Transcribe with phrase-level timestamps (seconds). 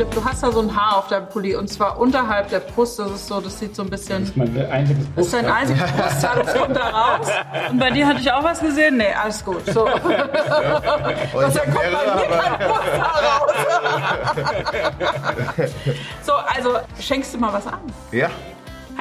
[0.00, 2.98] Philipp, du hast da so ein Haar auf deinem Pulli und zwar unterhalb der Brust.
[2.98, 4.20] Das ist so, das sieht so ein bisschen.
[4.20, 5.60] Das ist mein einziges Das ist dein Brusthaar.
[5.60, 7.26] einziges Brusthaar, das kommt da raus.
[7.70, 8.96] Und bei dir hatte ich auch was gesehen?
[8.96, 9.66] Nee, alles gut.
[9.66, 9.84] So.
[9.92, 12.88] Und ich hab mehrere, aber
[16.22, 17.80] so, also schenkst du mal was an.
[18.10, 18.30] ja.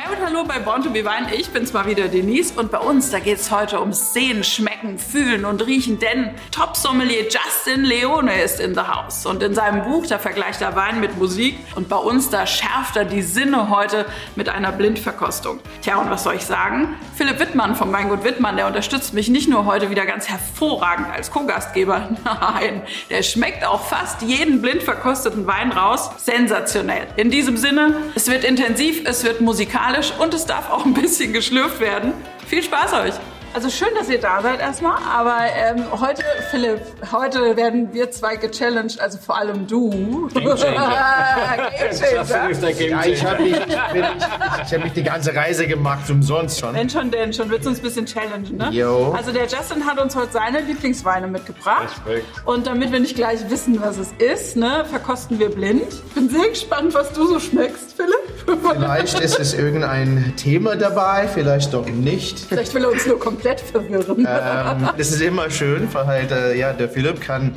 [0.01, 1.27] Hi und hallo bei Born to be Wine.
[1.35, 2.53] Ich bin's mal wieder, Denise.
[2.55, 5.99] Und bei uns, da geht's heute ums Sehen, Schmecken, Fühlen und Riechen.
[5.99, 9.25] Denn Top-Sommelier Justin Leone ist in the house.
[9.25, 11.57] Und in seinem Buch, da vergleicht er Wein mit Musik.
[11.75, 14.05] Und bei uns, da schärft er die Sinne heute
[14.37, 15.59] mit einer Blindverkostung.
[15.81, 16.95] Tja, und was soll ich sagen?
[17.15, 21.29] Philipp Wittmann vom Weingut Wittmann, der unterstützt mich nicht nur heute wieder ganz hervorragend als
[21.29, 22.11] Co-Gastgeber.
[22.23, 26.09] Nein, der schmeckt auch fast jeden blind verkosteten Wein raus.
[26.19, 27.05] Sensationell.
[27.17, 29.88] In diesem Sinne, es wird intensiv, es wird musikalisch
[30.19, 32.13] und es darf auch ein bisschen geschlürft werden.
[32.47, 33.13] Viel Spaß euch!
[33.53, 36.79] Also schön, dass ihr da seid erstmal, aber ähm, heute, Philipp,
[37.11, 39.89] heute werden wir zwei gechallenged, also vor allem du.
[40.33, 41.67] Game Changer.
[41.77, 42.49] Game Das Changer.
[42.51, 43.65] ist der Game Ja, ich habe mich, bin
[44.03, 46.75] ich, ich hab mich die ganze Reise gemacht, umsonst schon.
[46.75, 47.49] Wenn schon, denn schon.
[47.49, 48.69] Willst du uns ein bisschen challengen, ne?
[48.71, 49.13] Jo.
[49.17, 51.89] Also der Justin hat uns heute seine Lieblingsweine mitgebracht.
[52.05, 52.27] Respekt.
[52.45, 55.83] Und damit wir nicht gleich wissen, was es ist, ne, verkosten wir blind.
[56.13, 58.61] Bin sehr gespannt, was du so schmeckst, Philipp.
[58.73, 62.39] Vielleicht ist es irgendein Thema dabei, vielleicht doch nicht.
[62.39, 64.27] Vielleicht will er uns nur komplett verwirren.
[64.27, 67.53] Ähm, das ist immer schön, weil halt, äh, ja, der Philipp kann,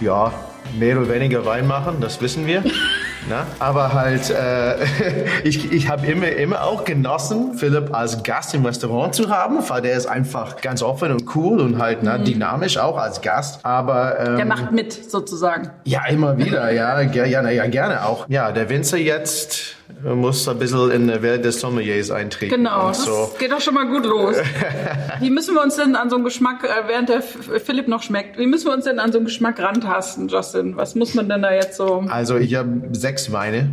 [0.00, 0.32] ja,
[0.78, 2.62] mehr oder weniger Wein machen, das wissen wir.
[3.28, 3.46] Na?
[3.58, 4.74] Aber halt, äh,
[5.44, 9.82] ich, ich habe immer, immer auch genossen, Philipp als Gast im Restaurant zu haben, weil
[9.82, 13.64] der ist einfach ganz offen und cool und halt na, dynamisch auch als Gast.
[13.64, 15.70] Aber ähm, Der macht mit, sozusagen.
[15.84, 18.26] ja, immer wieder, ja, ja, na, ja, gerne auch.
[18.28, 22.54] Ja, der Winzer jetzt äh, muss ein bisschen in der Welt des Sommeliers eintreten.
[22.54, 23.30] Genau, das so.
[23.38, 24.36] geht doch schon mal gut los.
[25.20, 28.02] Wie müssen wir uns denn an so einen Geschmack, äh, während der F- Philipp noch
[28.02, 30.76] schmeckt, wie müssen wir uns denn an so einen Geschmack rantasten, Justin?
[30.76, 32.04] Was muss man denn da jetzt so...
[32.08, 33.70] Also ich habe sechs Weine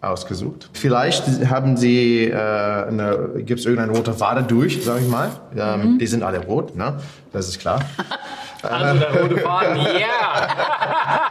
[0.00, 0.70] ausgesucht.
[0.72, 5.30] Vielleicht haben Sie, äh, gibt es irgendeine rote Faden durch, sage ich mal.
[5.56, 6.94] Ähm, Die sind alle rot, ne?
[7.32, 7.80] Das ist klar.
[8.62, 10.48] Also der rote Faden, yeah!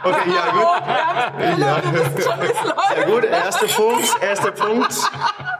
[0.02, 1.58] Okay, ja gut.
[1.58, 1.82] Ja.
[2.94, 4.94] Sehr gut, erster Punkt, erster Punkt.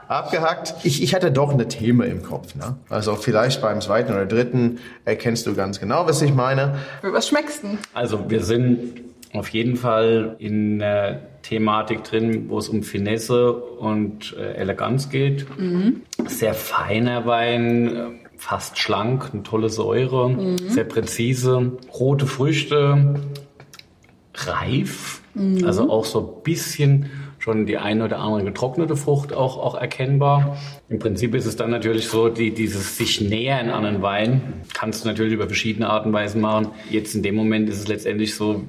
[0.09, 0.75] Abgehackt.
[0.83, 2.55] Ich, ich hatte doch ein Thema im Kopf.
[2.55, 2.77] Ne?
[2.89, 6.79] Also vielleicht beim zweiten oder dritten erkennst du ganz genau, was ich meine.
[7.03, 7.79] Was schmeckst du denn?
[7.93, 9.03] Also wir sind
[9.33, 15.47] auf jeden Fall in der Thematik drin, wo es um Finesse und äh, Eleganz geht.
[16.27, 23.21] Sehr feiner Wein, äh, fast schlank, eine tolle Säure, sehr präzise, rote Früchte,
[24.34, 25.21] reif,
[25.62, 30.56] also auch so ein bisschen schon die eine oder andere getrocknete Frucht auch, auch erkennbar.
[30.89, 35.05] Im Prinzip ist es dann natürlich so, die, dieses sich nähern an einen Wein kannst
[35.05, 36.69] du natürlich über verschiedene Arten und Weisen machen.
[36.91, 38.65] Jetzt in dem Moment ist es letztendlich so,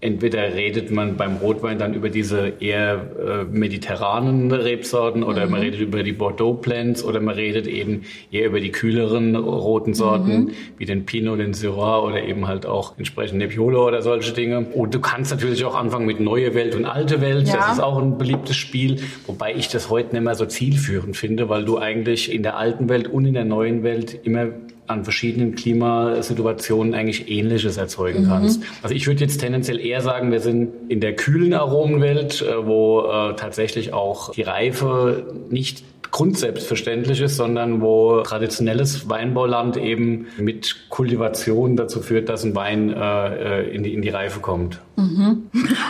[0.00, 5.80] entweder redet man beim Rotwein dann über diese eher äh, mediterranen Rebsorten oder man redet
[5.80, 10.84] über die Bordeaux Blends oder man redet eben eher über die kühleren roten Sorten wie
[10.84, 14.66] den Pinot, den Syrah oder eben halt auch entsprechend Nebbiolo oder solche Dinge.
[14.72, 17.48] Und du kannst natürlich auch anfangen mit neue Welt und alte Welt.
[17.48, 17.56] Ja.
[17.56, 21.48] Das ist auch ein beliebtes Spiel, wobei ich das heute nicht mehr so zielführend finde,
[21.48, 24.46] weil du eigentlich in der alten Welt und in der neuen Welt immer
[24.88, 28.62] an verschiedenen Klimasituationen eigentlich Ähnliches erzeugen kannst.
[28.82, 33.02] Also ich würde jetzt tendenziell eher sagen, wir sind in der kühlen Aromenwelt, äh, wo
[33.02, 41.76] äh, tatsächlich auch die Reife nicht grundselbstverständlich ist, sondern wo traditionelles Weinbauland eben mit Kultivation
[41.76, 44.80] dazu führt, dass ein Wein äh, äh, in, die, in die Reife kommt.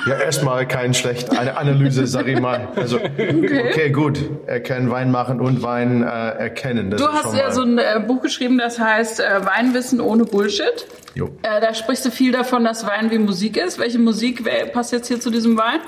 [0.06, 2.68] Ja, erstmal kein schlecht eine Analyse, sag ich mal.
[2.76, 4.18] Also, okay, gut.
[4.46, 6.90] Erkennen, Wein machen und Wein äh, erkennen.
[6.90, 10.86] Das Du hast ja so ein äh, Buch geschrieben, das heißt äh, Weinwissen ohne Bullshit.
[11.14, 11.30] Jo.
[11.42, 13.78] Äh, da sprichst du viel davon, dass Wein wie Musik ist.
[13.78, 15.80] Welche Musik passt jetzt hier zu diesem Wein?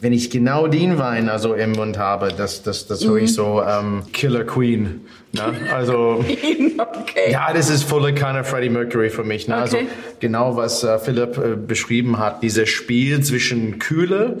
[0.00, 3.62] Wenn ich genau den Wein also im Mund habe, das, das, das höre ich so
[3.62, 5.02] ähm, Killer Queen.
[5.32, 5.42] Ne?
[5.72, 6.24] Also
[6.78, 7.30] okay.
[7.30, 9.48] ja, das ist volle Kanne Freddie Mercury für mich.
[9.48, 9.56] Ne?
[9.56, 9.86] Also Okay.
[10.20, 14.38] genau was äh, Philipp äh, beschrieben hat, dieses Spiel zwischen Kühle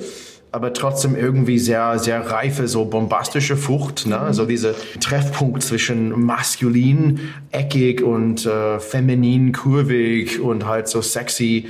[0.56, 4.06] aber trotzdem irgendwie sehr, sehr reife, so bombastische Frucht.
[4.06, 4.18] Ne?
[4.18, 7.20] Also dieser Treffpunkt zwischen maskulin,
[7.50, 11.66] eckig und äh, feminin, kurvig und halt so sexy.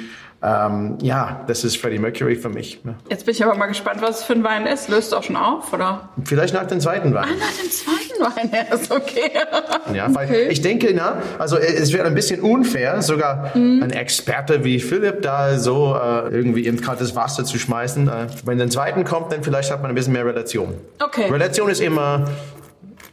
[0.46, 2.84] Ähm, ja, das ist Freddie Mercury für mich.
[2.84, 2.94] Ne?
[3.10, 4.88] Jetzt bin ich aber mal gespannt, was es für ein Wein ist.
[4.88, 6.08] Löst du auch schon auf, oder?
[6.24, 7.26] Vielleicht nach dem zweiten Wein.
[7.40, 9.30] Nach dem zweiten Wein erst, okay.
[9.92, 10.46] Ja, weil Okay.
[10.48, 13.82] ich denke, na, also es wäre ein bisschen unfair, sogar Mhm.
[13.82, 18.06] ein Experte wie Philipp da so äh, irgendwie ins kaltes Wasser zu schmeißen.
[18.08, 20.74] Äh, wenn der zweiten kommt, dann vielleicht hat man ein bisschen mehr Relation.
[21.02, 21.28] Okay.
[21.30, 22.24] Relation ist immer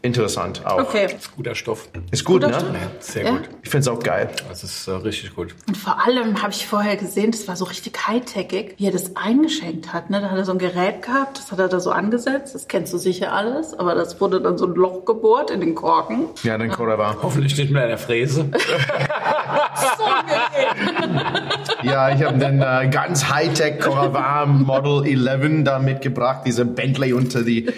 [0.04, 0.80] interessant auch.
[0.80, 1.08] Okay.
[1.36, 1.88] Guter Stoff.
[2.12, 2.60] Ist gut, Guter ne?
[2.60, 2.76] Stoff.
[3.00, 3.32] Sehr Ja.
[3.32, 3.50] gut.
[3.64, 4.30] Ich finde es auch geil.
[4.50, 5.56] Das ist äh, richtig gut.
[5.68, 9.16] Und vor allem habe ich vorher gesehen, das war so richtig high-techig, wie er das
[9.16, 10.10] eingeschenkt hat.
[10.10, 10.22] Ne?
[10.22, 12.54] Da hat er so ein Gerät gehabt, das hat er da so angesetzt.
[12.54, 13.74] Das kennst du sicher alles.
[13.74, 16.26] Aber das wurde dann so ein Loch gebohrt in den Korken.
[16.44, 17.18] Ja, den Cordova.
[17.24, 18.46] Hoffentlich nicht mit einer Fräse.
[19.98, 20.04] So.
[21.88, 27.42] Ja, ich habe den äh, ganz Hightech Cordova Model 11 da mitgebracht, diese Bentley unter
[27.44, 27.70] die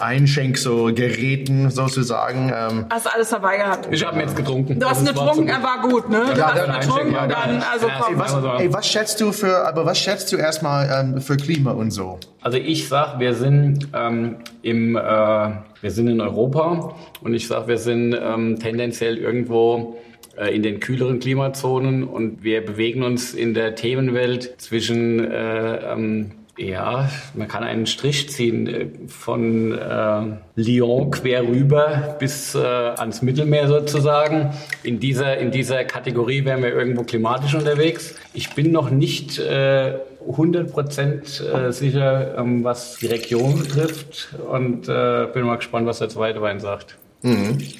[0.00, 2.52] Einschenk so Geräten sozusagen.
[2.54, 3.88] Ähm, Hast alles dabei gehabt.
[3.90, 4.78] Ich habe jetzt getrunken.
[4.78, 6.22] Du hast getrunken, er war gut, ne?
[6.32, 7.66] Du Ja, ihn hat getrunken ja, dann, ja.
[7.72, 8.18] also Ja, komm.
[8.18, 11.72] was- was, ey, was schätzt du für, aber was schätzt du erstmal ähm, für Klima
[11.72, 12.18] und so?
[12.40, 17.68] Also ich sag, wir sind ähm, im, äh, wir sind in Europa und ich sag,
[17.68, 19.96] wir sind ähm, tendenziell irgendwo
[20.36, 26.32] äh, in den kühleren Klimazonen und wir bewegen uns in der Themenwelt zwischen äh, ähm,
[26.58, 30.22] ja, man kann einen Strich ziehen äh, von äh,
[30.54, 34.52] Lyon quer rüber bis äh, ans Mittelmeer sozusagen.
[34.82, 38.14] In dieser, in dieser Kategorie wären wir irgendwo klimatisch unterwegs.
[38.34, 39.94] Ich bin noch nicht äh,
[40.28, 46.10] 100% äh, sicher, ähm, was die Region betrifft und äh, bin mal gespannt, was der
[46.10, 46.98] zweite Wein sagt.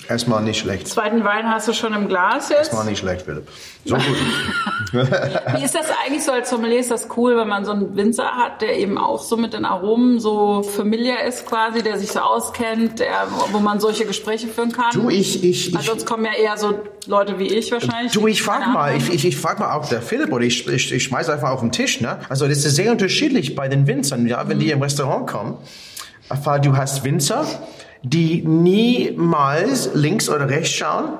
[0.08, 0.86] Erstmal nicht schlecht.
[0.86, 2.58] Zweiten Wein hast du schon im Glas jetzt.
[2.58, 3.48] Erstmal nicht schlecht, Philipp.
[3.84, 4.04] So gut.
[4.92, 6.78] Wie ist das eigentlich so als Sommelier?
[6.78, 9.64] Ist das cool, wenn man so einen Winzer hat, der eben auch so mit den
[9.64, 14.70] Aromen so familiar ist quasi, der sich so auskennt, der, wo man solche Gespräche führen
[14.70, 14.92] kann?
[14.92, 18.12] Du, ich, ich, Weil sonst kommen ja eher so Leute wie ich wahrscheinlich.
[18.12, 20.92] Du, ich frag mal, ich, ich, ich frag mal auch der Philipp oder ich, ich,
[20.92, 22.20] ich schmeiß einfach auf den Tisch, ne?
[22.28, 25.56] Also das ist sehr unterschiedlich bei den Winzern, ja, wenn die im Restaurant kommen.
[26.62, 27.44] Du hast Winzer,
[28.02, 31.10] die niemals links oder rechts schauen,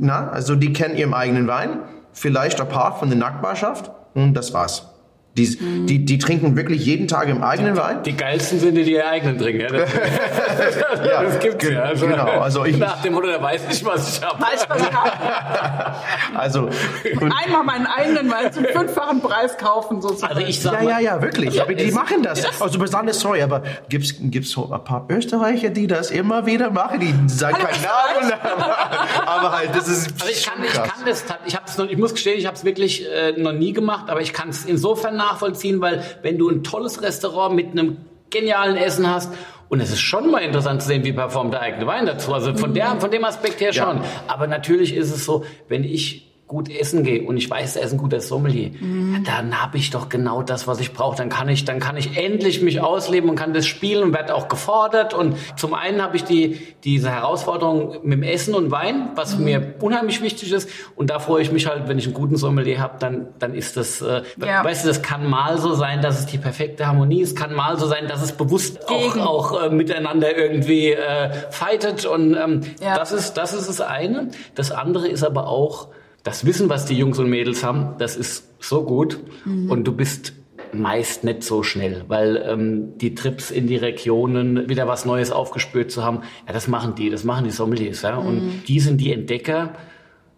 [0.00, 0.28] na?
[0.30, 1.80] Also die kennen ihren eigenen Wein,
[2.12, 4.91] vielleicht ein paar von der Nachbarschaft und das war's.
[5.34, 5.56] Die,
[5.86, 8.02] die, die trinken wirklich jeden Tag im eigenen Wein.
[8.02, 9.62] Die geilsten sind die, die ihr eigenen trinken.
[9.62, 9.90] Ja, das,
[11.06, 11.82] Ja, das gibt's ja.
[11.84, 14.42] Also, genau, also ich- nach dem Motto, der weiß nicht, was ich habe.
[14.42, 16.02] Weiß, was ich hab.
[16.34, 16.68] Also,
[17.44, 20.34] Einmal meinen eigenen Wein zum fünffachen Preis kaufen, sozusagen.
[20.34, 21.60] Also ich sag Ja, mal, ja, ja, wirklich.
[21.60, 22.60] aber die machen das.
[22.60, 27.00] Also besonders, sorry, aber gibt's gibt's so ein paar Österreicher, die das immer wieder machen?
[27.00, 30.88] Die sagen Hallo, keinen Namen, aber, aber halt, das ist Also ich kann, ich krass.
[30.90, 33.72] kann das, ich hab's noch, ich muss gestehen, ich habe es wirklich äh, noch nie
[33.72, 37.98] gemacht, aber ich kann es insofern nachvollziehen, weil wenn du ein tolles Restaurant mit einem
[38.30, 39.32] genialen Essen hast
[39.68, 42.34] und es ist schon mal interessant zu sehen, wie performt der eigene Wein dazu.
[42.34, 44.00] Also von der, von dem Aspekt her schon.
[44.26, 47.92] Aber natürlich ist es so, wenn ich gut essen gehe und ich weiß, er ist
[47.92, 48.72] ein guter Sommelier,
[49.24, 51.16] dann habe ich doch genau das, was ich brauche.
[51.16, 54.34] Dann kann ich, dann kann ich endlich mich ausleben und kann das spielen und werde
[54.34, 55.14] auch gefordert.
[55.14, 59.76] Und zum einen habe ich die, diese Herausforderung mit dem Essen und Wein, was mir
[59.80, 60.68] unheimlich wichtig ist.
[60.94, 63.78] Und da freue ich mich halt, wenn ich einen guten Sommelier habe, dann, dann ist
[63.78, 64.62] das, äh, Ja.
[64.62, 67.78] weißt du, das kann mal so sein, dass es die perfekte Harmonie ist, kann mal
[67.78, 69.20] so sein, dass es bewusst auch, Gegen.
[69.20, 72.04] auch äh, miteinander irgendwie äh, fightet.
[72.04, 72.94] Und ähm, Ja.
[72.94, 74.28] das ist, das ist das eine.
[74.54, 75.88] Das andere ist aber auch,
[76.22, 80.34] das Wissen, was die Jungs und Mädels haben, das ist so gut und du bist
[80.72, 85.90] meist nicht so schnell, weil ähm, die Trips in die Regionen, wieder was Neues aufgespürt
[85.90, 89.12] zu haben, ja, das machen die, das machen die Sommeliers, ja, und die sind die
[89.12, 89.74] Entdecker,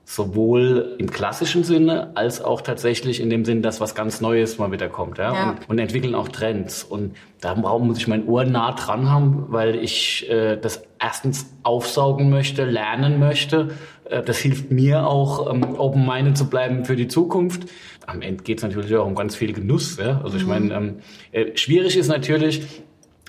[0.06, 4.70] sowohl im klassischen Sinne als auch tatsächlich in dem Sinn, dass was ganz Neues mal
[4.70, 5.50] wieder kommt, ja, Ja.
[5.50, 6.84] Und, und entwickeln auch Trends.
[6.84, 12.28] Und da muss ich mein Ohr nah dran haben, weil ich äh, das erstens aufsaugen
[12.28, 13.70] möchte, lernen möchte.
[14.04, 17.68] Äh, das hilft mir auch, ähm, open-minded zu bleiben für die Zukunft.
[18.06, 19.96] Am Ende geht es natürlich auch um ganz viel Genuss.
[19.98, 20.20] Ja?
[20.22, 20.96] Also ich meine, ähm,
[21.32, 22.62] äh, schwierig ist natürlich,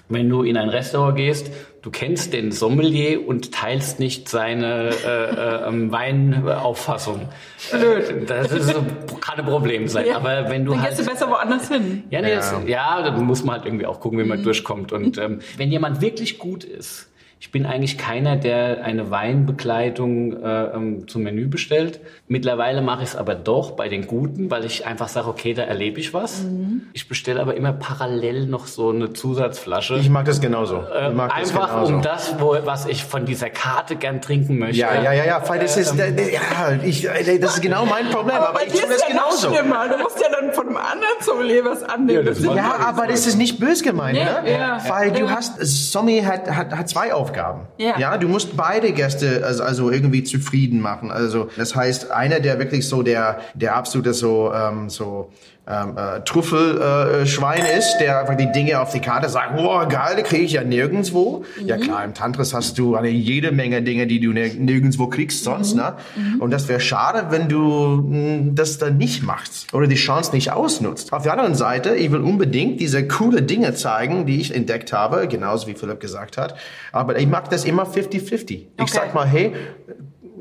[0.09, 1.49] wenn du in ein Restaurant gehst,
[1.81, 7.29] du kennst den Sommelier und teilst nicht seine äh, äh, ähm, Weinauffassung.
[7.71, 8.29] Blöd.
[8.29, 8.83] Das ist so,
[9.19, 10.07] kann ein Problem sein.
[10.07, 10.17] Ja.
[10.17, 12.03] Aber wenn du Dann halt gehst du besser woanders hin.
[12.11, 14.91] ja, nee, Das, ja, da muss man halt irgendwie auch gucken, wie man durchkommt.
[14.91, 17.09] Und ähm, wenn jemand wirklich gut ist,
[17.45, 21.99] ich bin eigentlich keiner, der eine Weinbegleitung äh, ähm, zum Menü bestellt.
[22.27, 25.61] Mittlerweile mache ich es aber doch bei den Guten, weil ich einfach sage, okay, da
[25.61, 26.43] erlebe ich was.
[26.93, 29.97] Ich bestelle aber immer parallel noch so eine Zusatzflasche.
[29.97, 30.77] Ich mag das genauso.
[30.91, 31.93] äh, Ich mag das einfach genauso.
[31.93, 34.77] um das, wo, was ich von dieser Karte gern trinken möchte.
[34.77, 38.09] Ja, ja, ja, ja, weil das ist, äh, ja, ich, äh, das ist genau mein
[38.09, 39.53] Problem, aber, bei ich tue das ja genauso.
[39.53, 39.87] schlimmer.
[39.87, 42.25] Du musst ja dann von einem anderen Sommelier was annehmen.
[42.25, 44.51] Ja, das Ja, aber das ist nicht böse gemeint, Nee, ne?
[44.51, 44.81] ja.
[44.87, 45.59] Weil du hast,
[45.91, 47.34] Sommelier hat, hat, hat zwei Aufgaben.
[47.77, 47.99] Ja.
[48.17, 51.11] du musst beide Gäste also, also irgendwie zufrieden machen.
[51.11, 55.31] Also das heißt, einer, der wirklich so der, der absolute so, ähm, so
[55.67, 60.15] ähm, äh, Trüffelschwein äh, ist, der einfach die Dinge auf die Karte sagt, boah, geil,
[60.17, 61.43] die kriege ich ja nirgendwo.
[61.59, 61.67] Mhm.
[61.67, 65.73] Ja klar, im Tantris hast du eine jede Menge Dinge, die du nirgendwo kriegst sonst.
[65.73, 65.81] Mhm.
[65.81, 65.93] Ne?
[66.15, 66.41] Mhm.
[66.41, 70.33] Und das wäre schade, wenn du mh, hm, das dann nicht machst oder die Chance
[70.33, 71.13] nicht ausnutzt.
[71.13, 75.27] Auf der anderen Seite, ich will unbedingt diese coole Dinge zeigen, die ich entdeckt habe,
[75.27, 76.55] genauso wie Philipp gesagt hat.
[76.91, 78.33] Aber ich mag das immer 50-50.
[78.33, 78.63] Okay.
[78.83, 79.53] Ich sag mal, hey,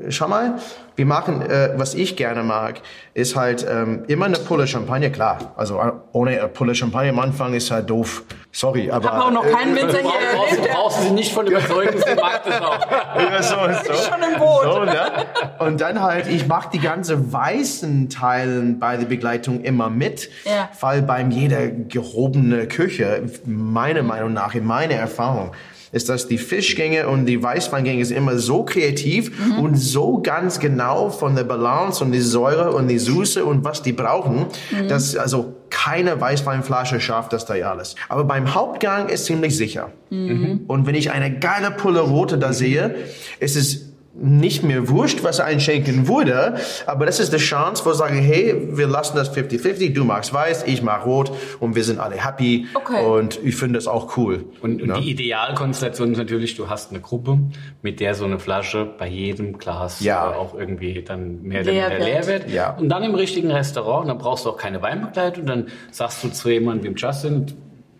[0.09, 0.55] schau mal,
[0.95, 2.81] wir machen, äh, was ich gerne mag,
[3.13, 5.53] ist halt ähm, immer eine Pulle Champagner, klar.
[5.57, 8.23] Also äh, ohne eine Pulle Champagner am Anfang ist halt doof.
[8.51, 9.05] Sorry, aber...
[9.05, 10.65] Ich habe auch noch keinen Winzer hier erlebt.
[10.65, 12.79] Du brauchst sie nicht von überzeugen, sie mag das auch.
[13.19, 13.93] ja, so, so.
[13.93, 14.63] Ist schon im Boot.
[14.63, 15.11] So, ne?
[15.59, 20.69] Und dann halt, ich mag die ganze weißen Teilen bei der Begleitung immer mit, ja.
[20.79, 25.51] weil beim jeder gehobene Küche, meiner Meinung nach, in meiner Erfahrung,
[25.95, 29.59] ist, dass die Fischgänge und die Weißweingänge ist immer so kreativ mhm.
[29.59, 33.81] und so ganz genau von der Balance und die Säure und die Süße und was
[33.81, 34.89] die brauchen, mhm.
[34.89, 37.95] dass also keine Weißweinflasche schafft das da alles.
[38.09, 39.91] Aber beim Hauptgang ist ziemlich sicher.
[40.09, 40.65] Mhm.
[40.67, 42.95] Und wenn ich eine geile Pulle Rote da sehe,
[43.39, 46.55] ist es nicht mehr wurscht, was er einschenken würde,
[46.85, 50.33] aber das ist die Chance, wo wir sagen, hey, wir lassen das 50-50, du magst
[50.33, 53.05] weiß, ich mag rot und wir sind alle happy okay.
[53.05, 54.45] und ich finde das auch cool.
[54.61, 57.39] Und, und die Idealkonstellation ist natürlich, du hast eine Gruppe,
[57.81, 60.31] mit der so eine Flasche bei jedem Glas ja.
[60.31, 62.49] äh, auch irgendwie dann mehr oder weniger leer wird.
[62.49, 62.71] Ja.
[62.71, 66.49] Und dann im richtigen Restaurant, dann brauchst du auch keine Weinbegleitung, dann sagst du zu
[66.49, 67.47] jemandem wie Justin,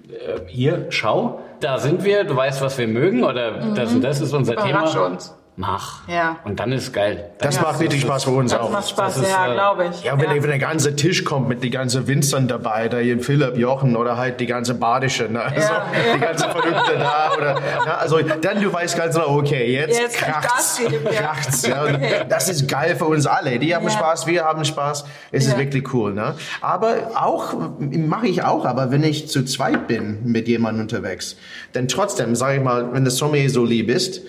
[0.10, 3.76] äh, hier, schau, da sind wir, du weißt, was wir mögen oder mhm.
[3.76, 5.06] das und das ist unser Überrasch Thema.
[5.08, 6.08] Uns mach.
[6.08, 6.38] Ja.
[6.44, 7.32] Und dann ist geil.
[7.38, 8.72] Dann das ja, macht richtig Spaß für uns das auch.
[8.72, 10.04] Macht Spaß, das ja, äh, glaube ich.
[10.04, 10.44] Ja, wenn, ja.
[10.44, 14.18] wenn der ganze Tisch kommt mit die ganzen Winzern dabei, da hier Philipp, Jochen oder
[14.18, 15.42] halt die ganze Badische, ne?
[15.42, 15.86] Also, ja,
[16.16, 20.18] die ganze Verrückte da oder, na, also dann du weißt ganz genau, okay, jetzt, jetzt
[20.18, 21.84] kracht's, geben, kracht's, ja.
[21.84, 22.26] Okay.
[22.28, 23.58] Das ist geil für uns alle.
[23.60, 25.06] Die haben Spaß, wir haben Spaß.
[25.32, 26.36] Es ist wirklich cool, ne?
[26.62, 31.38] Aber auch, mache ich auch, aber wenn ich zu zweit bin mit jemandem unterwegs,
[31.74, 34.22] dann trotzdem, sage ich mal, wenn das Sommelier so lieb ist,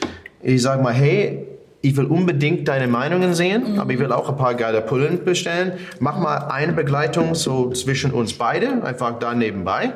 [0.54, 1.44] ich sage mal, hey,
[1.82, 3.80] ich will unbedingt deine Meinungen sehen, mhm.
[3.80, 5.72] aber ich will auch ein paar geile Pullen bestellen.
[5.98, 9.92] Mach mal eine Begleitung so zwischen uns beide, einfach da nebenbei.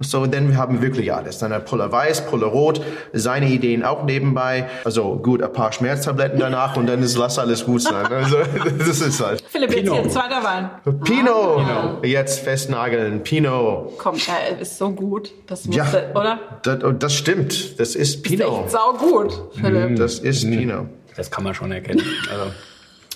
[0.00, 1.38] So, denn wir haben wirklich alles.
[1.38, 2.82] Dann Pulle weiß, Pulle rot,
[3.14, 4.68] seine Ideen auch nebenbei.
[4.84, 8.06] Also gut, ein paar Schmerztabletten danach und dann ist lass alles gut sein.
[8.16, 8.38] Also,
[8.78, 9.42] das ist halt.
[9.48, 10.70] Philipp, jetzt hier, zweiter Wein.
[11.04, 11.60] Pinot.
[11.60, 11.98] Ah.
[12.02, 13.22] Jetzt festnageln.
[13.22, 13.98] Pinot.
[13.98, 15.32] Komm, er ist so gut.
[15.46, 16.38] Das musste, ja, oder?
[16.62, 17.78] Das, das stimmt.
[17.78, 18.40] Das ist Pinot.
[18.40, 19.96] Das ist echt saugut, Philipp.
[19.96, 20.58] Das ist mhm.
[20.58, 20.86] Pinot.
[21.16, 22.02] Das kann man schon erkennen.
[22.30, 22.52] Also,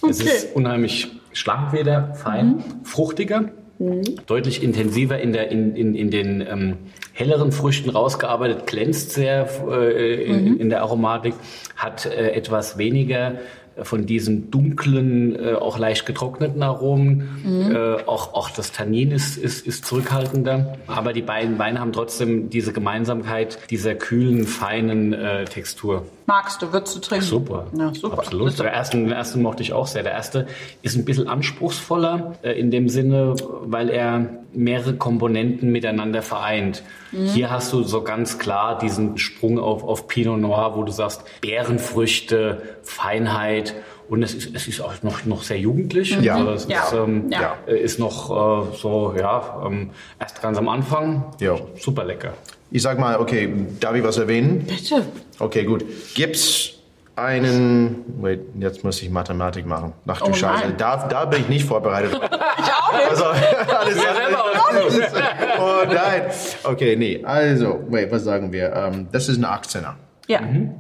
[0.03, 0.11] okay.
[0.11, 2.85] Es ist unheimlich schlank wieder, fein, mhm.
[2.85, 3.51] fruchtiger.
[3.81, 4.03] Mhm.
[4.27, 6.77] Deutlich intensiver in, der, in, in, in den ähm,
[7.15, 10.61] helleren Früchten rausgearbeitet, glänzt sehr äh, in, mhm.
[10.61, 11.33] in, der Aromatik,
[11.77, 13.39] hat äh, etwas weniger
[13.83, 17.29] von diesen dunklen, äh, auch leicht getrockneten Aromen.
[17.45, 17.75] Mhm.
[17.75, 20.77] Äh, auch, auch das Tannin ist, ist, ist zurückhaltender.
[20.87, 26.05] Aber die beiden Weine haben trotzdem diese Gemeinsamkeit dieser kühlen, feinen äh, Textur.
[26.27, 27.27] Magst du, würdest du trinken?
[27.27, 27.67] Super.
[27.77, 28.19] Ja, super.
[28.19, 28.57] Absolut.
[28.59, 30.05] Der ersten, den ersten mochte ich auch sehr.
[30.05, 30.47] Der erste
[30.83, 36.85] ist ein bisschen anspruchsvoller äh, in dem Sinne, weil er mehrere Komponenten miteinander vereint.
[37.13, 37.27] Mhm.
[37.27, 41.23] Hier hast du so ganz klar diesen Sprung auf, auf Pinot Noir, wo du sagst,
[41.41, 43.75] Beerenfrüchte, Feinheit
[44.09, 46.11] und es ist, es ist auch noch, noch sehr jugendlich.
[46.21, 46.37] Ja.
[46.37, 46.85] Also es ja.
[46.85, 47.55] Ist, ähm, ja.
[47.67, 51.33] ist noch äh, so, ja, ähm, erst ganz am Anfang.
[51.39, 51.57] Ja.
[51.79, 52.35] Super lecker.
[52.73, 54.65] Ich sag mal, okay, darf ich was erwähnen?
[54.67, 55.07] Bitte.
[55.39, 55.85] Okay, gut.
[56.15, 56.80] Gibt's
[57.21, 59.93] einen, wait, jetzt muss ich Mathematik machen.
[60.07, 62.13] Ach du oh Scheiße, da, da bin ich nicht vorbereitet.
[62.21, 63.11] ich auch nicht.
[63.11, 63.25] Also,
[63.77, 65.13] alles, alles,
[65.59, 66.23] oh nein.
[66.65, 68.73] Okay, nee, also, wait, was sagen wir?
[68.73, 69.95] Um, ähm, das ist eine 18er.
[70.29, 70.41] Ja.
[70.41, 70.71] Mhm.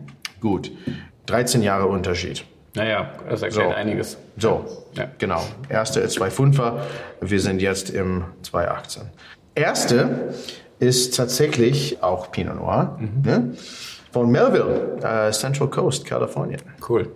[0.40, 0.70] Gut.
[1.26, 2.44] 13 Jahre Unterschied.
[2.74, 3.74] Naja, das erklärt so.
[3.74, 4.16] einiges.
[4.36, 5.06] So, ja.
[5.18, 5.42] genau.
[5.68, 6.78] Erste ist 2,5er.
[7.20, 9.00] Wir sind jetzt im 2,18.
[9.54, 10.32] Erste
[10.78, 12.96] ist tatsächlich auch Pinot Noir.
[12.98, 13.22] Mhm.
[13.22, 13.54] Ne?
[14.12, 16.60] Von Melville, uh, Central Coast, Kalifornien.
[16.88, 17.06] Cool.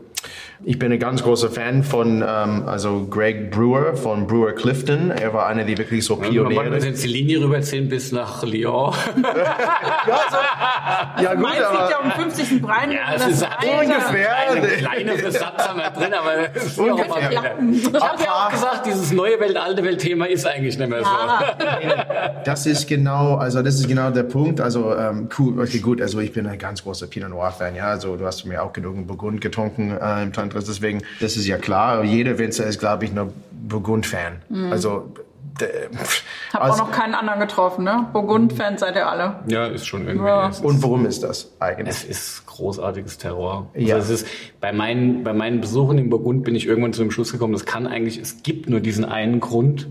[0.62, 5.11] Ich bin ein ganz großer Fan von ähm, also Greg Brewer von Brewer Clifton.
[5.11, 6.71] Er war einer, die wirklich so Pioniere.
[6.71, 8.95] Wir jetzt die Linie rüberziehen bis nach Lyon.
[9.23, 12.62] ja, so, ja gut, aber liegt ja um 50.
[12.62, 12.93] Brein.
[12.93, 17.59] Ja, es ist ungefähr eine kleine Besatz haben wir drin, aber es ist ungefähr.
[17.71, 21.04] Ich habe ja auch gesagt, dieses neue Welt, alte Welt Thema ist eigentlich nicht mehr
[21.04, 21.11] so.
[22.45, 24.61] das ist genau, also das ist genau der Punkt.
[24.61, 26.00] Also ähm, cool, okay, gut.
[26.00, 27.75] Also ich bin ein ganz großer Pinot Noir Fan.
[27.75, 30.64] Ja, also du hast mir auch genug Burgund getrunken äh, im anderes.
[30.66, 32.04] Deswegen, das ist ja klar.
[32.04, 34.42] Jeder Winzer ist, glaube ich, ein Burgund-Fan.
[34.49, 34.73] Mhm.
[34.73, 35.12] Also
[36.52, 38.09] hab also, auch noch keinen anderen getroffen, ne?
[38.12, 39.37] Burgund-Fans seid ihr alle.
[39.47, 40.26] Ja, ist schon irgendwie.
[40.26, 40.50] Ja.
[40.62, 41.88] Und warum ist das eigentlich?
[41.88, 43.71] Es ist großartiges Terror.
[43.75, 43.97] Ja.
[43.97, 44.30] Also es ist,
[44.61, 47.64] bei meinen, bei meinen Besuchen in Burgund bin ich irgendwann zu dem Schluss gekommen, das
[47.64, 49.88] kann eigentlich, es gibt nur diesen einen Grund,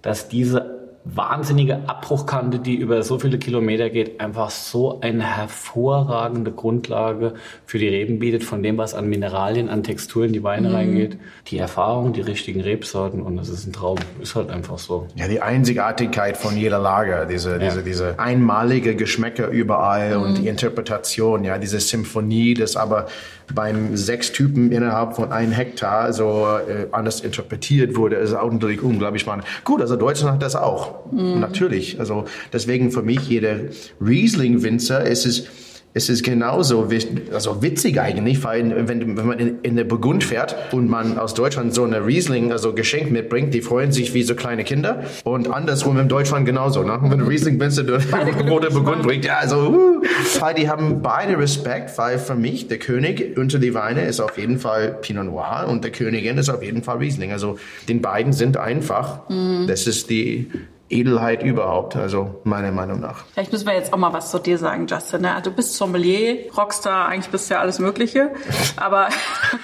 [0.00, 0.71] dass diese
[1.04, 7.34] wahnsinnige Abbruchkante, die über so viele Kilometer geht, einfach so eine hervorragende Grundlage
[7.66, 10.74] für die Reben bietet, von dem, was an Mineralien, an Texturen in die Weine mhm.
[10.74, 11.18] reingeht.
[11.48, 13.98] Die Erfahrung, die richtigen Rebsorten und das ist ein Traum.
[14.20, 15.08] Ist halt einfach so.
[15.16, 17.58] Ja, die Einzigartigkeit von jeder Lager, diese, ja.
[17.58, 20.22] diese, diese einmalige Geschmäcker überall mhm.
[20.22, 23.06] und die Interpretation, ja, diese Symphonie, das aber
[23.54, 28.82] beim sechs Typen innerhalb von einem Hektar so äh, anders interpretiert wurde, ist auch natürlich
[28.82, 29.46] unglaublich spannend.
[29.64, 31.10] Gut, also Deutschland hat das auch.
[31.12, 31.40] Mhm.
[31.40, 31.98] Natürlich.
[32.00, 33.56] Also deswegen für mich jeder
[34.00, 35.46] Riesling-Winzer ist es
[35.94, 36.88] es ist genauso
[37.32, 41.34] also witzig eigentlich, weil wenn, wenn man in, in der Burgund fährt und man aus
[41.34, 45.48] Deutschland so eine Riesling, also Geschenk mitbringt, die freuen sich wie so kleine Kinder und
[45.48, 46.82] andersrum in Deutschland genauso.
[46.82, 46.98] Ne?
[47.02, 47.82] Wenn du Riesling bist, du
[48.48, 50.02] rote Burgund bringt, ja, also, uh,
[50.40, 54.38] weil die haben beide Respekt, weil für mich der König unter die Weine ist auf
[54.38, 57.32] jeden Fall Pinot Noir und der Königin ist auf jeden Fall Riesling.
[57.32, 57.58] Also
[57.88, 59.66] den beiden sind einfach, mhm.
[59.66, 60.50] das ist die
[60.92, 63.24] Edelheit überhaupt, also meiner Meinung nach.
[63.32, 65.22] Vielleicht müssen wir jetzt auch mal was zu dir sagen, Justin.
[65.22, 65.34] Ne?
[65.34, 68.30] Also du bist Sommelier, Rockstar, eigentlich bist du ja alles Mögliche,
[68.76, 69.08] aber...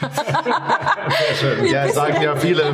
[1.71, 2.65] ja, sagen ja viele,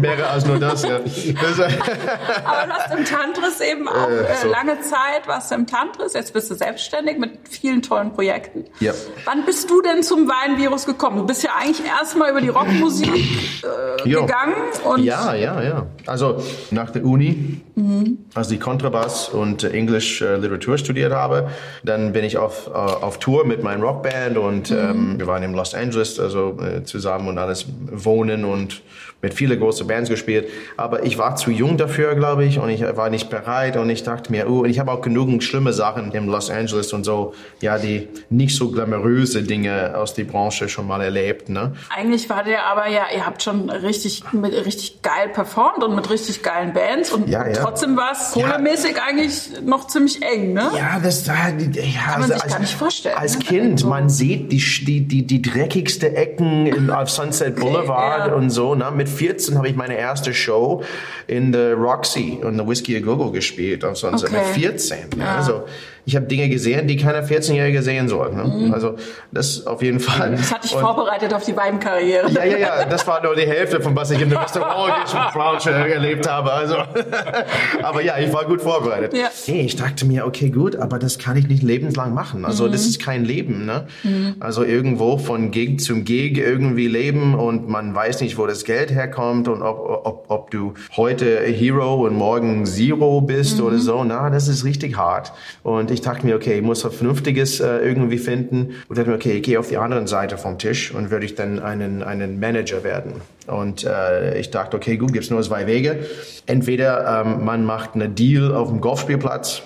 [0.00, 0.84] mehr als nur das.
[0.84, 0.96] Ja.
[0.96, 4.48] aber du hast im Tantris eben auch äh, so.
[4.48, 8.64] lange Zeit, warst du im Tantris, jetzt bist du selbstständig mit vielen tollen Projekten.
[8.78, 8.92] Ja.
[9.24, 11.16] Wann bist du denn zum Weinvirus gekommen?
[11.18, 14.54] Du bist ja eigentlich erstmal über die Rockmusik äh, gegangen.
[14.84, 15.86] Und ja, ja, ja.
[16.06, 16.40] Also
[16.70, 18.03] nach der Uni mhm
[18.34, 21.48] als ich Kontrabass und Englisch äh, Literatur studiert habe,
[21.82, 24.76] dann bin ich auf, äh, auf Tour mit meinem Rockband und mhm.
[24.76, 28.82] ähm, wir waren in Los Angeles also äh, zusammen und alles wohnen und
[29.22, 30.48] mit viele große Bands gespielt.
[30.76, 34.02] Aber ich war zu jung dafür, glaube ich, und ich war nicht bereit und ich
[34.02, 37.34] dachte mir, oh, und ich habe auch genügend schlimme Sachen in Los Angeles und so,
[37.60, 41.48] ja, die nicht so glamouröse Dinge aus der Branche schon mal erlebt.
[41.48, 41.72] Ne?
[41.94, 46.10] Eigentlich war der aber ja, ihr habt schon richtig, mit, richtig geil performt und mit
[46.10, 47.52] richtig geilen Bands und ja, ja.
[47.54, 49.02] trotzdem war es kohlemäßig ja.
[49.08, 50.70] eigentlich noch ziemlich eng, ne?
[50.76, 53.16] Ja, das da, ja, kann man also, sich gar nicht vorstellen.
[53.16, 53.44] Als ne?
[53.44, 53.88] Kind, so.
[53.88, 58.74] man sieht die, die, die, die dreckigste Ecken in, auf Sunset Boulevard okay, und so,
[58.74, 58.90] ne?
[58.94, 60.82] Mit 14 habe ich meine erste Show
[61.26, 64.46] in der Roxy und der Whiskey a Go Go gespielt Sunset okay.
[64.54, 64.98] mit 14.
[65.18, 65.36] Ja.
[65.36, 65.64] Also
[66.06, 68.34] ich habe Dinge gesehen, die keiner 14-Jährige sehen soll.
[68.34, 68.44] Ne?
[68.44, 68.74] Mhm.
[68.74, 68.96] Also
[69.32, 70.32] das auf jeden Fall.
[70.32, 72.30] Das hat dich und, vorbereitet auf die Weinkarriere.
[72.30, 72.84] Ja, ja, ja.
[72.84, 76.52] Das war nur die Hälfte von was ich in der Restaurantbranche erlebt habe.
[76.52, 76.76] Also,
[77.82, 79.14] aber ja, ich war gut vorbereitet.
[79.14, 79.28] Ja.
[79.46, 82.44] Hey, ich dachte mir, okay, gut, aber das kann ich nicht lebenslang machen.
[82.44, 82.72] Also mhm.
[82.72, 83.64] das ist kein Leben.
[83.64, 83.86] Ne?
[84.02, 84.36] Mhm.
[84.40, 88.90] Also irgendwo von Gig zum Gig irgendwie leben und man weiß nicht, wo das Geld
[88.90, 93.80] herkommt und ob, ob, ob du heute Hero und morgen Zero bist oder mhm.
[93.80, 94.04] so.
[94.04, 95.32] Na, das ist richtig hart.
[95.62, 98.74] Und ich dachte mir, okay, ich muss was Vernünftiges äh, irgendwie finden.
[98.88, 101.34] Und dachte mir, okay, ich gehe auf die andere Seite vom Tisch und würde ich
[101.34, 103.22] dann einen, einen Manager werden.
[103.46, 106.06] Und äh, ich dachte, okay, gut, gibt's nur zwei Wege.
[106.46, 109.62] Entweder ähm, man macht eine Deal auf dem Golfspielplatz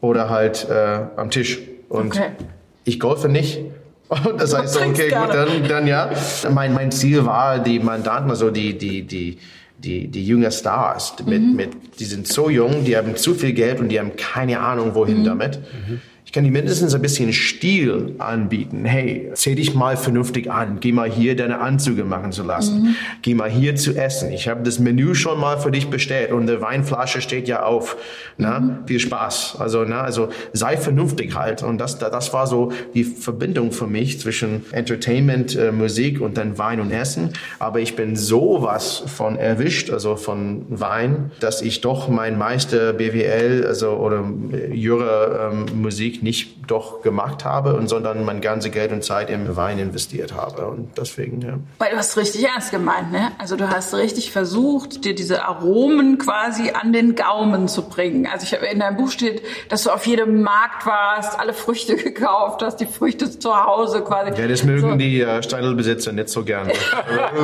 [0.00, 1.60] oder halt äh, am Tisch.
[1.88, 2.30] Und okay.
[2.84, 3.60] ich golfe nicht.
[4.08, 6.10] Und das heißt, okay, gut, dann, dann ja.
[6.50, 9.38] Mein, mein Ziel war, die Mandanten, also die, die, die,
[9.78, 11.56] die, die jünger Stars, mit, mhm.
[11.56, 14.94] mit, die sind so jung, die haben zu viel Geld und die haben keine Ahnung,
[14.94, 15.24] wohin mhm.
[15.24, 15.58] damit.
[15.58, 16.00] Mhm.
[16.28, 18.84] Ich kann dir mindestens ein bisschen Stil anbieten.
[18.84, 20.76] Hey, zieh dich mal vernünftig an.
[20.78, 22.82] Geh mal hier deine Anzüge machen zu lassen.
[22.82, 22.96] Mhm.
[23.22, 24.30] Geh mal hier zu essen.
[24.30, 27.96] Ich habe das Menü schon mal für dich bestellt und die Weinflasche steht ja auf.
[28.36, 28.76] Na, mhm.
[28.84, 29.56] viel Spaß.
[29.58, 31.62] Also, na, also sei vernünftig halt.
[31.62, 36.58] Und das, das war so die Verbindung für mich zwischen Entertainment, äh, Musik und dann
[36.58, 37.30] Wein und Essen.
[37.58, 43.64] Aber ich bin sowas von erwischt, also von Wein, dass ich doch mein Meister BWL,
[43.66, 48.92] also oder äh, Jura ähm, Musik nicht doch gemacht habe, und sondern mein ganze Geld
[48.92, 50.66] und Zeit im Wein investiert habe.
[50.66, 51.58] Und deswegen, ja.
[51.78, 53.32] Weil du hast richtig ernst gemeint, ne?
[53.38, 58.26] Also du hast richtig versucht, dir diese Aromen quasi an den Gaumen zu bringen.
[58.26, 61.96] Also ich habe in deinem Buch steht, dass du auf jedem Markt warst, alle Früchte
[61.96, 64.38] gekauft hast, die Früchte zu Hause quasi.
[64.40, 64.96] Ja, das mögen so.
[64.96, 66.72] die äh, Steinelbesitzer nicht so gerne.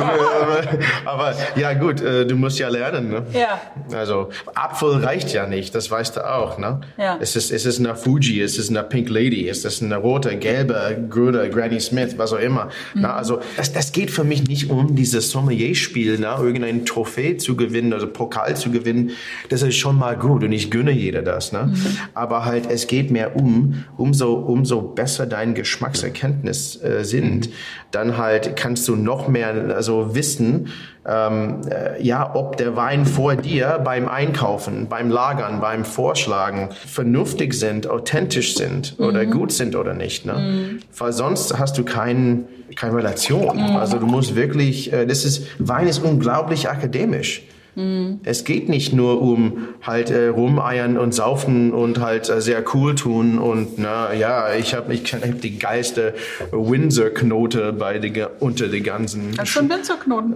[1.05, 3.09] aber, ja gut, äh, du musst ja lernen.
[3.09, 3.25] Ne?
[3.33, 3.59] Ja.
[3.93, 6.57] Also Apfel reicht ja nicht, das weißt du auch.
[6.57, 6.81] Ne?
[6.97, 7.17] Ja.
[7.19, 9.47] Es ist es ist eine Fuji, es ist es eine Pink Lady?
[9.47, 12.65] Ist das eine rote, gelbe, grüne Granny Smith, was auch immer?
[12.93, 13.01] Mhm.
[13.01, 17.55] Na, also das, das geht für mich nicht um dieses Sommelier-Spiel, na, irgendein Trophäe zu
[17.55, 19.11] gewinnen oder Pokal zu gewinnen.
[19.49, 21.51] Das ist schon mal gut und ich gönne jeder das.
[21.51, 21.71] Ne?
[21.73, 21.97] Mhm.
[22.13, 27.51] Aber halt, es geht mehr um, umso, umso besser dein Geschmackserkenntnis äh, sind, mhm.
[27.91, 30.69] dann halt kannst du noch mehr also wissen,
[31.07, 37.53] ähm, äh, ja, ob der Wein vor dir beim Einkaufen, beim Lagern, beim Vorschlagen vernünftig
[37.53, 39.31] sind, authentisch sind oder mhm.
[39.31, 40.25] gut sind oder nicht.
[40.25, 40.33] Ne?
[40.33, 40.79] Mhm.
[40.97, 43.57] Weil sonst hast du keinen keine Relation.
[43.57, 43.75] Mhm.
[43.75, 47.43] Also du musst wirklich, äh, das ist, Wein ist unglaublich akademisch.
[47.75, 48.21] Mhm.
[48.23, 52.95] Es geht nicht nur um halt äh, rumeiern und saufen und halt äh, sehr cool
[52.95, 56.13] tun und na ja, ich habe ich hab die geilste
[56.51, 59.35] Windsor-Knote bei die, unter die ganzen.
[59.35, 60.35] Das ist schon Windsor-Knoten.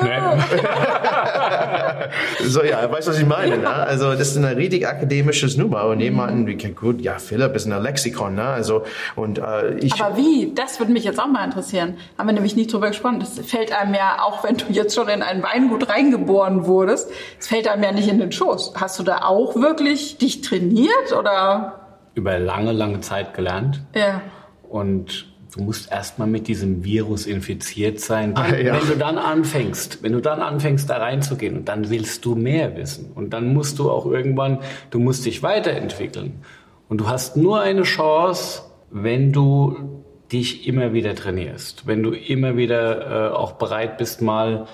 [0.00, 0.38] Ja.
[2.44, 3.58] so ja, weißt du, was ich meine?
[3.58, 3.68] Ne?
[3.68, 7.82] Also das ist eine richtig akademisches Nummer und jemanden wie gut, ja, Philipp ist ein
[7.82, 8.44] Lexikon, ne?
[8.44, 8.84] Also
[9.16, 10.00] und äh, ich.
[10.00, 10.52] Aber wie?
[10.54, 11.96] Das würde mich jetzt auch mal interessieren.
[12.18, 13.20] Haben wir nämlich nicht drüber gesprochen.
[13.20, 17.48] Das fällt einem ja, auch wenn du jetzt schon in ein Weingut reingeboren wurdest, es
[17.48, 18.74] fällt einem ja nicht in den Schoß.
[18.76, 21.80] Hast du da auch wirklich dich trainiert oder?
[22.14, 23.82] Über lange, lange Zeit gelernt.
[23.94, 24.20] Ja.
[24.68, 28.34] Und du musst erstmal mit diesem Virus infiziert sein.
[28.34, 28.74] Dann, Ah, ja.
[28.80, 33.12] Wenn du dann anfängst, wenn du dann anfängst, da reinzugehen, dann willst du mehr wissen.
[33.14, 34.58] Und dann musst du auch irgendwann,
[34.90, 36.42] du musst dich weiterentwickeln.
[36.88, 42.56] Und du hast nur eine Chance, wenn du dich immer wieder trainierst, wenn du immer
[42.56, 44.66] wieder äh, auch bereit bist, mal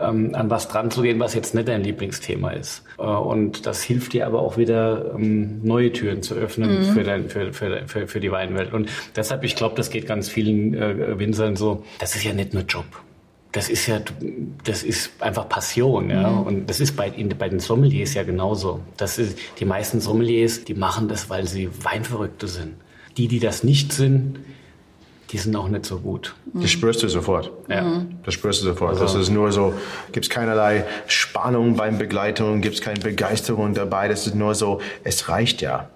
[0.00, 2.84] ähm, an was dran zu gehen, was jetzt nicht dein Lieblingsthema ist.
[2.98, 7.28] Äh, und das hilft dir aber auch wieder, ähm, neue Türen zu öffnen für, dein,
[7.28, 8.72] für, für, für, für die Weinwelt.
[8.72, 12.52] Und deshalb, ich glaube, das geht ganz vielen äh, Winzern so, das ist ja nicht
[12.52, 12.84] nur Job.
[13.52, 13.98] Das ist ja,
[14.64, 16.28] das ist einfach Passion, ja.
[16.28, 18.80] Und das ist bei, bei den Sommeliers ja genauso.
[18.98, 22.74] Das ist, die meisten Sommeliers, die machen das, weil sie Weinverrückte sind.
[23.16, 24.38] Die, die das nicht sind,
[25.30, 26.34] die sind auch nicht so gut.
[26.54, 27.50] Das spürst du sofort.
[27.68, 28.02] Ja.
[28.24, 29.00] Das spürst du sofort.
[29.00, 29.74] Das ist nur so,
[30.12, 34.08] gibt es keinerlei Spannung beim Begleitung, gibt es keine Begeisterung dabei.
[34.08, 35.90] Das ist nur so, es reicht ja.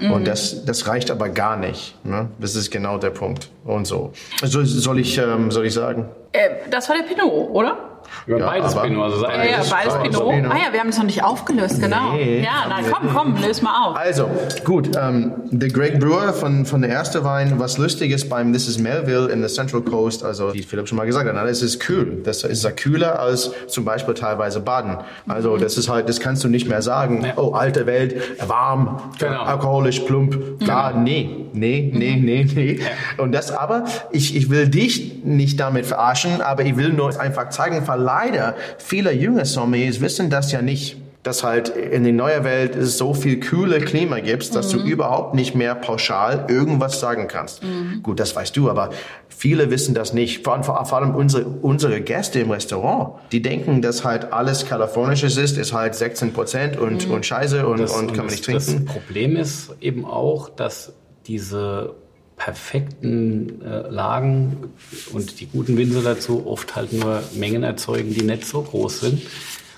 [0.00, 1.94] Und das, das reicht aber gar nicht.
[2.04, 2.28] Ne?
[2.38, 3.48] Das ist genau der Punkt.
[3.64, 4.12] Und so.
[4.42, 6.08] Also soll ich, ähm, soll ich sagen?
[6.32, 7.87] Äh, das war der Pinot, oder?
[8.26, 9.04] Über Ja, beides aber- Pinot.
[9.12, 10.30] Also Ja, ja, Beides, Pinot.
[10.30, 10.52] Pinot.
[10.52, 12.12] Ah ja, wir haben das noch nicht aufgelöst, genau.
[12.12, 13.96] Nee, ja, na komm, komm, löse mal auf.
[13.96, 14.28] Also,
[14.64, 18.68] gut, ähm, der Greg Brewer von, von der erste Wein, was lustig ist beim This
[18.68, 21.62] is Melville in the Central Coast, also wie Philipp schon mal gesagt hat, na, das
[21.62, 22.22] ist kühl.
[22.24, 24.98] Das ist ja kühler als zum Beispiel teilweise Baden.
[25.26, 28.16] Also das ist halt, das kannst du nicht mehr sagen, oh, alte Welt,
[28.46, 29.42] warm, Genau.
[29.42, 30.60] alkoholisch, plump.
[30.62, 32.80] Klar, nee, nee, nee, nee, nee.
[33.18, 37.48] Und das aber, ich, ich will dich nicht damit verarschen, aber ich will nur einfach
[37.50, 42.74] zeigen, leider viele junge Sommeliers wissen das ja nicht dass halt in der neuen Welt
[42.74, 47.60] es so viel kühle Klima gibt, dass du überhaupt nicht mehr pauschal irgendwas sagen kannst.
[48.02, 48.90] Gut, das weißt du, aber
[49.28, 50.44] viele wissen das nicht.
[50.44, 55.36] Vor allem, vor allem unsere, unsere Gäste im Restaurant, die denken, dass halt alles Kalifornisches
[55.36, 58.86] ist, ist halt 16 Prozent und, und Scheiße und, Das- und kann man nicht trinken.
[58.86, 60.94] Das Problem ist eben auch, dass
[61.26, 61.94] diese
[62.38, 64.70] perfekten äh, Lagen
[65.12, 69.22] und die guten Winzer dazu oft halt nur Mengen erzeugen, die nicht so groß sind.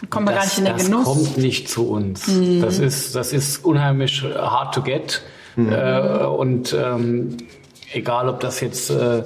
[0.09, 1.05] Kommen wir gar das, nicht in den das Genuss.
[1.05, 2.31] kommt nicht zu uns.
[2.61, 5.23] Das ist das ist unheimlich hard to get
[5.57, 7.37] äh, und ähm,
[7.93, 9.25] egal ob das jetzt äh,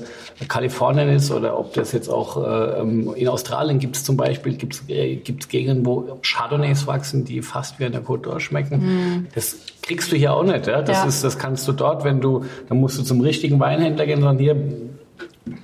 [0.49, 4.55] Kalifornien ist oder ob das jetzt auch äh, ähm, in Australien gibt es zum Beispiel
[4.55, 9.29] gibt's, äh, gibt's Gegenden, wo Chardonnays wachsen, die fast wie der Côte d'Or schmecken.
[9.35, 10.67] Das kriegst du hier auch nicht.
[10.67, 10.83] Ja?
[10.83, 11.07] Das Ja.
[11.07, 14.25] ist das kannst du dort, wenn du dann musst du zum richtigen Weinhändler gehen und
[14.25, 14.57] sagen hier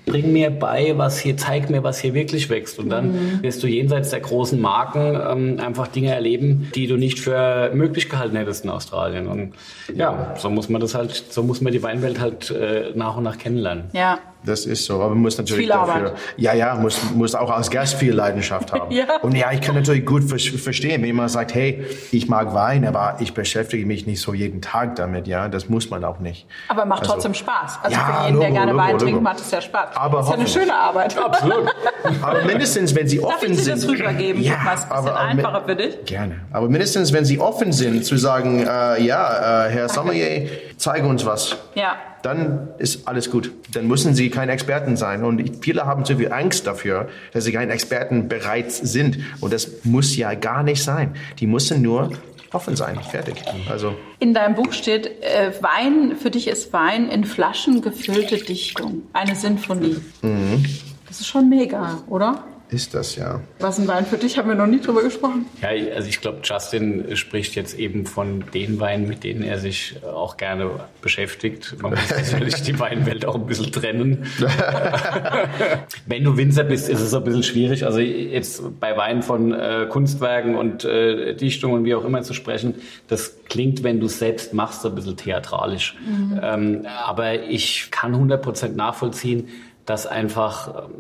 [0.07, 2.79] bring mir bei, was hier, zeig mir, was hier wirklich wächst.
[2.79, 5.19] Und dann wirst du jenseits der großen Marken
[5.59, 9.27] ähm, einfach Dinge erleben, die du nicht für möglich gehalten hättest in Australien.
[9.27, 9.55] Und
[9.95, 13.25] ja, so muss man das halt, so muss man die Weinwelt halt äh, nach und
[13.25, 13.85] nach kennenlernen.
[13.93, 14.19] Ja.
[14.45, 16.13] Das ist so, aber man muss natürlich Viel dafür, Arbeit.
[16.39, 18.91] ja, ja, muss, muss auch als Gast viel Leidenschaft haben.
[18.91, 19.05] Ja.
[19.23, 22.87] Und ja, ich kann natürlich gut ver verstehen, wenn jemand sagt, hey, ich mag Wein,
[22.87, 26.47] aber ich beschäftige mich nicht so jeden Tag damit, ja, das muss man auch nicht.
[26.69, 27.79] Aber macht Also- trotzdem Spaß.
[27.83, 29.05] Also Ja, für jeden, der Logo, gerne Logo, Wein Logo.
[29.05, 29.89] trinkt, macht es ja Spaß.
[29.97, 31.19] Aber ist ja eine schöne Arbeit.
[31.19, 31.75] Absolut.
[32.23, 33.83] Aber mindestens, wenn sie Darf offen ich dir sind.
[33.83, 34.43] das rübergeben?
[34.43, 36.05] Ja, ist ein aber- mit- einfacher für dich.
[36.07, 36.41] Gerne.
[36.51, 40.49] Aber mindestens, wenn sie offen sind, zu sagen, äh, ja, äh, Herr Sommelier,
[40.79, 41.57] zeige uns was.
[41.75, 41.93] Ja.
[42.23, 43.53] Dann ist alles gut.
[43.73, 45.25] Dann müssen sie kein Experten sein.
[45.25, 49.19] Und viele haben zu viel Angst dafür, dass sie kein Experten bereits sind.
[49.41, 51.15] Und das muss ja gar nicht sein.
[51.39, 52.11] Die müssen nur
[52.53, 52.99] offen sein.
[53.11, 53.43] Fertig.
[53.71, 59.03] Also, In deinem Buch steht, äh, Wein, für dich ist Wein in Flaschen gefüllte Dichtung.
[59.13, 59.97] Eine Sinfonie.
[60.23, 60.65] Mhm.
[61.07, 62.45] Das ist schon mega, oder?
[62.71, 63.41] Ist das ja.
[63.59, 64.39] Was ist ein Wein für dich?
[64.39, 65.47] Haben wir noch nie drüber gesprochen.
[65.61, 69.97] Ja, also ich glaube, Justin spricht jetzt eben von den Weinen, mit denen er sich
[70.05, 70.71] auch gerne
[71.03, 71.77] beschäftigt.
[71.83, 74.27] Man muss natürlich die Weinwelt auch ein bisschen trennen.
[76.07, 77.85] Wenn du Winzer bist, ist es ein bisschen schwierig.
[77.85, 82.77] Also jetzt bei Weinen von äh, Kunstwerken und äh, Dichtungen, wie auch immer zu sprechen,
[83.09, 85.97] das klingt, wenn du es selbst machst, ein bisschen theatralisch.
[86.43, 89.49] Ähm, aber ich kann 100% nachvollziehen,
[89.87, 90.95] dass einfach ähm,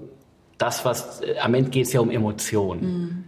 [0.60, 3.24] das, was am Ende geht es ja um Emotionen.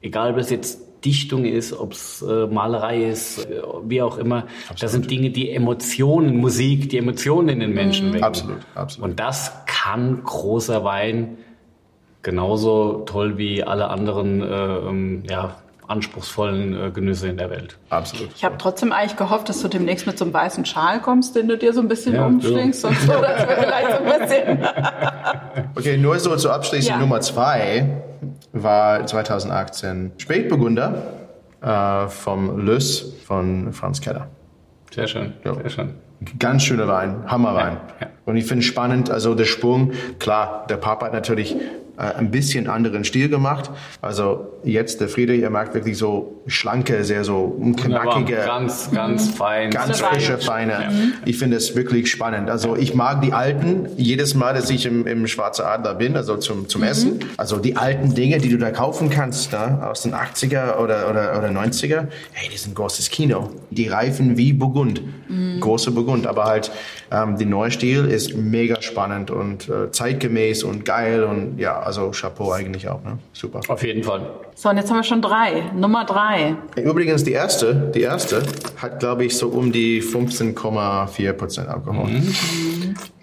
[0.00, 4.46] Egal, ob es jetzt Dichtung ist, ob es äh, Malerei ist, äh, wie auch immer.
[4.80, 8.24] Das sind Dinge, die Emotionen, Musik, die Emotionen in den Menschen wecken.
[8.24, 9.10] Absolut, absolut.
[9.10, 11.38] Und das kann großer Wein
[12.22, 15.56] genauso toll wie alle anderen äh, ähm, ja,
[15.88, 17.78] anspruchsvollen äh, Genüsse in der Welt.
[17.88, 18.30] Absolut.
[18.36, 21.48] Ich habe trotzdem eigentlich gehofft, dass du demnächst mit so einem weißen Schal kommst, den
[21.48, 24.68] du dir so ein bisschen ja, umschlingst und so, dass wir vielleicht so ein bisschen.
[25.76, 26.90] okay, nur so zu abschließen.
[26.90, 26.98] Ja.
[26.98, 28.02] Nummer zwei
[28.52, 31.02] war 2018 Spätburgunder
[31.62, 34.28] äh, vom Lös von Franz Keller.
[34.90, 35.54] Sehr schön, ja.
[35.54, 35.94] sehr schön.
[36.38, 37.78] Ganz schöner Wein, Hammerwein.
[38.00, 38.12] Ja, ja.
[38.26, 41.56] Und ich finde spannend, also der Sprung, klar, der Papa hat natürlich
[41.98, 43.70] ein bisschen anderen Stil gemacht.
[44.00, 49.70] Also jetzt der Friedrich, er mag wirklich so schlanke, sehr so knackige, ganz, ganz fein,
[49.70, 50.72] ganz frische, feine.
[50.72, 50.90] Ja.
[51.24, 52.50] Ich finde es wirklich spannend.
[52.50, 53.88] Also ich mag die alten.
[53.96, 56.88] Jedes Mal, dass ich im, im Schwarze Adler bin, also zum, zum mhm.
[56.88, 61.10] Essen, also die alten Dinge, die du da kaufen kannst, ne, aus den 80er oder,
[61.10, 63.50] oder, oder 90er, hey, die sind großes Kino.
[63.70, 65.58] Die reifen wie Burgund, mhm.
[65.60, 66.70] große Burgund, aber halt
[67.10, 72.10] ähm, der neue Stil ist mega spannend und äh, zeitgemäß und geil und ja, also
[72.10, 73.02] Chapeau eigentlich auch.
[73.02, 73.18] Ne?
[73.32, 73.60] Super.
[73.66, 74.30] Auf jeden Fall.
[74.54, 75.70] So, und jetzt haben wir schon drei.
[75.74, 76.54] Nummer drei.
[76.76, 78.42] Übrigens, die erste, die erste
[78.76, 82.08] hat, glaube ich, so um die 15,4 Prozent Alkohol.
[82.10, 82.34] Mhm.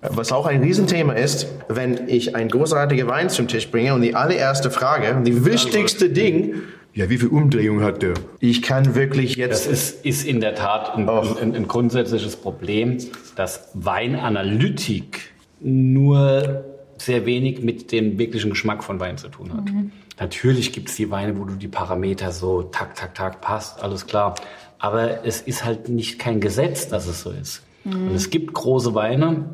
[0.10, 4.15] Was auch ein Riesenthema ist, wenn ich ein großartiger Wein zum Tisch bringe und die
[4.15, 6.62] allererste Frage, die wichtigste Ding,
[6.93, 8.13] ja, wie viel Umdrehung hat der?
[8.39, 9.65] Ich kann wirklich jetzt.
[9.65, 12.97] Das ist, ist in der Tat ein, ein, ein grundsätzliches Problem,
[13.36, 16.63] dass Weinanalytik nur
[16.97, 19.65] sehr wenig mit dem wirklichen Geschmack von Wein zu tun hat.
[19.65, 19.91] Mhm.
[20.19, 24.08] Natürlich gibt es die Weine, wo du die Parameter so tak, tak, tak passt, alles
[24.08, 24.36] klar.
[24.79, 27.63] Aber es ist halt nicht kein Gesetz, dass es so ist.
[27.84, 28.10] Mhm.
[28.10, 29.45] Und es gibt große Weine,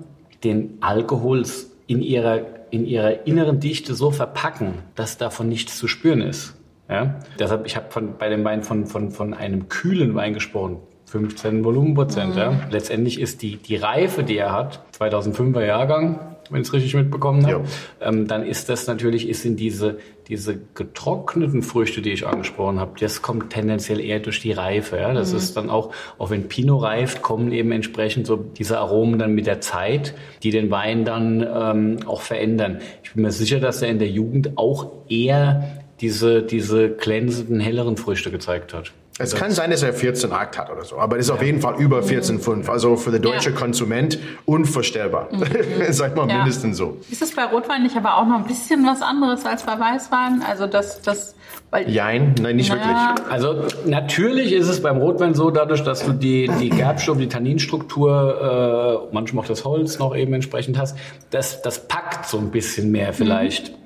[0.43, 1.43] den Alkohol
[1.87, 6.55] in ihrer, in ihrer inneren Dichte so verpacken, dass davon nichts zu spüren ist.
[6.89, 7.19] Ja?
[7.39, 10.77] Deshalb, ich habe bei dem Wein von, von, von einem kühlen Wein gesprochen.
[11.05, 12.35] 15 Volumenprozent.
[12.35, 12.39] Mhm.
[12.39, 12.53] Ja.
[12.69, 16.19] Letztendlich ist die, die Reife, die er hat, 2005er Jahrgang,
[16.51, 17.63] wenn ich es richtig mitbekommen habe,
[18.01, 22.99] ähm, dann ist das natürlich, ist in diese, diese getrockneten Früchte, die ich angesprochen habe,
[22.99, 24.97] das kommt tendenziell eher durch die Reife.
[24.97, 25.13] Ja.
[25.13, 25.37] Das mhm.
[25.37, 29.47] ist dann auch, auch wenn Pinot reift, kommen eben entsprechend so diese Aromen dann mit
[29.47, 32.79] der Zeit, die den Wein dann ähm, auch verändern.
[33.03, 37.97] Ich bin mir sicher, dass er in der Jugend auch eher diese, diese glänzenden, helleren
[37.97, 38.91] Früchte gezeigt hat.
[39.19, 41.35] Es kann sein, dass er 14,8 hat oder so, aber es ist ja.
[41.35, 42.69] auf jeden Fall über 14,5.
[42.69, 43.59] Also für den deutschen ja.
[43.59, 45.27] Konsument unvorstellbar.
[45.31, 45.45] Mhm.
[45.89, 46.37] Sag mal ja.
[46.37, 46.97] mindestens so.
[47.09, 50.41] Ist es bei Rotwein nicht aber auch noch ein bisschen was anderes als bei Weißwein?
[50.47, 51.35] Also das, das
[51.71, 53.15] weil Jein, nein, nicht naja.
[53.15, 53.31] wirklich.
[53.31, 59.07] Also natürlich ist es beim Rotwein so, dadurch, dass du die, die Gerbstoff, die Tanninstruktur,
[59.09, 60.97] äh, manchmal auch das Holz noch eben entsprechend hast,
[61.29, 63.71] das, das packt so ein bisschen mehr vielleicht.
[63.71, 63.80] Mhm.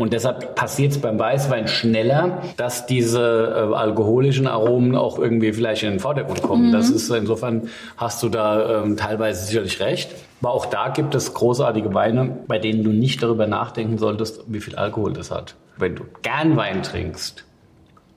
[0.00, 3.20] Und deshalb passiert es beim Weißwein schneller, dass diese
[3.70, 6.68] äh, alkoholischen Aromen auch irgendwie vielleicht in den Vordergrund kommen.
[6.68, 6.72] Mhm.
[6.72, 10.14] Das ist insofern hast du da ähm, teilweise sicherlich recht.
[10.40, 14.60] Aber auch da gibt es großartige Weine, bei denen du nicht darüber nachdenken solltest, wie
[14.60, 15.54] viel Alkohol das hat.
[15.76, 17.44] Wenn du gern Wein trinkst,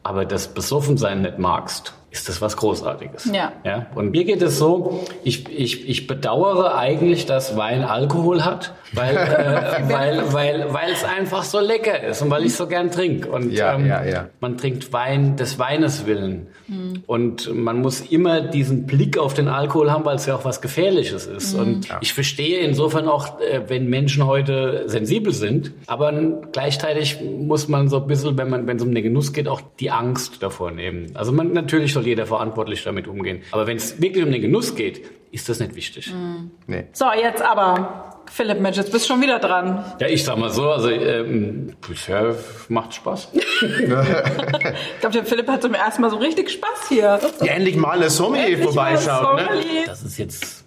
[0.04, 3.32] aber das Besoffensein nicht magst, ist das was Großartiges.
[3.34, 3.54] Ja.
[3.64, 3.88] ja?
[3.96, 9.18] Und mir geht es so, ich, ich, ich bedauere eigentlich, dass Wein Alkohol hat, weil,
[9.18, 13.32] äh, weil, weil, weil es einfach so lecker ist und weil ich so gern trinke.
[13.32, 14.30] Und ja, ähm, ja, ja.
[14.40, 16.50] man trinkt Wein des Weines willen.
[16.68, 17.04] Mhm.
[17.08, 20.62] Und man muss immer diesen Blick auf den Alkohol haben, weil es ja auch was
[20.62, 21.56] Gefährliches ist.
[21.56, 21.60] Mhm.
[21.60, 21.98] Und ja.
[22.02, 26.14] ich verstehe insofern auch, äh, wenn Menschen heute sensibel sind, aber
[26.52, 29.62] gleichzeitig muss man so ein bisschen, wenn man, wenn es um den Genuss geht, auch
[29.80, 31.08] die Angst davor nehmen.
[31.16, 33.42] Also man natürlich soll jeder verantwortlich damit umgehen.
[33.52, 36.14] Aber wenn es wirklich um den Genuss geht, ist das nicht wichtig.
[36.14, 36.52] Mhm.
[36.68, 36.86] Nee.
[36.92, 39.84] So, jetzt aber Philipp Mensch, jetzt bist du schon wieder dran.
[40.00, 42.36] Ja, ich sag mal so, also ähm, bisher
[42.70, 43.30] macht Spaß.
[43.34, 43.40] ich
[43.88, 47.20] glaube, der Philipp hat zum ersten Mal so richtig Spaß hier.
[47.42, 49.38] Ja, endlich mal eine Sommelier vorbeischaut.
[49.38, 49.48] Ne?
[49.86, 50.63] Das ist jetzt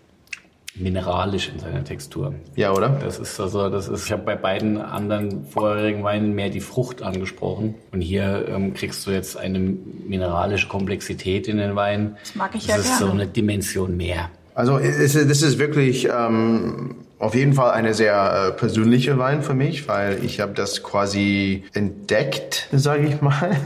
[0.79, 2.35] mineralisch in seiner Textur.
[2.55, 2.89] Ja, oder?
[2.89, 7.03] Das ist also, das ist, ich habe bei beiden anderen vorherigen Weinen mehr die Frucht
[7.03, 7.75] angesprochen.
[7.93, 12.17] Und hier ähm, kriegst du jetzt eine mineralische Komplexität in den Wein.
[12.21, 14.31] Das mag ich das ja ist so eine Dimension mehr.
[14.55, 19.89] Also das ist wirklich ähm, auf jeden Fall eine sehr äh, persönliche Wein für mich,
[19.89, 23.57] weil ich habe das quasi entdeckt, sage ich mal.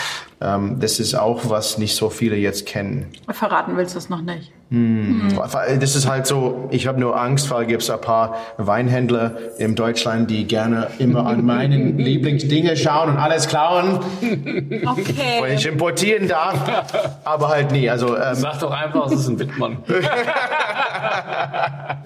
[0.40, 3.08] ähm, das ist auch, was nicht so viele jetzt kennen.
[3.30, 4.52] Verraten willst du es noch nicht?
[4.70, 5.32] Hm.
[5.80, 9.74] Das ist halt so, ich habe nur Angst, weil gibt es ein paar Weinhändler in
[9.74, 14.00] Deutschland, die gerne immer an meinen Lieblingsdinge schauen und alles klauen.
[14.20, 15.40] Okay.
[15.40, 16.60] Und ich importieren darf,
[17.24, 17.88] aber halt nie.
[17.88, 19.78] Also, ähm, Sag doch einfach, es ist ein Wittmann.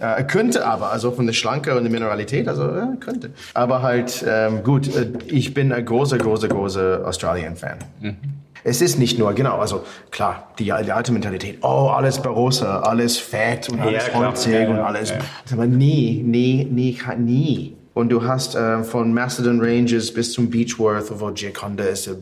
[0.01, 3.31] äh, könnte aber, also von der Schlanke und der Mineralität, also äh, könnte.
[3.55, 7.79] Aber halt, ähm, gut, äh, ich bin ein großer, großer, großer Australien-Fan.
[8.01, 8.42] Mhm.
[8.65, 13.19] Es ist nicht nur, genau, also klar, die, die alte Mentalität, oh, alles Barossa, alles
[13.19, 15.11] fett und alles ja, holzig ja, und alles.
[15.11, 15.19] Ja.
[15.53, 17.77] Aber nee, nee, nee, nie.
[17.95, 22.15] Und du hast äh, von Macedon Ranges bis zum Beechworth, wo Giaconda ist, äh,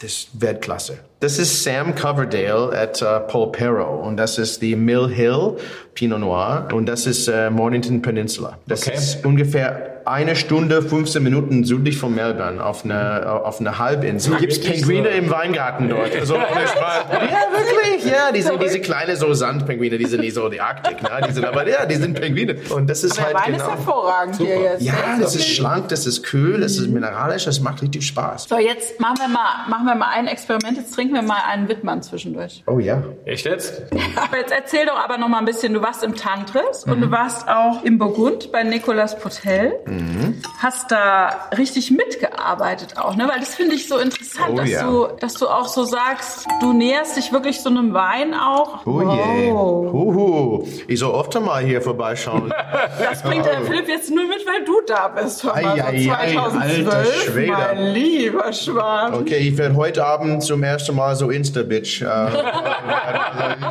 [0.00, 0.98] das ist Weltklasse.
[1.20, 5.56] Das ist Sam Coverdale at uh, Polperro und das ist die Mill Hill
[5.94, 8.58] Pinot Noir und das ist äh, Mornington Peninsula.
[8.66, 8.96] Das Okay.
[8.96, 14.36] ist ungefähr eine Stunde, 15 Minuten südlich von Melbourne auf einer auf einer Halbinsel.
[14.36, 15.18] Gibt's wirklich Pinguine so?
[15.18, 16.14] im Weingarten dort?
[16.14, 16.42] Also, ja,
[17.52, 18.04] wirklich.
[18.10, 21.08] Ja, die sind diese kleine so Sandpinguine, die sind nicht so die Arktik, ne?
[21.28, 22.56] Die sind aber ja, die sind Pinguine.
[22.74, 23.58] Und das ist Der halt Wein genau.
[23.58, 24.82] ist hervorragend hier jetzt.
[24.82, 28.48] Ja, Der das ist schlank, das ist kühl, das ist mineralisch, das macht richtig Spaß.
[28.48, 30.76] So, jetzt machen wir mal, machen wir mal ein Experiment.
[30.76, 32.62] Jetzt trinken wir mal einen Wittmann zwischendurch.
[32.66, 33.02] Oh ja.
[33.24, 33.82] Echt jetzt?
[34.16, 35.72] Aber jetzt erzähl doch aber noch mal ein bisschen.
[35.74, 39.74] Du warst im Tantris und du warst auch im Burgund bei Nicolas Potel.
[40.58, 43.28] Hast da richtig mitgearbeitet auch, ne?
[43.28, 44.82] Weil das finde ich so interessant, Oh dass ja.
[44.84, 48.86] du, dass du auch so sagst, du näherst dich wirklich so einem Wein auch.
[48.86, 49.00] Oh.
[49.02, 49.92] Wow.
[49.92, 50.68] Huhu.
[50.88, 52.52] Ich soll öfter mal hier vorbeischauen.
[53.02, 55.42] Das bringt der Philipp jetzt nur mit, weil du da bist.
[55.44, 57.52] Hör mal, Ei, ei, so ei, 2012, alter Schwede.
[57.52, 59.14] mein lieber Schwan.
[59.14, 62.02] Okay, ich werde heute Abend zum ersten Mal so Insta-Bitch.
[62.02, 62.38] Äh, also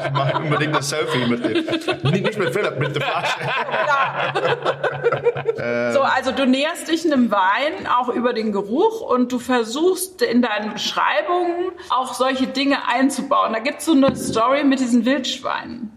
[0.06, 2.12] ich mache unbedingt ein Selfie mit dem.
[2.12, 3.38] Nicht mit Philipp, mit der Flasche.
[5.94, 10.42] So, also du näherst dich einem Wein auch über den Geruch und du versuchst in
[10.42, 13.54] deinen Beschreibungen auch solche Dinge einzubauen.
[13.54, 15.92] Da gibt's so eine Story mit diesen Wildschweinen.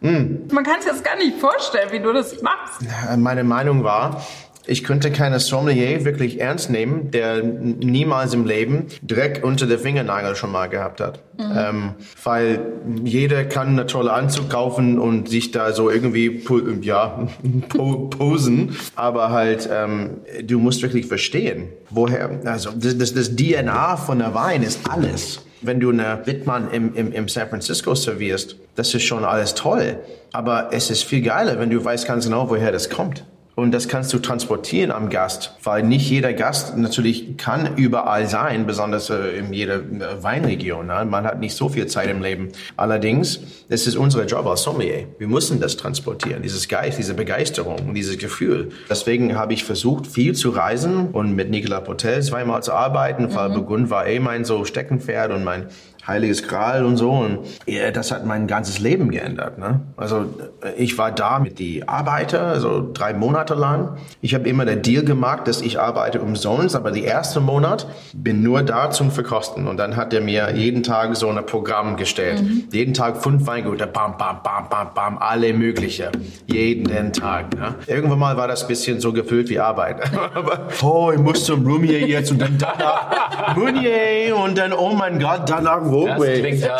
[0.53, 2.83] Man kann es jetzt gar nicht vorstellen, wie du das machst.
[3.17, 4.23] Meine Meinung war,
[4.67, 10.37] ich könnte keine Sommelier wirklich ernst nehmen, der niemals im Leben Dreck unter der Fingernagel
[10.37, 11.21] schon mal gehabt hat.
[11.39, 12.61] Ähm, weil
[13.05, 16.43] jeder kann eine tolle Anzug kaufen und sich da so irgendwie
[16.83, 17.29] ja,
[17.69, 23.97] po posen, aber halt ähm, du musst wirklich verstehen, woher, also das, das, das DNA
[23.97, 25.43] von der Wein ist alles.
[25.61, 29.99] Wenn du eine Wittmann im, im, im San Francisco servierst, das ist schon alles toll.
[30.33, 33.25] Aber es ist viel geiler, wenn du weißt ganz genau, woher das kommt.
[33.55, 38.67] Und das kannst du transportieren am Gast, weil nicht jeder Gast natürlich kann überall sein,
[38.67, 40.87] besonders äh, in jeder äh, Weinregion.
[40.87, 41.05] Ne?
[41.05, 42.49] Man hat nicht so viel Zeit im Leben.
[42.77, 45.07] Allerdings, es ist unser Job als Sommelier.
[45.19, 48.71] Wir müssen das transportieren, dieses Geist, diese Begeisterung, dieses Gefühl.
[48.91, 53.51] Deswegen habe ich versucht, viel zu reisen und mit Nicolas Potel zweimal zu arbeiten, weil
[53.51, 55.69] Burgund war eh mein so Steckenpferd und mein
[56.07, 57.11] heiliges Gral und so.
[57.11, 59.59] Und ja, das hat mein ganzes Leben geändert.
[59.59, 59.81] Ne?
[59.97, 60.27] Also
[60.63, 63.97] äh, ich war da mit die Arbeiter, also drei Monate lang.
[64.21, 68.43] Ich habe immer den Deal gemacht, dass ich arbeite umsonst, aber die erste Monat bin
[68.43, 69.67] nur da zum Verkosten.
[69.67, 72.43] Und dann hat er mir jeden Tag so ein Programm gestellt.
[72.73, 76.11] Jeden Tag fünf Weingüter, bam, bam, bam, bam, bam, alle mögliche.
[76.47, 77.55] Jeden Tag.
[77.57, 77.75] Ne?
[77.87, 79.97] Irgendwann mal war das bisschen so gefühlt wie Arbeit.
[80.35, 85.19] aber, oh, ich muss zum Rumier jetzt und dann danach Meunier und dann, oh mein
[85.19, 86.19] Gott, danach Hart.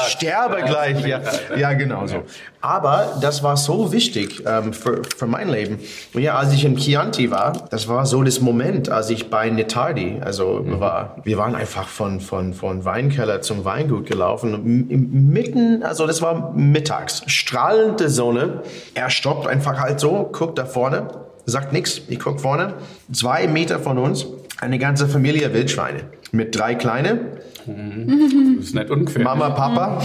[0.01, 1.07] Sterbe gleich.
[1.07, 1.21] Ja,
[1.57, 2.23] ja, genau so.
[2.61, 5.79] Aber das war so wichtig ähm, für, für mein Leben.
[6.15, 9.51] Und ja, als ich in Chianti war, das war so das Moment, als ich bei
[9.51, 14.55] Netardi, also war, wir waren einfach von, von, von Weinkeller zum Weingut gelaufen.
[14.55, 18.63] M- Mitten, also das war mittags, strahlende Sonne.
[18.95, 21.09] Er stoppt einfach halt so, guckt da vorne,
[21.47, 22.01] sagt nichts.
[22.09, 22.73] Ich guck vorne,
[23.13, 24.27] zwei Meter von uns,
[24.65, 26.01] eine ganze Familie Wildschweine
[26.33, 27.21] mit drei kleine
[27.67, 29.23] Das ist nicht ungefähr.
[29.23, 30.03] Mama, Papa.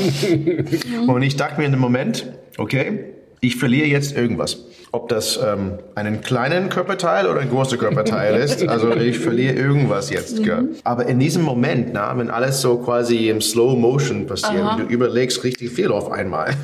[1.07, 2.25] Und ich dachte mir in dem Moment,
[2.57, 3.05] okay,
[3.41, 4.65] ich verliere jetzt irgendwas.
[4.91, 8.67] Ob das ähm, einen kleinen Körperteil oder ein großer Körperteil ist.
[8.67, 10.43] Also ich verliere irgendwas jetzt.
[10.43, 10.69] gell.
[10.83, 14.83] Aber in diesem Moment, na, wenn alles so quasi im Slow Motion passiert, und du
[14.85, 16.53] überlegst richtig viel auf einmal.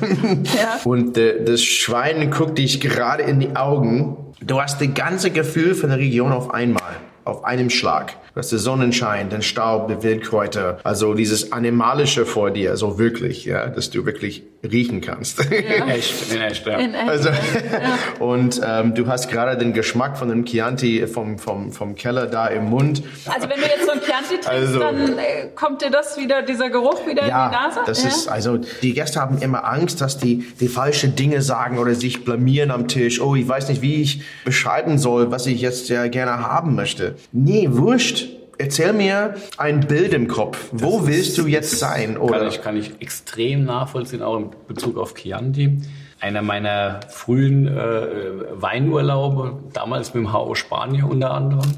[0.56, 0.80] Ja.
[0.84, 4.16] Und äh, das Schwein guckt dich gerade in die Augen.
[4.40, 6.82] Du hast das ganze Gefühl von der Region auf einmal.
[7.26, 8.14] Auf einem Schlag.
[8.36, 13.46] Du hast den Sonnenschein, den Staub, die Wildkräuter, also dieses Animalische vor dir, so wirklich,
[13.46, 15.40] ja, dass du wirklich riechen kannst.
[15.50, 16.76] Echt, in echt, ja.
[16.76, 17.08] In echt.
[17.08, 17.30] Also,
[18.18, 22.48] und ähm, du hast gerade den Geschmack von dem Chianti vom, vom, vom Keller da
[22.48, 23.02] im Mund.
[23.26, 26.42] Also wenn du jetzt so ein Chianti trinkst, Also- dann äh, kommt dir das wieder,
[26.42, 27.80] dieser Geruch wieder in die Nase?
[27.86, 28.08] das ja?
[28.08, 32.24] ist, also die Gäste haben immer Angst, dass die die falsche Dinge sagen oder sich
[32.24, 33.18] blamieren am Tisch.
[33.20, 37.14] Oh, ich weiß nicht, wie ich beschreiben soll, was ich jetzt ja gerne haben möchte.
[37.32, 38.25] Nee, wurscht.
[38.58, 40.68] Erzähl mir ein Bild im Kopf.
[40.72, 42.16] Wo willst du jetzt sein?
[42.16, 42.38] Oder?
[42.38, 45.78] Kann ich, kann ich extrem nachvollziehen, auch in Bezug auf Chianti.
[46.20, 48.06] Einer meiner frühen äh,
[48.52, 51.74] Weinurlaube, damals mit dem HO Spanien unter anderem.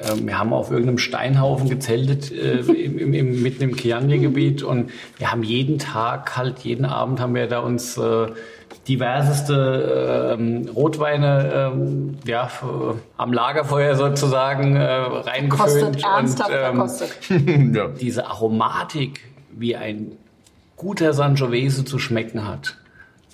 [0.00, 4.90] Ähm, wir haben auf irgendeinem Steinhaufen gezeltet, äh, im, im, im, mitten im Chianti-Gebiet und
[5.18, 8.28] wir haben jeden Tag, halt jeden Abend haben wir da uns äh,
[8.88, 12.50] diverseste ähm, Rotweine ähm, ja,
[13.16, 15.94] am Lagerfeuer sozusagen äh, reingefüllt.
[15.94, 16.50] Kostet ernsthaft
[17.30, 17.88] und, ähm, ja.
[17.88, 19.20] diese Aromatik,
[19.52, 20.12] wie ein
[20.76, 22.76] guter Sangiovese zu schmecken hat,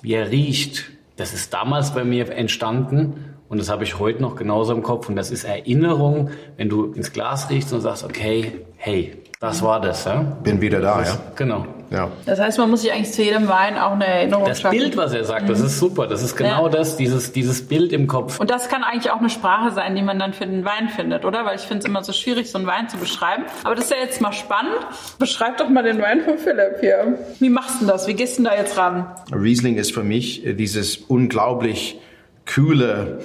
[0.01, 4.35] wie er riecht, das ist damals bei mir entstanden Und das habe ich heute noch
[4.35, 5.09] genauso im Kopf.
[5.09, 9.79] Und das ist Erinnerung, wenn du ins Glas riechst und sagst, okay, hey, das war
[9.79, 10.17] das, ja?
[10.43, 11.17] Bin wieder da, ja.
[11.37, 11.65] Genau.
[11.89, 12.09] ja.
[12.25, 14.77] Das heißt, man muss sich eigentlich zu jedem Wein auch eine Erinnerung Das schaffen.
[14.77, 16.07] Bild, was er sagt, das ist super.
[16.07, 16.69] Das ist genau Ja.
[16.69, 18.37] das, dieses, dieses Bild im Kopf.
[18.41, 21.23] Und das kann eigentlich auch eine Sprache sein, die man dann für den Wein findet,
[21.23, 21.45] oder?
[21.45, 23.43] Weil ich finde es immer so schwierig, so einen Wein zu beschreiben.
[23.63, 24.75] Aber das ist ja jetzt mal spannend.
[25.19, 27.17] Beschreib doch mal den Wein von Philipp hier.
[27.39, 28.07] Wie machst du denn das?
[28.07, 29.07] Wie gehst du denn da jetzt ran?
[29.33, 31.97] Riesling ist für mich dieses unglaublich
[32.45, 33.19] kühle,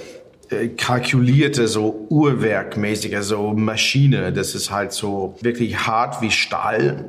[0.77, 4.33] kalkulierte, so Uhrwerkmäßige, so Maschine.
[4.33, 7.05] Das ist halt so wirklich hart wie Stahl,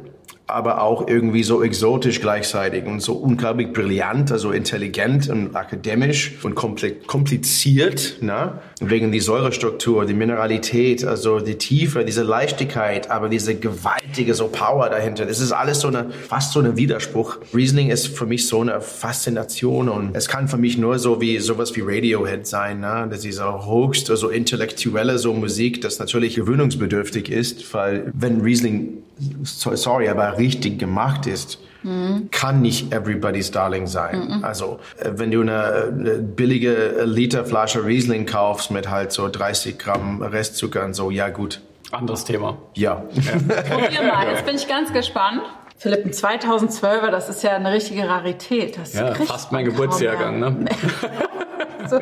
[0.48, 6.56] aber auch irgendwie so exotisch gleichzeitig und so unglaublich brillant, also intelligent und akademisch und
[6.56, 8.60] kompli- kompliziert, ne?
[8.82, 14.90] Wegen die Säurestruktur, die Mineralität, also die Tiefe, diese Leichtigkeit, aber diese gewaltige so Power
[14.90, 15.26] dahinter.
[15.26, 17.38] Das ist alles so eine, fast so ein Widerspruch.
[17.54, 21.40] Riesling ist für mich so eine Faszination und es kann für mich nur so wie,
[21.40, 23.06] sowas wie Radiohead sein, ne?
[23.10, 28.98] Das ist diese höchst, also intellektuelle so Musik, das natürlich gewöhnungsbedürftig ist, weil wenn Riesling,
[29.44, 31.60] so- sorry, aber richtig gemacht ist,
[32.32, 34.44] kann nicht everybody's darling sein.
[34.44, 40.22] Also äh, wenn du eine, eine billige Literflasche Riesling kaufst mit halt so 30 Gramm
[40.22, 41.62] Restzucker und so, ja gut,
[41.92, 42.58] Anderes Thema.
[42.74, 42.96] ja.
[42.96, 45.42] Probier mal, jetzt bin ich ganz gespannt.
[45.78, 48.78] Philipp, ein 2012er, das ist ja eine richtige Rarität.
[48.78, 50.56] Das Ja, fast mein Geburtsjahrgang, ne?
[51.90, 52.00] So,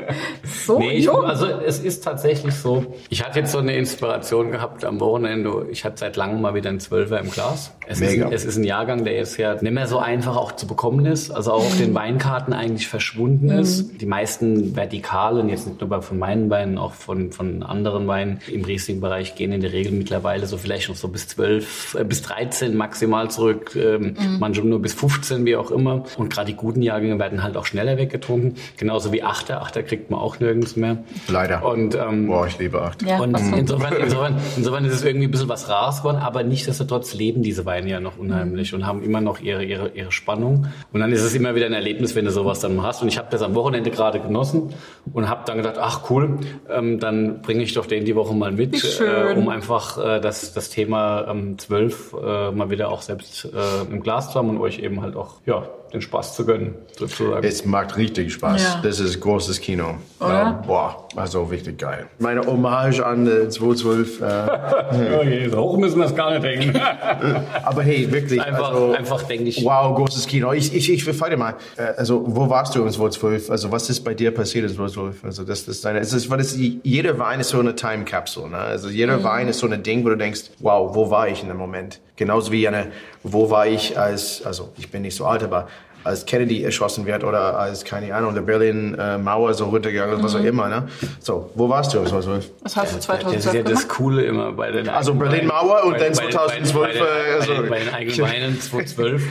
[0.65, 2.85] so Nee, ich, also es ist tatsächlich so.
[3.09, 5.65] Ich hatte jetzt so eine Inspiration gehabt am Wochenende.
[5.71, 7.73] Ich hatte seit langem mal wieder einen Zwölfer im Glas.
[7.87, 8.27] Es, Mega.
[8.29, 11.05] Ist, es ist ein Jahrgang, der jetzt ja nicht mehr so einfach auch zu bekommen
[11.05, 11.31] ist.
[11.31, 13.99] Also auch auf den Weinkarten eigentlich verschwunden ist.
[14.01, 18.39] Die meisten Vertikalen, jetzt nicht nur bei- von meinen Weinen, auch von, von anderen Weinen
[18.51, 22.21] im Riesling-Bereich gehen in der Regel mittlerweile so vielleicht noch so bis 12, äh, bis
[22.21, 23.75] 13 maximal zurück.
[23.75, 26.03] Ähm, Manche nur bis 15, wie auch immer.
[26.17, 28.55] Und gerade die guten Jahrgänge werden halt auch schneller weggetrunken.
[28.77, 29.61] Genauso wie Achter.
[29.73, 31.03] Achter kriegt man auch nirgends mehr.
[31.27, 31.65] Leider.
[31.65, 33.01] Und, ähm, Boah, ich liebe acht.
[33.01, 37.15] Ja, und insofern, insofern, insofern ist es irgendwie ein bisschen was rares geworden, aber nichtsdestotrotz
[37.15, 40.67] leben diese Weine ja noch unheimlich und haben immer noch ihre, ihre, ihre Spannung.
[40.91, 43.01] Und dann ist es immer wieder ein Erlebnis, wenn du sowas dann hast.
[43.01, 44.75] Und ich habe das am Wochenende gerade genossen
[45.11, 46.37] und habe dann gedacht, ach cool,
[46.69, 50.53] ähm, dann bringe ich doch den die Woche mal mit, äh, um einfach äh, das,
[50.53, 54.59] das Thema ähm, 12 äh, mal wieder auch selbst äh, im Glas zu haben und
[54.59, 57.45] euch eben halt auch ja, den Spaß zu gönnen, sozusagen.
[57.45, 58.61] Es macht richtig Spaß.
[58.61, 58.81] Ja.
[58.81, 59.97] Das ist großes Kino.
[60.19, 60.29] Oder?
[60.29, 62.07] Ja, boah, also richtig geil.
[62.17, 64.21] Meine Hommage an äh, 212.
[64.21, 64.23] Äh,
[65.19, 66.79] Oh je, so hoch müssen wir es gar nicht denken.
[67.63, 68.41] aber hey, wirklich.
[68.41, 70.51] Einfach, also, einfach denke ich, Wow, großes Kino.
[70.53, 73.51] Ich, ich, ich frage mal, äh, also wo warst du im 2012?
[73.51, 75.23] Also was ist bei dir passiert im 2012?
[75.23, 78.03] Also das, das ist deine, es ist, weil das, jeder Wein ist so eine Time
[78.03, 78.49] Capsule.
[78.49, 78.57] Ne?
[78.57, 81.49] Also jeder Wein ist so ein Ding, wo du denkst, wow, wo war ich in
[81.49, 81.99] dem Moment?
[82.15, 82.91] Genauso wie eine,
[83.23, 85.67] wo war ich als, also ich bin nicht so alt, aber
[86.03, 90.43] als Kennedy erschossen wird oder als, keine Ahnung, der Berlin-Mauer so runtergegangen ist, was auch
[90.43, 90.67] immer.
[90.69, 90.87] Ne?
[91.19, 92.51] So, wo warst du im 2012?
[92.63, 93.89] Was hast du Das ist ja 2012 das gemacht?
[93.97, 97.45] Coole immer bei den Also Berlin-Mauer und dann bei- bei- 2012, Bei, bei, äh, bei,
[97.45, 97.53] so.
[97.61, 99.23] bei, bei den eigenen Weinen 2012.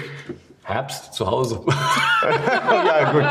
[0.64, 1.60] Herbst zu Hause.
[2.86, 3.24] ja, gut.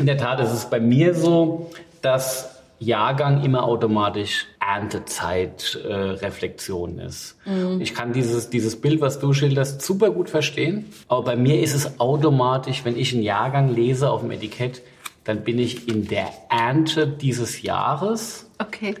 [0.00, 1.70] In der Tat ist es bei mir so,
[2.02, 2.53] dass
[2.84, 7.36] Jahrgang immer automatisch Erntezeit-Reflexion ist.
[7.80, 10.86] Ich kann dieses, dieses Bild, was du schilderst, super gut verstehen.
[11.08, 14.82] Aber bei mir ist es automatisch, wenn ich einen Jahrgang lese auf dem Etikett,
[15.24, 18.94] dann bin ich in der Ernte dieses Jahres Okay.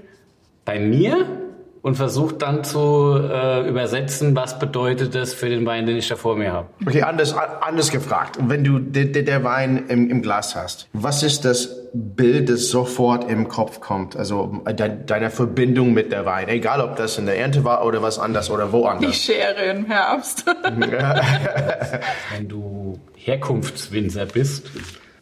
[0.64, 1.26] bei mir
[1.84, 6.16] und versuche dann zu äh, übersetzen, was bedeutet das für den Wein, den ich da
[6.16, 6.68] vor mir habe.
[6.86, 8.38] Okay, anders, anders gefragt.
[8.40, 13.48] Wenn du der, Wein im, im Glas hast, was ist das Bild, das sofort im
[13.48, 14.16] Kopf kommt?
[14.16, 18.00] Also de, deine Verbindung mit der Wein, egal ob das in der Ernte war oder
[18.00, 19.16] was anders oder Die woanders.
[19.16, 20.46] Schere im Herbst.
[22.32, 24.70] Wenn du Herkunftswinzer bist,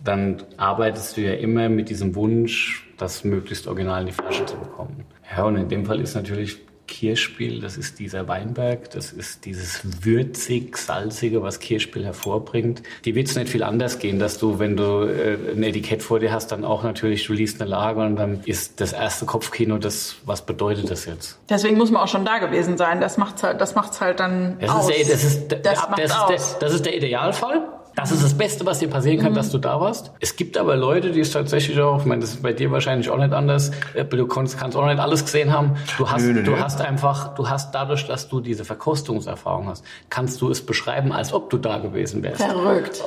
[0.05, 4.57] dann arbeitest du ja immer mit diesem Wunsch, das möglichst original in die Flasche zu
[4.57, 5.05] bekommen.
[5.35, 6.59] Ja, und in dem Fall ist natürlich
[6.93, 12.83] Kirschspiel, das ist dieser Weinberg, das ist dieses würzig, salzige, was Kirschspiel hervorbringt.
[13.07, 16.19] Die wird es nicht viel anders gehen, dass du, wenn du äh, ein Etikett vor
[16.19, 19.79] dir hast, dann auch natürlich, du liest eine Lage und dann ist das erste Kopfkino
[19.79, 21.39] das, was bedeutet das jetzt?
[21.49, 23.01] Deswegen muss man auch schon da gewesen sein.
[23.01, 24.91] Das macht's halt, das macht's halt dann Das aus.
[24.91, 27.63] ist, der, das, ist, das ist der, das ist der Idealfall.
[27.95, 30.13] Das ist das Beste, was dir passieren kann, dass du da warst.
[30.21, 33.11] Es gibt aber Leute, die es tatsächlich auch, ich meine, das ist bei dir wahrscheinlich
[33.11, 35.73] auch nicht anders, äh, du kannst, kannst auch nicht alles gesehen haben.
[35.99, 36.57] Du hast, Nö, nö, du nö.
[36.61, 41.33] hast einfach, du hast dadurch, dass du diese Verkostungserfahrung hast, kannst du es beschreiben, als
[41.33, 42.43] ob du da gewesen wärst.
[42.43, 43.03] Verrückt.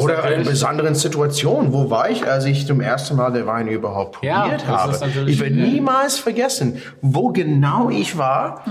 [0.00, 1.72] Oder in besonderen Situationen.
[1.72, 4.98] Wo war ich, als ich zum ersten Mal den Wein überhaupt Ja, probiert habe?
[5.26, 8.64] Ich werde niemals vergessen, wo genau ich war,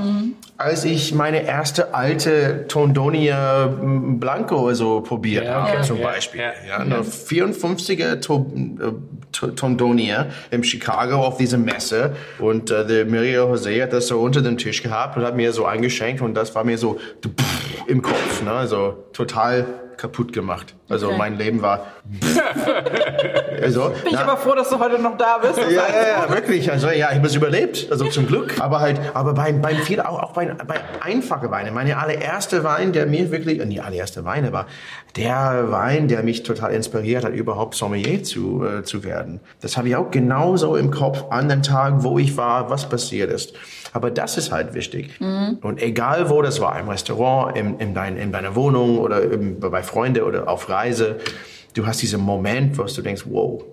[0.58, 5.82] als ich meine erste alte Tondonia Blanco so probiert Ja, habe, okay.
[5.84, 6.42] zum Beispiel.
[6.42, 6.52] ja.
[6.68, 8.92] Ja, eine 54er To- äh,
[9.56, 14.42] Tondonia in Chicago auf dieser Messe und äh, der Maria Jose hat das so unter
[14.42, 17.00] dem Tisch gehabt und hat mir so eingeschenkt und das war mir so
[17.88, 18.52] im Kopf, ne?
[18.52, 19.66] also total
[19.98, 20.76] kaputt gemacht.
[20.90, 21.18] Also okay.
[21.18, 21.88] mein Leben war.
[23.62, 25.58] also, Bin ich aber froh, dass du heute noch da bist.
[25.58, 26.72] Ja, ja, ja, wirklich.
[26.72, 27.88] Also ja, ich habe es überlebt.
[27.92, 28.56] Also zum Glück.
[28.62, 31.72] Aber halt, aber beim, beim viel auch, auch bei, bei einfache Weine.
[31.72, 34.68] Meine allererste Wein, der mir wirklich, nicht allererste Weine, aber
[35.18, 39.42] der Wein, der mich total inspiriert hat, überhaupt Sommelier zu, äh, zu werden.
[39.62, 43.32] Das habe ich auch genauso im Kopf an den Tagen, wo ich war, was passiert
[43.32, 43.54] ist.
[43.94, 45.20] Aber das ist halt wichtig.
[45.20, 45.58] Mhm.
[45.62, 49.60] Und egal wo das war, im Restaurant, in, in, dein, in deiner Wohnung oder im,
[49.60, 51.20] bei Freunden oder auf Reise,
[51.74, 53.64] du hast diesen Moment, wo du denkst, wow.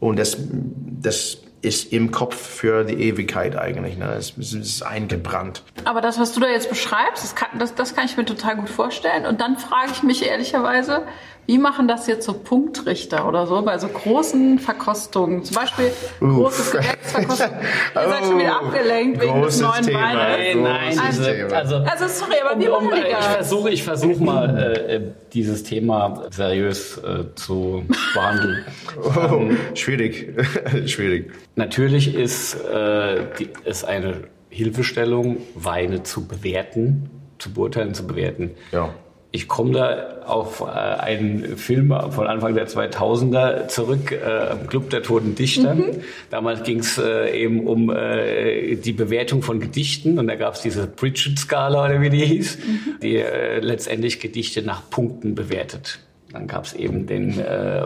[0.00, 3.96] Und das, das ist im Kopf für die Ewigkeit eigentlich.
[3.96, 4.14] Ne?
[4.18, 5.62] Es, ist eingebrannt.
[5.84, 8.56] Aber das, was du da jetzt beschreibst, das kann, das, das kann ich mir total
[8.56, 9.26] gut vorstellen.
[9.26, 11.04] Und dann frage ich mich ehrlicherweise,
[11.46, 15.42] wie machen das jetzt so Punktrichter oder so bei so großen Verkostungen?
[15.42, 15.90] Zum Beispiel
[16.20, 17.54] große Gewächsverkostungen.
[17.94, 20.00] Ihr seid schon wieder abgelenkt wegen des neuen Thema.
[20.00, 20.54] Weines.
[20.54, 20.98] Nein, nein.
[21.00, 21.22] Also,
[21.54, 23.26] also, also, sorry, aber wie um, um, machen die das?
[23.26, 24.56] Ich versuche ich versuch mal,
[24.88, 25.00] äh,
[25.32, 27.84] dieses Thema seriös äh, zu
[28.14, 28.64] behandeln.
[28.94, 30.28] Oh, ähm, schwierig.
[30.86, 31.32] schwierig.
[31.56, 38.52] Natürlich ist äh, die, ist eine Hilfestellung, Weine zu bewerten, zu beurteilen, zu bewerten.
[38.70, 38.90] Ja
[39.32, 45.02] ich komme da auf äh, einen Film von Anfang der 2000er zurück, äh, Club der
[45.02, 45.74] Toten Dichter.
[45.74, 46.02] Mhm.
[46.30, 50.60] Damals ging es äh, eben um äh, die Bewertung von Gedichten und da gab es
[50.60, 53.00] diese Bridget-Skala oder wie die hieß, mhm.
[53.02, 55.98] die äh, letztendlich Gedichte nach Punkten bewertet.
[56.30, 57.82] Dann gab es eben den äh, äh,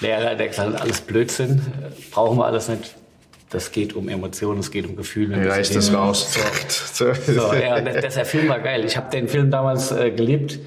[0.00, 1.60] Lehrer, der gesagt hat, alles Blödsinn,
[2.10, 2.94] brauchen wir alles nicht,
[3.50, 5.44] das geht um Emotionen, es geht um Gefühle.
[5.44, 6.38] Ja, ist das raus.
[6.92, 8.84] So, so ja, das, der Film war geil.
[8.84, 10.58] Ich habe den Film damals äh, geliebt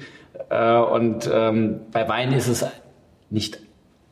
[0.50, 2.66] äh, und ähm, bei Wein ist es
[3.30, 3.60] nicht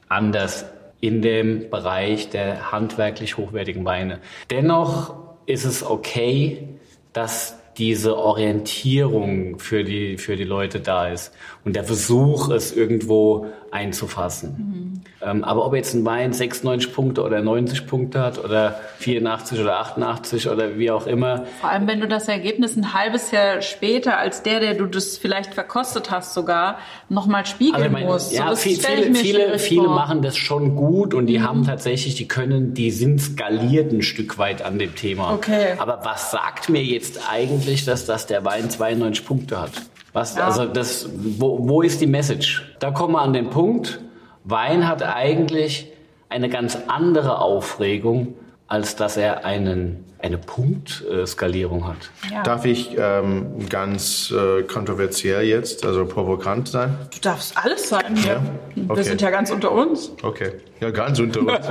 [0.09, 0.67] anders
[1.01, 4.21] in dem Bereich der handwerklich hochwertigen Weine.
[4.51, 5.17] Dennoch
[5.47, 6.69] ist es okay,
[7.13, 11.33] dass diese Orientierung für die, für die Leute da ist
[11.65, 15.03] und der Versuch, es irgendwo einzufassen.
[15.23, 15.29] Mhm.
[15.29, 19.79] Ähm, aber ob jetzt ein Wein 96 Punkte oder 90 Punkte hat oder 84 oder
[19.79, 21.45] 88 oder wie auch immer.
[21.61, 25.17] Vor allem, wenn du das Ergebnis ein halbes Jahr später als der, der du das
[25.17, 28.33] vielleicht verkostet hast sogar, nochmal spiegeln also meine, musst.
[28.33, 31.45] Ja, so, viel, viele, viele, viele machen das schon gut und die mhm.
[31.45, 35.33] haben tatsächlich, die können, die sind skaliert ein Stück weit an dem Thema.
[35.33, 35.75] Okay.
[35.79, 39.73] Aber was sagt mir jetzt eigentlich, dass das der Wein 92 Punkte hat?
[40.13, 40.47] Was, ja.
[40.47, 42.75] also das, wo, wo ist die Message?
[42.81, 44.01] Da kommen wir an den Punkt.
[44.45, 45.93] Wein hat eigentlich
[46.29, 48.35] eine ganz andere Aufregung,
[48.73, 52.11] als dass er einen, eine Punktskalierung hat.
[52.33, 52.43] Ja.
[52.43, 56.97] Darf ich ähm, ganz äh, kontroversiell jetzt, also provokant sein?
[57.13, 58.17] Du darfst alles sein.
[58.27, 58.41] Ja?
[58.89, 58.97] Okay.
[58.97, 60.13] Wir sind ja ganz unter uns.
[60.23, 61.67] Okay, ja, ganz unter uns.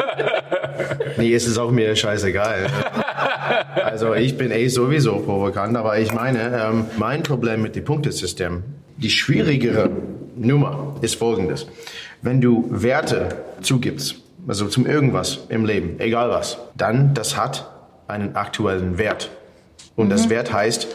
[1.18, 2.68] nee, es ist auch mir scheißegal.
[3.84, 8.62] Also ich bin eh sowieso provokant, aber ich meine, ähm, mein Problem mit dem Punktesystem,
[8.98, 9.90] die schwierigere
[10.36, 11.66] Nummer ist folgendes.
[12.22, 14.18] Wenn du Werte zugibst,
[14.48, 17.70] also zum irgendwas im Leben, egal was, dann das hat
[18.08, 19.30] einen aktuellen Wert.
[19.96, 20.12] Und mhm.
[20.12, 20.88] das Wert heißt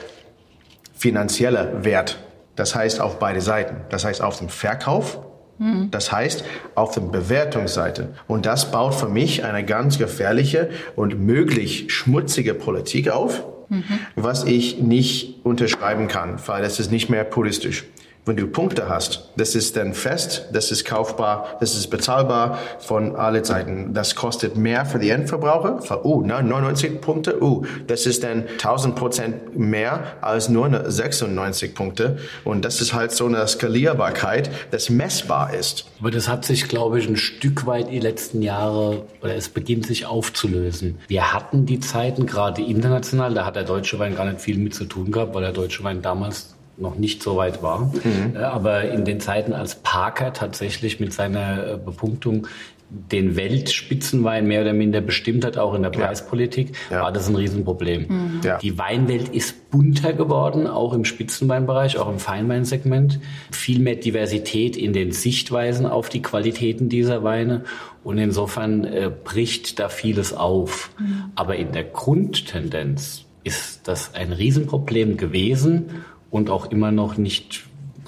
[0.95, 2.19] finanzieller Wert.
[2.57, 3.77] Das heißt auf beide Seiten.
[3.91, 5.19] Das heißt auf dem Verkauf
[5.59, 5.91] Mhm.
[5.91, 6.45] Das heißt,
[6.75, 8.15] auf der Bewertungsseite.
[8.27, 13.85] Und das baut für mich eine ganz gefährliche und möglich schmutzige Politik auf, mhm.
[14.15, 17.85] was ich nicht unterschreiben kann, weil das ist nicht mehr politisch.
[18.29, 23.15] Wenn du Punkte hast, das ist dann fest, das ist kaufbar, das ist bezahlbar von
[23.15, 23.95] alle Seiten.
[23.95, 25.81] Das kostet mehr für die Endverbraucher.
[25.81, 32.19] Für, oh, 99 Punkte, oh, das ist dann 1000 Prozent mehr als nur 96 Punkte.
[32.43, 35.87] Und das ist halt so eine Skalierbarkeit, das messbar ist.
[36.01, 39.87] Aber das hat sich, glaube ich, ein Stück weit die letzten Jahre, oder es beginnt
[39.87, 40.99] sich aufzulösen.
[41.07, 44.75] Wir hatten die Zeiten, gerade international, da hat der deutsche Wein gar nicht viel mit
[44.75, 47.91] zu tun gehabt, weil der deutsche Wein damals noch nicht so weit war.
[48.05, 48.37] Mhm.
[48.37, 52.47] Äh, aber in den Zeiten, als Parker tatsächlich mit seiner äh, Bepunktung
[52.89, 57.03] den Weltspitzenwein mehr oder minder bestimmt hat, auch in der Preispolitik, ja.
[57.03, 58.07] war das ein Riesenproblem.
[58.09, 58.41] Mhm.
[58.45, 58.59] Ja.
[58.59, 63.19] Die Weinwelt ist bunter geworden, auch im Spitzenweinbereich, auch im Feinweinsegment.
[63.51, 67.65] Viel mehr Diversität in den Sichtweisen auf die Qualitäten dieser Weine.
[68.05, 70.91] Und insofern äh, bricht da vieles auf.
[70.99, 71.25] Mhm.
[71.35, 77.67] Aber in der Grundtendenz ist das ein Riesenproblem gewesen und auch immer noch nicht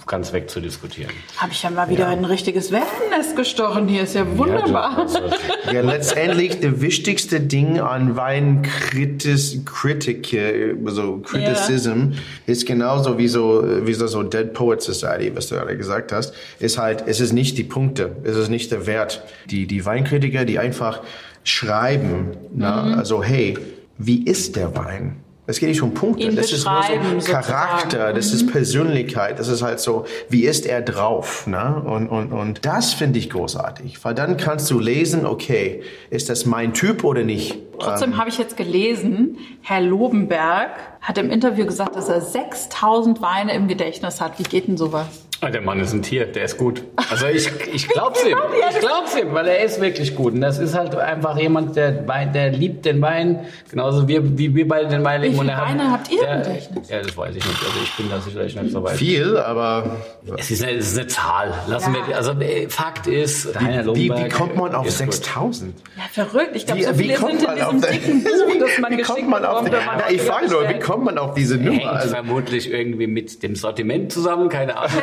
[0.08, 1.12] ganz wegzudiskutieren.
[1.36, 3.86] Habe ich ja mal wieder ein richtiges Wespennest gestochen.
[3.88, 4.92] Hier ist ja wunderbar.
[4.92, 5.18] Ja, also,
[5.72, 12.12] Ja, letztendlich das wichtigste Ding an Wein Kritis, Kritik, äh, so Criticism
[12.46, 16.34] ist genauso wie so, wie so, so Dead Poet Society, was du gerade gesagt hast,
[16.58, 19.22] ist halt, es ist nicht die Punkte, es ist nicht der Wert.
[19.50, 21.02] Die, die Weinkritiker, die einfach
[21.44, 23.58] schreiben, na, also hey,
[23.98, 25.16] wie ist der Wein?
[25.50, 28.16] Es geht nicht um Punkte, Ihn das ist nur so Charakter, sozusagen.
[28.16, 31.82] das ist Persönlichkeit, das ist halt so, wie ist er drauf, ne?
[31.86, 35.80] Und, und, und das finde ich großartig, weil dann kannst du lesen, okay,
[36.10, 37.60] ist das mein Typ oder nicht?
[37.78, 40.70] Trotzdem habe ich jetzt gelesen, Herr Lobenberg
[41.00, 44.38] hat im Interview gesagt, dass er 6000 Weine im Gedächtnis hat.
[44.38, 45.06] Wie geht denn sowas?
[45.40, 46.82] Ah, Der Mann ist ein Tier, der ist gut.
[47.12, 48.36] Also ich, ich glaub's ihm.
[48.70, 50.32] Ich glaub's ihm, weil er ist wirklich gut.
[50.32, 54.52] Und das ist halt einfach jemand, der Wein, der liebt den Wein, genauso wie, wie
[54.52, 55.34] wir beide den Wein lieben.
[55.34, 56.88] Wie Und viele er hat- Weine habt ihr im der, Gedächtnis?
[56.88, 57.62] Ja, das weiß ich nicht.
[57.64, 58.96] Also ich bin da sicherlich nicht so weit.
[58.96, 59.98] Viel, aber
[60.38, 61.54] Es ist, eine, es ist eine Zahl.
[61.68, 62.08] Lassen Ja.
[62.08, 65.12] wir, also äh, Fakt ist, Heiner wie, Lobenberg wie kommt man auf ist gut.
[65.14, 65.72] 6000?
[65.96, 66.50] Ja, verrückt.
[66.54, 68.96] Ich glaube, Wie, so wie viele sind in diesem auf dicken Buch, das man wie
[68.96, 71.78] geschickt kommt man auf, bekommt, man ich frage nur, wie kommt man auf diese Nummer?
[71.78, 74.90] Hängt Also, vermutlich irgendwie mit dem Sortiment zusammen, keine Ahnung.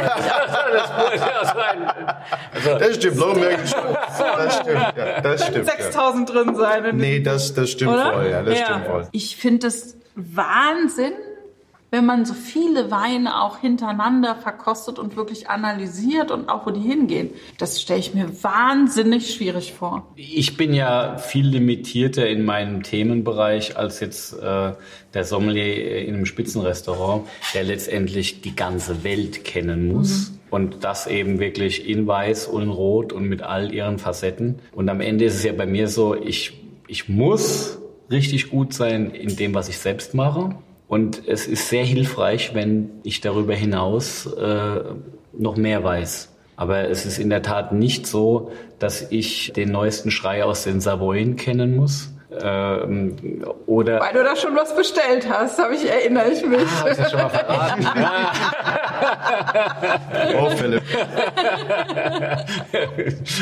[0.71, 2.21] das ja.
[2.53, 3.83] Also, das stimmt, Lowenberg stimmt.
[4.35, 5.67] Das stimmt, ja, das stimmt.
[5.67, 5.73] Ja.
[5.77, 6.85] 6000 drin sein.
[6.85, 8.13] in Nee, das, das stimmt Oder?
[8.13, 9.07] voll, ja, das stimmt voll.
[9.11, 11.13] Ich finde es Wahnsinn,
[11.95, 16.81] wenn man so viele Weine auch hintereinander verkostet und wirklich analysiert und auch wo die
[16.81, 17.29] hingehen.
[17.57, 20.05] Das stelle ich mir wahnsinnig schwierig vor.
[20.17, 24.73] Ich bin ja viel limitierter in meinem Themenbereich als jetzt äh,
[25.13, 30.33] der Sommelier in einem Spitzenrestaurant, der letztendlich die ganze Welt kennen muss.
[30.49, 34.59] Und das eben wirklich in Weiß und in Rot und mit all ihren Facetten.
[34.73, 37.77] Und am Ende ist es ja bei mir so, ich, ich muss
[38.11, 40.55] richtig gut sein in dem, was ich selbst mache.
[40.87, 44.81] Und es ist sehr hilfreich, wenn ich darüber hinaus äh,
[45.33, 46.29] noch mehr weiß.
[46.55, 50.79] Aber es ist in der Tat nicht so, dass ich den neuesten Schrei aus den
[50.79, 52.14] Savoyen kennen muss.
[52.31, 53.15] Ähm,
[53.67, 56.59] oder Weil du da schon was bestellt hast, habe ich erinnere ich mich.
[56.61, 57.87] Ah, hab ich das schon mal verraten?
[60.37, 60.83] Oh, Philipp.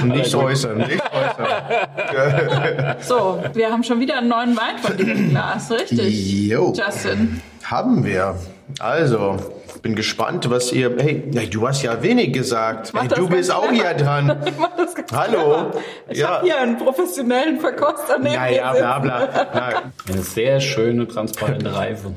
[0.06, 2.96] nicht äußern, nicht äußern.
[3.02, 6.48] So, wir haben schon wieder einen neuen Wein von dir im Glas, richtig?
[6.50, 6.74] Jo.
[6.76, 7.42] Justin.
[7.64, 8.36] Haben wir.
[8.80, 9.38] Also,
[9.82, 10.96] bin gespannt, was ihr.
[10.98, 12.94] Hey, du hast ja wenig gesagt.
[12.98, 14.36] Hey, du bist auch hier dran.
[14.46, 15.72] Ich mach das ganz Hallo.
[16.10, 16.28] Ich Ja.
[16.38, 18.82] habe hier einen professionellen Verkoster neben Ja, mir ja, sitzen.
[18.84, 19.30] bla, bla.
[19.54, 19.70] Na,
[20.14, 22.14] eine sehr schöne, transparente Reife.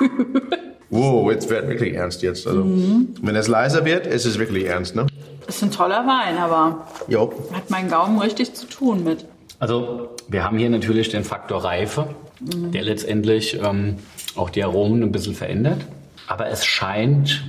[0.90, 2.46] wow, jetzt wird wirklich ernst jetzt.
[2.46, 5.06] Also, wenn es leiser wird, ist es wirklich ernst, ne?
[5.46, 7.32] Ist ein toller Wein, aber Jo.
[7.52, 9.24] hat mein Gaumen richtig zu tun mit.
[9.58, 12.08] Also wir haben hier natürlich den Faktor Reife,
[12.40, 13.96] der letztendlich ähm,
[14.36, 15.84] auch die Aromen ein bisschen verändert.
[16.26, 17.44] Aber es scheint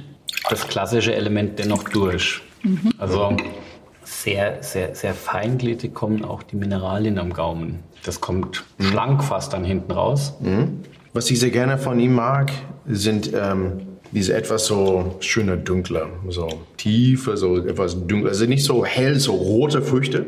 [0.50, 2.42] das klassische Element dennoch durch.
[2.98, 3.36] Also
[4.04, 7.80] sehr, sehr, sehr feingliedrig kommen auch die Mineralien am Gaumen.
[8.06, 10.34] Das kommt schlank fast dann hinten raus.
[11.14, 12.52] Was ich sehr gerne von ihm mag,
[12.88, 13.82] sind ähm,
[14.12, 19.34] diese etwas so schöne dunkle, so tiefe, so etwas dunkle, also nicht so hell, so
[19.34, 20.28] rote Früchte,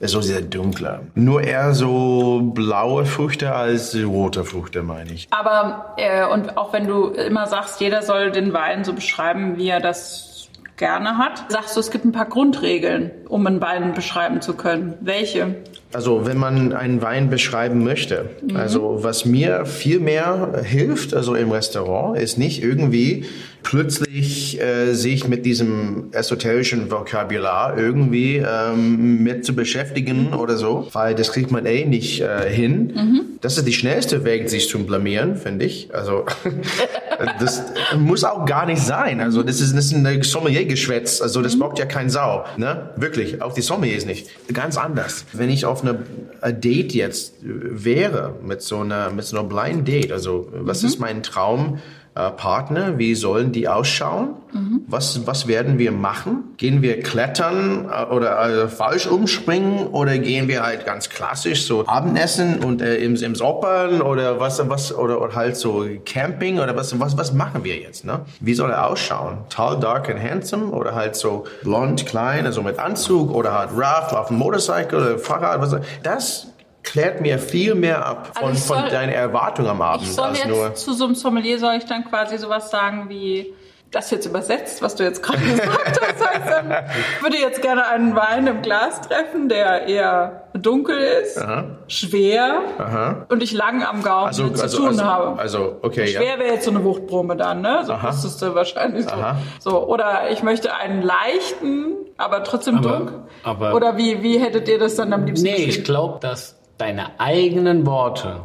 [0.00, 1.00] ist so sehr dunkle.
[1.14, 5.26] Nur eher so blaue Früchte als rote Früchte, meine ich.
[5.30, 9.68] Aber, äh, und auch wenn du immer sagst, jeder soll den Wein so beschreiben, wie
[9.68, 14.40] er das gerne hat, sagst du, es gibt ein paar Grundregeln, um einen Wein beschreiben
[14.40, 14.94] zu können.
[15.00, 15.56] Welche?
[15.92, 21.50] Also wenn man einen Wein beschreiben möchte, also was mir viel mehr hilft, also im
[21.50, 23.24] Restaurant, ist nicht irgendwie
[23.62, 31.14] plötzlich äh, sich mit diesem esoterischen Vokabular irgendwie ähm, mit zu beschäftigen oder so, weil
[31.14, 33.38] das kriegt man eh nicht äh, hin.
[33.40, 35.94] Das ist die schnellste Weg, sich zu blamieren, finde ich.
[35.94, 36.24] Also
[37.40, 37.62] das
[37.96, 39.20] muss auch gar nicht sein.
[39.20, 41.20] Also das ist, das ist ein Sommelier-Geschwätz.
[41.20, 42.44] Also das braucht ja kein Sau.
[42.56, 42.90] Ne?
[42.96, 44.28] Wirklich, auch die Sommeliers nicht.
[44.52, 45.24] Ganz anders.
[45.32, 45.98] Wenn ich auf einer
[46.40, 50.98] a Date jetzt wäre, mit so einer, mit so einer Blind Date, also was ist
[50.98, 51.78] mein Traum?
[52.18, 54.34] Äh, Partner, wie sollen die ausschauen?
[54.88, 56.54] Was, was werden wir machen?
[56.56, 61.86] Gehen wir klettern äh, oder äh, falsch umspringen oder gehen wir halt ganz klassisch so
[61.86, 66.74] Abendessen und äh, im, im Soppern oder was, was oder, oder halt so Camping oder
[66.74, 68.04] was, was, was machen wir jetzt?
[68.04, 68.20] Ne?
[68.40, 69.38] Wie soll er ausschauen?
[69.50, 74.12] Tall, dark and handsome oder halt so blond, klein, also mit Anzug oder halt rough
[74.12, 75.60] auf dem Motorcycle oder Fahrrad?
[75.60, 76.48] Was, das
[76.82, 80.12] klärt mir viel mehr ab von, Also ich von soll- deinen Erwartungen am Abend Ich
[80.14, 80.74] soll als jetzt nur.
[80.74, 83.54] zu so einem Sommelier soll ich dann quasi sowas sagen wie
[83.90, 86.28] das jetzt übersetzt, was du jetzt gerade gesagt hast.
[86.28, 86.70] Heißt dann,
[87.16, 91.40] ich würde jetzt gerne einen Wein im Glas treffen, der eher dunkel ist,
[91.86, 92.60] schwer
[93.30, 95.38] und ich lang am Gaumen Also, zu also, tun also, habe.
[95.40, 96.20] also, okay, ja.
[96.20, 97.80] Schwer wäre jetzt so eine Wuchtbrumme dann, ne?
[97.84, 98.08] So Aha.
[98.08, 99.10] müsstest du wahrscheinlich so.
[99.14, 99.36] Aha.
[99.60, 99.86] so.
[99.86, 103.22] Oder ich möchte einen leichten, aber trotzdem Aber- dunkel.
[103.42, 107.18] aber- Oder wie, wie hättet ihr das dann am liebsten Nee, ich glaube, dass deine
[107.20, 108.40] eigenen Worte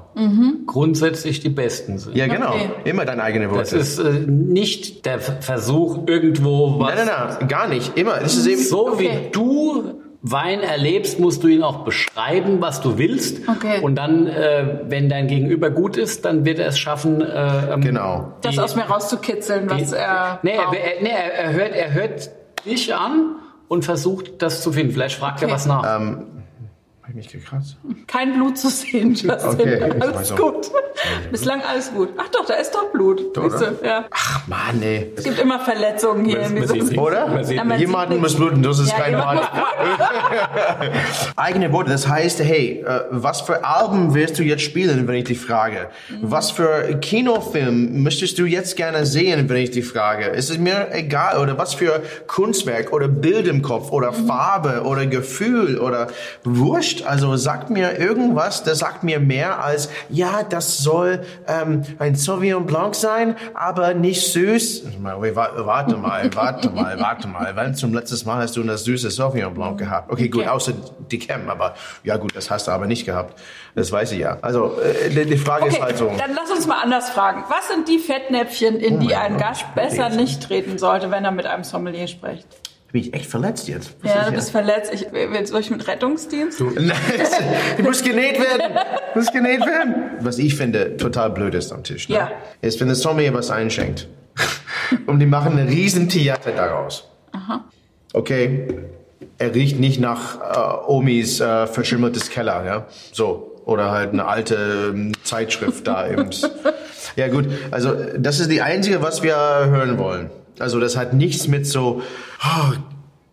[0.66, 2.16] grundsätzlich die besten sind.
[2.16, 2.50] Ja, genau.
[2.50, 2.70] Okay.
[2.86, 3.78] Immer deine eigene Das Worte.
[3.78, 6.96] ist äh, nicht der Versuch, irgendwo was.
[6.96, 7.98] Nein, nein, nein, gar nicht.
[7.98, 8.18] Immer.
[8.20, 9.10] Das ist eben, So Okay.
[9.26, 13.48] wie du Wein erlebst, musst du ihn auch beschreiben, was du willst.
[13.50, 13.82] Okay.
[13.82, 17.20] Und dann, äh, wenn dein Gegenüber gut ist, dann wird er es schaffen.
[17.22, 18.32] Äh, ähm, Genau.
[18.42, 20.40] Das die- aus mir rauszukitzeln, was die- er.
[20.44, 20.78] Nee, er, braucht.
[20.78, 22.30] er, nee er, er, hört, er hört
[22.66, 23.36] dich an
[23.68, 24.94] und versucht, das zu finden.
[24.94, 25.56] Vielleicht fragt er Okay.
[25.56, 25.98] was nach.
[26.00, 26.24] ähm,
[27.04, 27.76] hab ich mich gekratzt?
[28.08, 29.60] Kein Blut zu sehen, Justin.
[29.60, 30.38] Okay, alles auch.
[30.38, 30.72] gut.
[31.32, 32.10] Bislang alles gut.
[32.18, 33.36] Ach doch, da ist doch Blut.
[33.36, 33.42] Du?
[33.84, 34.06] Ja.
[34.10, 35.12] Ach, Mann, ey.
[35.18, 36.98] Es gibt immer Verletzungen hier in Man sieht.
[36.98, 37.28] Oder?
[37.28, 39.42] Man sieht Ja, man Jemanden muss bluten, das ist Ja, kein Mal.
[41.36, 45.26] Eigene Worte, das heißt, hey, äh, was für Alben willst du jetzt spielen, wenn ich
[45.26, 45.90] dich frage?
[46.22, 50.32] Was für Kinofilm möchtest du jetzt gerne sehen, wenn ich dich frage?
[50.32, 55.06] Es ist mir egal, oder was für Kunstwerk oder Bild im Kopf oder Farbe oder
[55.06, 56.08] Gefühl oder
[56.46, 56.93] Wurscht.
[57.02, 62.66] Also sagt mir irgendwas, das sagt mir mehr als, ja, das soll ähm, ein Sauvignon
[62.66, 64.84] Blanc sein, aber nicht süß.
[65.00, 65.36] Warte mal,
[66.36, 67.52] warte mal, warte mal.
[67.56, 70.12] Wann zum letzten Mal hast du eine süße Sauvignon Blanc gehabt?
[70.12, 70.74] Okay, gut, außer
[71.12, 71.74] die Cam, aber
[72.04, 73.40] ja gut, das hast du aber nicht gehabt.
[73.76, 74.38] Das weiß ich ja.
[74.42, 76.12] Also äh, die, die Frage Okay, ist halt so.
[76.18, 77.44] dann lass uns mal anders fragen.
[77.50, 81.46] Was sind die Fettnäpfchen, in die ein Gast besser nicht treten sollte, wenn er mit
[81.46, 82.48] einem Sommelier spricht?
[82.94, 83.96] Bin ich echt verletzt jetzt?
[84.04, 84.94] Was Ja, du bist verletzt.
[84.94, 86.62] Ich, will- soll ich mit Rettungsdienst?
[86.76, 86.92] Nein,
[87.78, 88.78] du musst genäht werden.
[89.14, 89.96] Du musst genäht werden.
[90.22, 92.16] Was ich finde total blöd ist am Tisch, ne?
[92.16, 92.32] Ja.
[92.62, 94.08] ist, wenn der Sommelier was einschenkt
[95.08, 97.10] und die machen eine riesen Theater daraus.
[98.14, 98.68] Okay,
[99.40, 103.50] er riecht nicht nach äh, Omis äh, verschimmeltes Keller, ja, so.
[103.66, 106.30] Oder halt eine alte ähm, Zeitschrift da eben.
[107.16, 110.30] Ja gut, also das ist die einzige, was wir hören wollen.
[110.58, 112.02] Also das hat nichts mit so,
[112.44, 112.74] oh,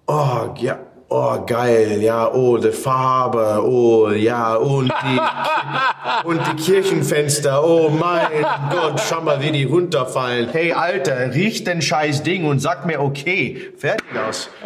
[0.07, 5.21] oh ja, oh geil, ja, oh die Farbe, oh ja, und die
[6.25, 8.27] und die Kirchenfenster, oh mein
[8.71, 10.49] Gott, schau mal, wie die runterfallen.
[10.51, 14.49] Hey Alter, riech den scheiß Ding und sag mir okay, fertig aus.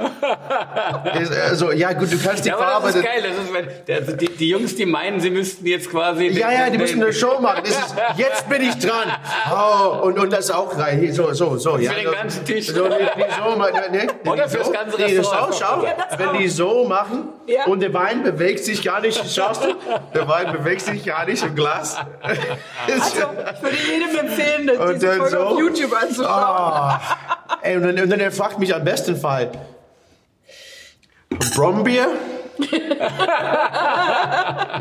[1.44, 2.86] Also ja gut, du kannst die ja, aber Farbe.
[2.88, 3.22] das ist geil.
[3.22, 6.28] Das ist, wenn, also die, die Jungs, die meinen, sie müssten jetzt quasi.
[6.28, 7.62] Ja, ja, die müssen eine Show machen.
[7.64, 9.12] Das ist, jetzt bin ich dran.
[9.52, 11.12] Oh, und, und das auch rein.
[11.12, 11.78] So, so, so.
[11.78, 12.68] Ja, den ganzen Tisch.
[12.68, 15.54] So, die, die so, ne, wenn Oder die fürs so, ganze Restaurant.
[15.54, 16.18] Schau, schau.
[16.18, 17.64] Wenn die so machen Ja.
[17.66, 19.68] und der Wein bewegt sich gar nicht, schaust du,
[20.14, 21.96] der Wein bewegt sich gar nicht im Glas.
[22.86, 25.38] Also, ich würde jedem empfehlen, Und diese Folge so?
[25.38, 26.28] auf YouTube anzuschauen.
[26.28, 27.00] Ah.
[27.62, 29.50] Ey, und, dann, und dann er fragt mich am besten Fall,
[31.54, 32.08] Brombier?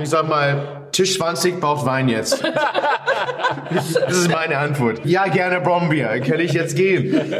[0.02, 2.42] ich sag mal, Tisch 20 braucht Wein jetzt.
[3.74, 5.02] Das ist meine Antwort.
[5.04, 6.20] Ja, gerne Brombier.
[6.22, 7.34] Kann ich jetzt gehen?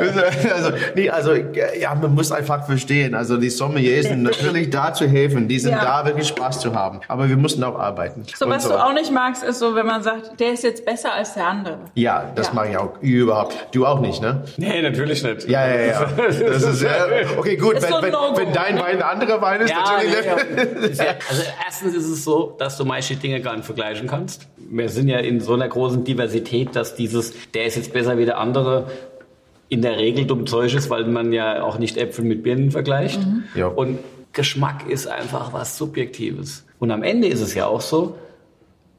[0.54, 3.14] Also, nee, also, ja, man muss einfach verstehen.
[3.16, 5.48] Also, die Sommeliers sind natürlich da zu helfen.
[5.48, 5.84] Die sind Ja.
[6.02, 7.02] da wirklich Spaß zu haben.
[7.08, 8.24] Aber wir müssen auch arbeiten.
[8.36, 11.14] So, was du auch nicht magst, ist so, wenn man sagt, der ist jetzt besser
[11.14, 11.78] als der andere.
[11.96, 12.54] Ja, das Ja.
[12.54, 13.56] mache ich auch überhaupt.
[13.72, 14.44] Du auch nicht, ne?
[14.58, 15.48] Nee, natürlich nicht.
[15.48, 16.06] Ja, ja, ja.
[16.18, 16.90] Das ist, ja.
[17.38, 18.02] Okay, gut, Ist wenn, so
[18.36, 20.98] wenn, dein Wein ein anderer Wein ist, Ja, natürlich.
[20.98, 21.06] ja.
[21.30, 24.48] Also erstens ist es so, dass du manche Dinge gar nicht vergleichen kannst.
[24.58, 28.26] Wir sind ja in so einer großen Diversität, dass dieses, der ist jetzt besser wie
[28.26, 28.88] der andere,
[29.70, 33.20] in der Regel dumm Zeug ist, weil man ja auch nicht Äpfel mit Birnen vergleicht.
[33.56, 33.68] Ja.
[33.68, 34.00] Und
[34.32, 36.66] Geschmack ist einfach was Subjektives.
[36.80, 38.18] Und am Ende ist es ja auch so,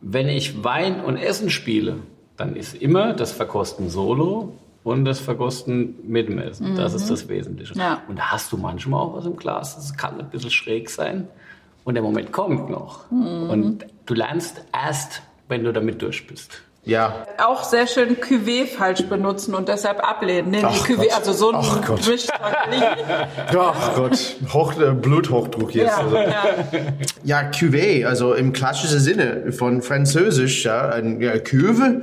[0.00, 1.96] wenn ich Wein und Essen spiele,
[2.36, 6.76] dann ist immer das Verkosten solo und das Verkosten mit dem Essen.
[6.76, 7.74] Das ist das Wesentliche.
[7.74, 8.02] Ja.
[8.08, 9.76] Und da hast du manchmal auch was im Glas.
[9.76, 11.28] Das kann ein bisschen schräg sein.
[11.84, 13.10] Und der Moment kommt noch.
[13.10, 16.62] Und du lernst erst, wenn du damit durch bist.
[16.86, 20.50] Ja, Auch sehr schön Cuvée falsch benutzen und deshalb ablehnen.
[20.50, 21.16] Nee, Ach Cuvée, Gott.
[21.16, 22.00] also so ein Ach Gott.
[23.56, 25.86] Ach Gott, Hoch, äh, Bluthochdruck jetzt.
[25.86, 26.16] Ja, Also.
[26.16, 26.44] ja.
[27.24, 32.02] Ja, Cuvée, also im klassischen Sinne von Französisch, ja, ein ja, Cuve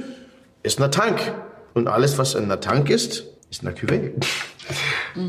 [0.63, 1.31] ist ein Tank.
[1.73, 4.11] Und alles, was in der Tank ist, ist eine Cuvée.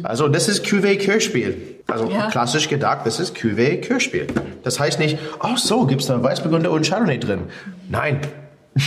[0.03, 1.72] Also das ist Cuvée Kirchspiel.
[1.89, 2.29] Also Ja.
[2.31, 4.27] klassisch gedacht, das ist Cuvée Kirchspiel.
[4.63, 7.43] Das heißt nicht, ach so, gibt's da Weißburgunder und Chardonnay drin.
[7.89, 8.21] Nein.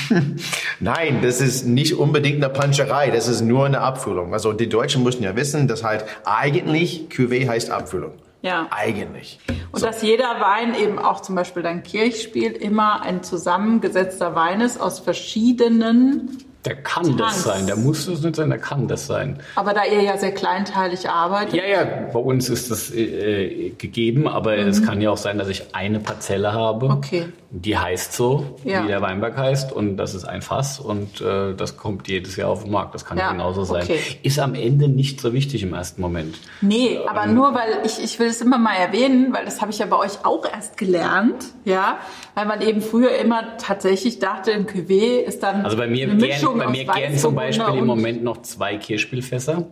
[0.80, 4.34] Nein, das ist nicht unbedingt eine Panscherei, das ist nur eine Abfüllung.
[4.34, 8.14] Also die Deutschen mussten ja wissen, dass halt eigentlich Cuvée heißt Abfüllung.
[8.41, 8.68] Ja.
[8.72, 9.39] Eigentlich.
[9.72, 14.80] Und dass jeder Wein eben auch zum Beispiel dein Kirchspiel immer ein zusammengesetzter Wein ist
[14.80, 19.39] aus verschiedenen Der kann das sein, der muss das nicht sein, der kann das sein.
[19.55, 21.53] Aber da ihr ja sehr kleinteilig arbeitet.
[21.53, 25.47] Ja, ja, bei uns ist das äh, gegeben, aber es kann ja auch sein, dass
[25.47, 26.88] ich eine Parzelle habe.
[26.88, 27.28] Okay.
[27.51, 28.84] Die heißt so, Ja.
[28.84, 32.49] wie der Weinberg heißt, und das ist ein Fass und äh, das kommt jedes Jahr
[32.49, 32.93] auf den Markt.
[32.95, 33.84] Das kann Ja, genauso sein.
[33.84, 33.99] okay.
[34.24, 36.36] Ist am Ende nicht so wichtig im ersten Moment.
[36.61, 39.80] Nee, aber nur weil ich, ich will es immer mal erwähnen, weil das habe ich
[39.80, 41.99] ja bei euch auch erst gelernt, ja,
[42.34, 46.18] weil man eben früher immer tatsächlich dachte, ein Cuvée ist dann Also bei mir, eine
[46.18, 49.66] gern, Mischung bei aus mir gern zum Beispiel im Moment noch zwei Kirschspielfässer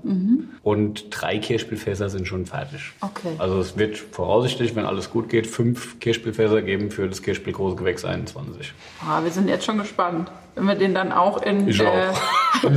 [0.63, 2.93] und drei Kirschspielfässer sind schon fertig.
[3.01, 3.35] Okay.
[3.37, 7.75] Also es wird voraussichtlich, wenn alles gut geht, fünf Kirschspielfässer geben für das Kirschspiel Große
[7.75, 8.73] Gewächs 21.
[9.07, 12.11] Ah, wir sind jetzt schon gespannt, wenn wir den dann auch in Ich äh,
[12.61, 12.73] zehn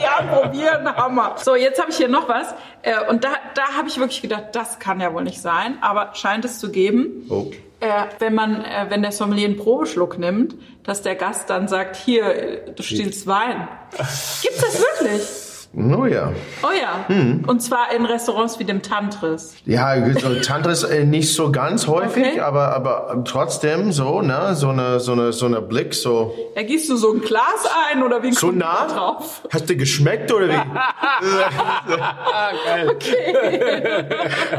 [0.00, 0.96] Jahren probieren.
[0.96, 1.36] Hammer.
[1.38, 4.48] So, jetzt habe ich hier noch was äh, und da, da habe ich wirklich gedacht,
[4.52, 7.26] das kann ja wohl nicht sein, aber scheint es zu geben.
[7.28, 7.50] Oh.
[7.80, 11.96] Äh, wenn man, äh, wenn der Sommelier einen Probeschluck nimmt, dass der Gast dann sagt,
[11.96, 13.68] hier, du stiehlst Wein.
[14.42, 15.49] Gibt's das wirklich?
[15.72, 16.32] Oh ja.
[16.64, 17.06] Oh ja.
[17.46, 19.54] Und zwar in Restaurants wie dem Tantris.
[19.66, 22.40] Ja, so Tantris äh, nicht so ganz häufig, Okay.
[22.40, 26.90] aber, aber trotzdem so, ne, so eine, so eine, so eine Blick, so, Ja, gießt
[26.90, 28.88] du so ein Glas ein oder wie so nah.
[28.88, 29.42] drauf?
[29.52, 30.52] Hast du geschmeckt oder wie?
[32.32, 34.08] Ah, geil.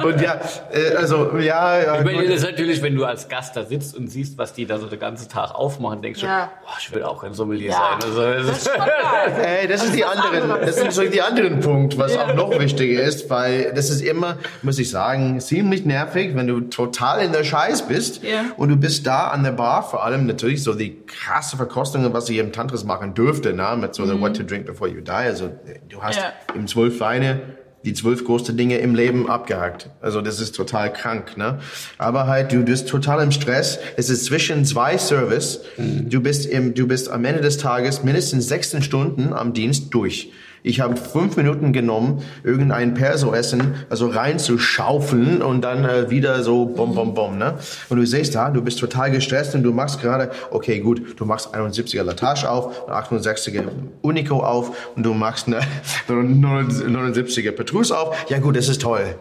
[0.03, 0.39] Und ja,
[0.71, 1.97] äh, also, ja, ja.
[1.99, 4.65] Ich meine, das ist natürlich, wenn du als Gast da sitzt und siehst, was die
[4.65, 6.51] da so den ganzen Tag aufmachen, denkst du, Ja.
[6.79, 7.97] ich will auch ein Sommelier Ja.
[7.99, 8.09] sein.
[8.09, 9.59] Also, Das ist- schon geil.
[9.61, 13.01] Ey, das ist die anderen, das ist so die anderen Punkt, was auch noch wichtiger
[13.01, 17.43] ist, weil das ist immer, muss ich sagen, ziemlich nervig, wenn du total in der
[17.43, 18.45] Scheiß bist Ja.
[18.57, 22.29] und du bist da an der Bar, vor allem natürlich so die krasse Verkostungen, was
[22.29, 25.11] ich im Tantris machen dürfte, ne, mit so der What to Drink Before You Die.
[25.11, 25.49] Also
[25.89, 26.33] du hast Ja.
[26.55, 27.41] im zwölf Weine
[27.83, 29.89] die zwölf größten Dinge im Leben abgehakt.
[30.01, 31.57] Also das ist total krank, ne?
[31.97, 33.79] Aber halt, du bist total im Stress.
[33.97, 35.61] Es ist zwischen zwei Service.
[35.77, 40.31] Du bist im, du bist am Ende des Tages mindestens 16 Stunden am Dienst durch.
[40.63, 46.09] Ich habe fünf Minuten genommen, irgendein Perso essen, also rein zu schaufeln und dann äh,
[46.09, 47.55] wieder so bom bom bom, ne?
[47.89, 51.25] Und du siehst da, du bist total gestresst und du machst gerade, okay, gut, du
[51.25, 53.63] machst 71er Latage auf, 68er
[54.01, 55.61] Unico auf und du machst eine
[56.07, 58.15] 79er Petrus auf.
[58.29, 59.15] Ja gut, das ist toll.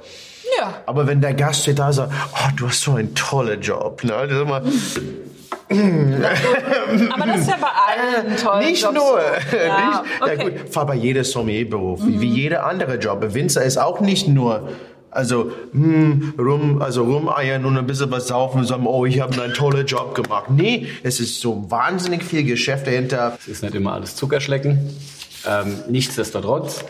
[0.59, 0.75] Ja.
[0.87, 4.05] Aber wenn der Gast steht da und sagt, oh, du hast so einen tollen Job,
[4.05, 4.13] ne?
[4.13, 4.63] Das ist immer,
[5.71, 8.65] Aber das ist ja bei allen toll.
[8.65, 9.21] Nicht nur.
[9.53, 10.37] Ja, nicht, okay.
[10.37, 13.23] ja gut, war bei jedem Sommelierberuf, wie, wie jeder andere Job.
[13.35, 14.69] Winzer ist auch nicht nur,
[15.11, 19.41] also hm, rum, also rumeiern und ein bisschen was saufen und sagen, oh, ich habe
[19.41, 20.51] einen tollen Job gemacht.
[20.51, 23.37] Nee, es ist so wahnsinnig viel Geschäft dahinter.
[23.41, 24.79] Es ist nicht immer alles Zuckerschlecken.
[25.49, 26.85] Ähm, nichtsdestotrotz,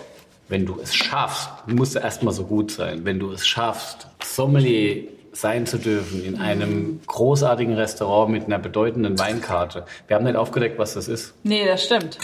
[0.49, 5.05] wenn du es schaffst, musst du erstmal so gut sein, wenn du es schaffst, Sommelier
[5.33, 9.85] sein zu dürfen in einem großartigen Restaurant mit einer bedeutenden Weinkarte.
[10.09, 11.35] Wir haben nicht aufgedeckt, was das ist.
[11.45, 12.18] Nee, das stimmt.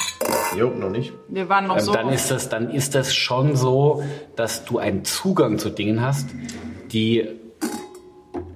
[0.56, 1.12] Jo, noch nicht.
[1.28, 1.92] Wir waren noch Ähm, so.
[1.92, 4.02] dann ist das, dann ist das schon so,
[4.34, 6.28] dass du einen Zugang zu Dingen hast,
[6.92, 7.28] die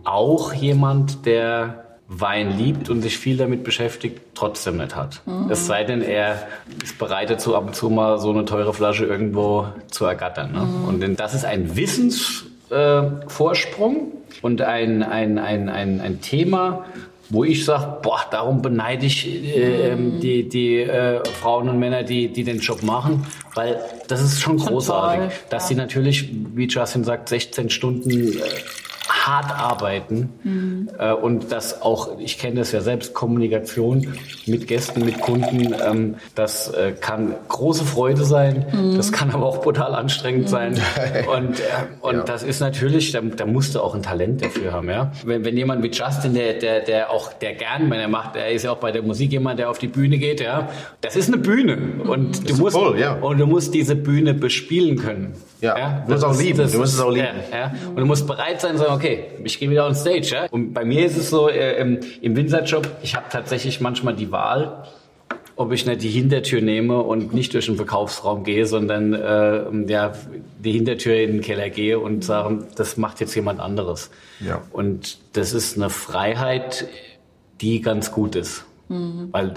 [0.04, 5.22] auch jemand, der Wein liebt und sich viel damit beschäftigt, trotzdem nicht hat.
[5.48, 6.42] Es sei denn, er
[6.82, 10.50] ist bereit dazu, ab und zu mal so eine teure Flasche irgendwo zu ergattern.
[10.50, 10.66] Ne?
[10.88, 14.12] Und denn das ist ein Wissensvorsprung äh, Vorsprung
[14.42, 16.84] und ein, ein, ein, ein, ein Thema,
[17.30, 22.02] wo ich sage, boah, darum beneide ich äh, ähm, die, die äh, Frauen und Männer,
[22.02, 25.68] die, die den Job machen, weil das ist schon großartig, dass ja.
[25.68, 28.40] sie natürlich, wie Justin sagt, 16 Stunden äh,
[29.30, 34.06] hart arbeiten äh, und das auch, ich kenne das ja selbst, Kommunikation
[34.46, 38.66] mit Gästen, mit Kunden, ähm, das äh, kann große Freude sein,
[38.96, 40.74] das kann aber auch brutal anstrengend sein
[41.36, 41.62] und, äh,
[42.00, 42.22] und Ja.
[42.24, 45.12] das ist natürlich, da, da musst du auch ein Talent dafür haben, ja.
[45.24, 48.50] Wenn, wenn jemand wie Justin, der, der, der auch, der gern, wenn er macht, er
[48.50, 50.68] ist ja auch bei der Musik jemand, der auf die Bühne geht, ja.
[51.00, 53.14] Das ist eine Bühne und du musst, voll, ja.
[53.14, 55.34] und du musst diese Bühne bespielen können.
[55.60, 57.28] Ja, du musst auch lieben, du musst es auch lieben.
[57.52, 57.74] Ja, ja.
[57.90, 60.30] Und du musst bereit sein, zu sagen, okay, ich gehe wieder on stage.
[60.32, 60.46] Ja?
[60.50, 64.30] Und bei mir ist es so, äh, im, im Winzerjob, ich habe tatsächlich manchmal die
[64.30, 64.84] Wahl,
[65.56, 70.12] ob ich nicht die Hintertür nehme und nicht durch den Verkaufsraum gehe, sondern äh, ja,
[70.58, 74.10] die Hintertür in den Keller gehe und sage, das macht jetzt jemand anderes.
[74.40, 74.62] Ja.
[74.72, 76.88] Und das ist eine Freiheit,
[77.60, 78.64] die ganz gut ist.
[79.32, 79.54] Weil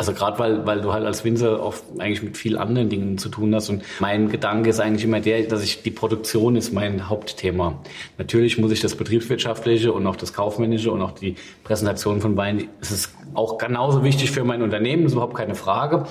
[0.00, 3.28] also gerade weil, weil du halt als Winzer auch eigentlich mit viel anderen Dingen zu
[3.28, 3.68] tun hast.
[3.68, 7.74] Und mein Gedanke ist eigentlich immer der, dass ich die Produktion ist mein Hauptthema.
[8.16, 11.34] Natürlich muss ich das Betriebswirtschaftliche und auch das Kaufmännische und auch die
[11.64, 15.54] Präsentation von Wein, es ist auch genauso wichtig für mein Unternehmen, das ist überhaupt keine
[15.54, 16.04] Frage.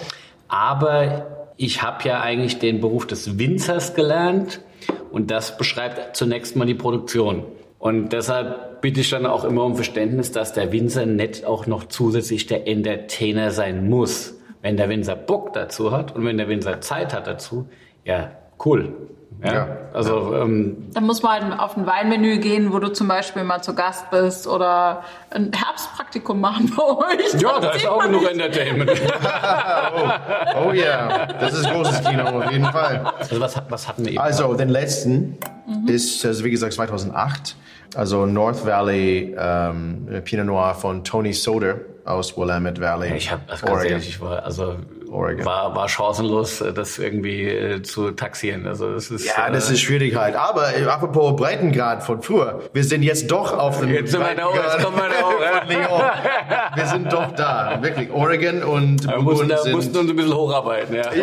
[0.47, 1.25] Aber
[1.57, 4.61] ich habe ja eigentlich den Beruf des Winzers gelernt
[5.09, 7.43] und das beschreibt zunächst mal die Produktion.
[7.79, 11.85] Und deshalb bitte ich dann auch immer um Verständnis, dass der Winzer nicht auch noch
[11.85, 14.35] zusätzlich der Entertainer sein muss.
[14.61, 17.69] Wenn der Winzer Bock dazu hat und wenn der Winzer Zeit hat dazu,
[18.03, 18.31] ja,
[18.65, 18.93] cool.
[19.41, 19.67] Ja, Ja.
[19.93, 23.61] also ähm, Dann muss man halt auf ein Weinmenü gehen, wo du zum Beispiel mal
[23.61, 25.01] zu Gast bist oder
[25.31, 27.41] ein Herbstpraktikum machen bei euch.
[27.41, 28.31] ja, da ist auch genug dich.
[28.31, 28.91] Entertainment.
[30.65, 33.13] Oh ja, das ist großes Kino auf jeden Fall.
[33.17, 34.19] Also was, was hatten wir eben?
[34.21, 35.37] Also den letzten
[35.87, 37.55] ist, also wie gesagt, 2008.
[37.95, 43.83] Also North Valley ähm, Pinot Noir von Tony Soder aus Willamette Valley, ich habe ganz
[43.83, 44.77] ehrlich, ich war also
[45.11, 45.45] Oregon.
[45.45, 48.67] war war chancenlos, äh, das irgendwie äh, zu taxieren.
[48.67, 50.35] Also das ist Ja, das äh, ist schwierig halt.
[50.35, 54.35] Aber äh, apropos Breitengrad von früher, wir sind jetzt doch auf dem Jetzt sind wir
[54.35, 55.59] da oben, jetzt kommen wir da oben, ja.
[55.59, 56.11] von Lyon.
[56.75, 58.11] Wir sind doch da, wirklich.
[58.11, 59.97] Oregon und wir mussten, da, mussten sind...
[59.97, 60.95] uns ein bisschen hocharbeiten.
[60.95, 61.09] Ja.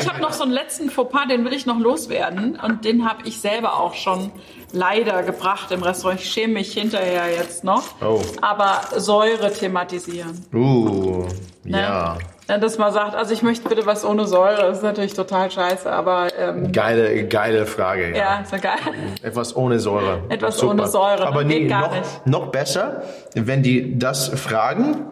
[0.00, 2.58] Ich habe noch so einen letzten Fauxpas, den will ich noch loswerden.
[2.60, 4.30] Und den habe ich selber auch schon
[4.72, 6.20] leider gebracht im Restaurant.
[6.20, 7.84] Ich schäme mich hinterher jetzt noch.
[8.02, 8.20] Oh.
[8.40, 10.44] Aber Säure thematisieren.
[10.52, 11.26] Uh,
[11.64, 11.80] Ne?
[11.80, 12.18] ja.
[12.46, 14.62] Dass man sagt, also ich möchte bitte was ohne Säure.
[14.62, 18.16] Das ist natürlich total scheiße, aber ähm, Geile, geile Frage, ja.
[18.16, 18.78] ja, ist ja geil.
[19.22, 20.22] Etwas ohne Säure.
[20.28, 22.26] Etwas ohne Säure, Aber nee, gar noch, nicht.
[22.26, 23.02] noch besser,
[23.34, 25.06] wenn die das fragen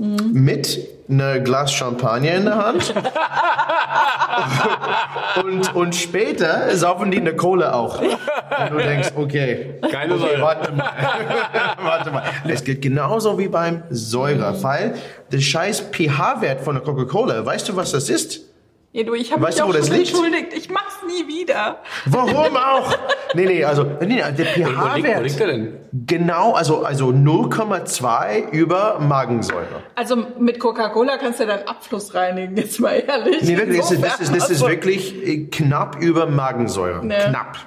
[0.00, 0.30] Mhm.
[0.32, 0.78] mit
[1.10, 2.94] einer Glas Champagner in der Hand.
[5.44, 8.00] und, und später saufen die eine Kohle auch.
[8.00, 10.40] Und du denkst, okay, Keine okay Säure.
[10.40, 10.90] warte mal.
[11.82, 12.22] warte mal.
[12.48, 14.94] Es geht genauso wie beim Säure, weil
[15.30, 18.40] der scheiß pH-Wert von der Coca-Cola, weißt du, was das ist?
[18.92, 20.08] Ja, du, ich habe Weißt mich du, auch wo das schon liegt?
[20.10, 20.52] entschuldigt.
[20.52, 21.78] Ich mach's nie wieder.
[22.06, 22.92] Warum auch?
[23.34, 25.22] Nee, nee, also nee, der pH-Wert.
[25.22, 25.76] liegt er denn?
[25.92, 29.84] Genau, also, also 0,2 über Magensäure.
[29.94, 33.42] Also mit Coca-Cola kannst du deinen Abfluss reinigen, jetzt mal ehrlich.
[33.42, 37.06] Nee, wirklich, das ist, das ist, das ist wirklich äh, knapp über Magensäure.
[37.06, 37.14] Nee.
[37.28, 37.58] Knapp.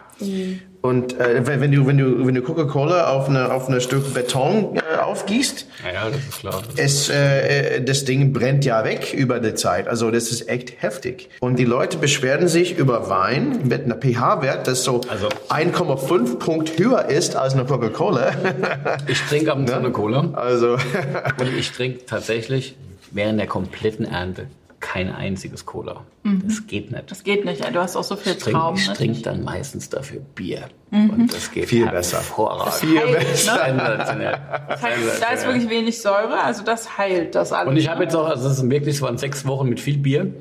[0.83, 4.13] Und äh, wenn, wenn du, wenn du, wenn du Coca-Cola auf eine, auf ein Stück
[4.13, 6.61] Beton äh, aufgießt, Ja, das ist klar.
[6.75, 9.87] es, äh, äh, das Ding brennt ja weg über die Zeit.
[9.87, 11.29] Also das ist echt heftig.
[11.39, 16.77] Und die Leute beschweren sich über Wein mit einem pH-Wert, das so Also- 1,5 Punkt
[16.77, 18.31] höher ist als eine Coca-Cola.
[19.07, 20.31] Ich trinke ab und zu eine Cola.
[20.33, 22.75] Also Und ich trinke tatsächlich
[23.11, 24.47] während der kompletten Ernte
[24.83, 26.01] kein einziges Cola.
[26.45, 27.09] Das geht nicht.
[27.09, 28.79] Das geht nicht, du hast auch so viel Ich trinke Trauben.
[28.85, 28.93] ne?
[28.93, 30.65] trink dann meistens dafür Bier.
[30.91, 32.17] Und das geht Viel besser.
[32.17, 32.73] hervorragend.
[32.75, 33.73] Viel besser.
[33.73, 34.39] ne?
[34.67, 37.69] Das heißt, da ist wirklich wenig Säure, also das heilt das alles.
[37.69, 38.03] Und ich habe ne?
[38.05, 40.33] jetzt auch, also es sind wirklich, es waren sechs Wochen mit viel Bier.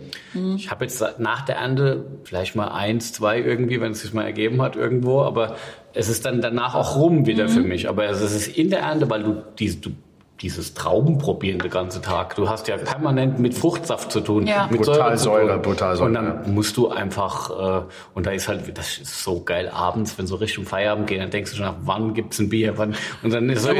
[0.56, 4.24] Ich habe jetzt nach der Ernte vielleicht mal eins, zwei irgendwie, wenn es sich mal
[4.24, 5.56] ergeben hat irgendwo, aber
[5.94, 7.88] es ist dann danach auch rum wieder für mich.
[7.88, 9.90] Aber es ist in der Ernte, weil du, die, du
[10.42, 12.34] dieses Trauben probieren den ganzen Tag.
[12.34, 14.66] Du hast ja permanent mit Fruchtsaft zu tun, Ja.
[14.70, 17.82] mit Brutal Säure, brutal Säure, Und dann musst du einfach, äh,
[18.14, 21.30] und da ist halt, das ist so geil abends, wenn so Richtung Feierabend geht, dann
[21.30, 23.70] denkst du schon, nach, wann gibt's ein Bier, wann, und dann ist so,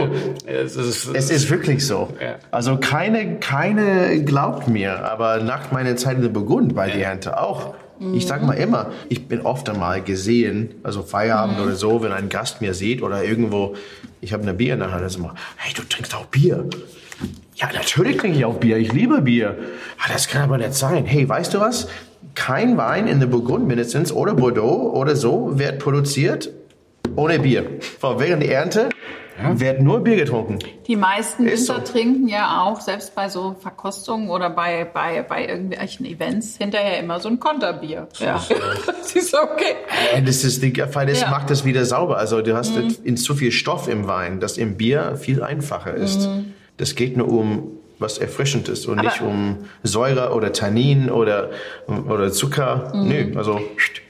[0.46, 2.08] es ist, Es ist wirklich so.
[2.20, 2.36] Ja.
[2.50, 7.40] Also keine, keine glaubt mir, aber nach meiner Zeit in der Burgund bei der Ernte
[7.40, 7.74] auch.
[8.14, 12.28] Ich sag mal immer, ich bin oft einmal gesehen, also Feierabend oder so, wenn ein
[12.28, 13.74] Gast mir sieht oder irgendwo,
[14.20, 16.66] ich habe eine Bier in der Hand, dann ist immer, hey, du trinkst auch Bier.
[17.55, 19.57] Ja, natürlich trinke ich auch Bier, ich liebe Bier.
[19.98, 21.05] Ah, das kann aber nicht sein.
[21.05, 21.88] Hey, weißt du was?
[22.34, 26.50] Kein Wein in der Burgund mindestens oder Bordeaux oder so wird produziert
[27.14, 27.78] ohne Bier.
[28.00, 28.88] Weil während der Ernte
[29.54, 30.58] wird nur Bier getrunken.
[30.86, 31.92] Die meisten Ist Winzer so.
[31.92, 37.20] trinken ja auch, selbst bei so Verkostungen oder bei, bei, bei irgendwelchen Events, hinterher immer
[37.20, 38.08] so ein Konterbier.
[38.18, 38.42] Ja.
[38.86, 39.74] Das ist okay.
[40.14, 41.26] Ja, das ist die, weil das Ja.
[41.26, 41.32] Mhm.
[41.32, 42.16] macht das wieder sauber.
[42.18, 46.28] Also du hast in zu viel Stoff im Wein, das im Bier viel einfacher ist.
[46.76, 51.50] Das geht nur um was Erfrischendes und Aber- nicht um Säure oder Tannin oder,
[51.86, 52.92] oder Zucker.
[52.94, 53.09] Mhm.
[53.09, 53.61] Nö, also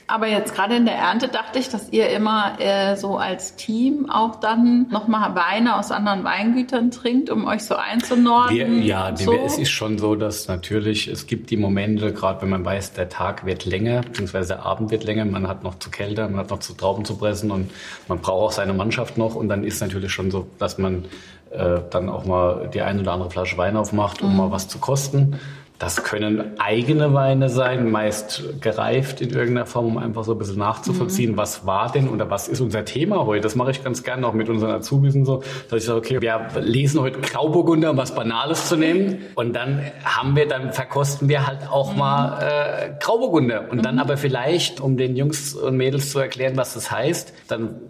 [0.08, 4.10] Aber jetzt gerade in der Ernte dachte ich, dass ihr immer äh, so als Team
[4.10, 8.54] auch dann nochmal Weine aus anderen Weingütern trinkt, um euch so einzunorden.
[8.54, 9.32] Wir, ja, so.
[9.32, 13.08] es ist schon so, dass natürlich, es gibt die Momente, gerade wenn man weiß, der
[13.08, 16.50] Tag wird länger, beziehungsweise der Abend wird länger, man hat noch zu Kälte, man hat
[16.50, 17.70] noch zu Trauben zu pressen und
[18.08, 21.06] man braucht auch seine Mannschaft noch und dann ist natürlich schon so, dass man
[21.52, 24.78] äh, dann auch mal die ein oder andere Flasche Wein aufmacht, um mal was zu
[24.78, 25.38] kosten.
[25.82, 30.58] Das können eigene Weine sein, meist gereift in irgendeiner Form, um einfach so ein bisschen
[30.58, 33.40] nachzuvollziehen, was war denn oder was ist unser Thema heute.
[33.40, 36.20] Das mache ich ganz gerne auch mit unseren Azubis und so, dass ich sage, okay,
[36.20, 39.22] wir lesen heute Grauburgunder, um was Banales zu nehmen.
[39.34, 43.64] Und dann haben wir, dann verkosten wir halt auch mal äh, Grauburgunder.
[43.68, 47.80] Und dann aber vielleicht, um den Jungs und Mädels zu erklären, was das heißt, dann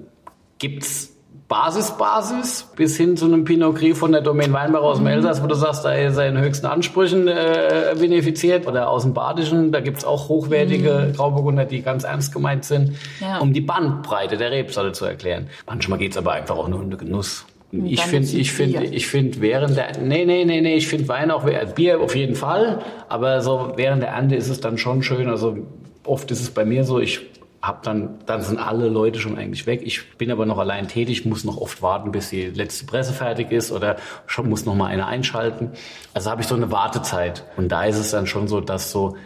[0.58, 1.11] gibt's
[1.52, 5.42] Basis, Basis bis hin zu einem Pinot Gris von der Domain Weinbach aus dem Elsass,
[5.42, 8.66] wo du sagst, da ist er in höchsten Ansprüchen äh, benefiziert.
[8.66, 13.38] Oder aus dem Badischen, da gibt's auch hochwertige Grauburgunder, die ganz ernst gemeint sind, Ja.
[13.40, 15.48] um die Bandbreite der Rebsorte zu erklären.
[15.66, 17.44] Manchmal geht's aber einfach auch nur um den Genuss.
[17.84, 21.30] Ich finde, ich finde, ich finde während der, nee, nee, nee, nee, ich finde Wein
[21.30, 21.44] auch,
[21.74, 22.80] Bier auf jeden Fall,
[23.10, 25.58] aber so während der Ernte ist es dann schon schön, also
[26.04, 27.20] oft ist es bei mir so, ich
[27.62, 29.82] habe dann, dann sind alle Leute schon eigentlich weg.
[29.84, 33.52] Ich bin aber noch allein tätig, muss noch oft warten, bis die letzte Presse fertig
[33.52, 33.96] ist oder
[34.26, 35.70] schon muss noch mal eine einschalten.
[36.12, 37.44] Also habe ich so eine Wartezeit.
[37.56, 39.16] Und da ist es dann schon so, dass so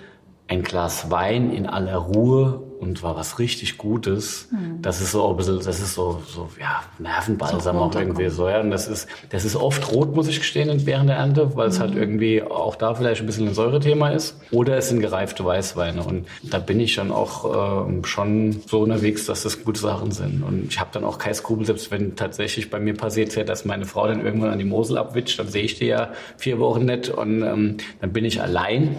[0.49, 4.49] ein Glas Wein in aller Ruhe und war was richtig Gutes.
[4.83, 8.49] Das ist so ein bisschen, das ist so, so ja, Nervenbalsam auch irgendwie so.
[8.49, 8.61] Ja.
[8.61, 11.81] Und das ist, das ist oft rot, muss ich gestehen, während der Ernte, weil es
[11.81, 14.39] halt irgendwie auch da vielleicht ein bisschen ein Säurethema ist.
[14.51, 16.03] Oder es sind gereifte Weißweine.
[16.03, 20.43] Und da bin ich dann auch ähm, schon so unterwegs, dass das gute Sachen sind.
[20.43, 23.65] Und ich habe dann auch kein Skrupel, selbst wenn tatsächlich bei mir passiert ja, dass
[23.65, 26.85] meine Frau dann irgendwann an die Mosel abwitscht, dann sehe ich die ja vier Wochen
[26.85, 28.97] nicht und ähm, dann bin ich allein.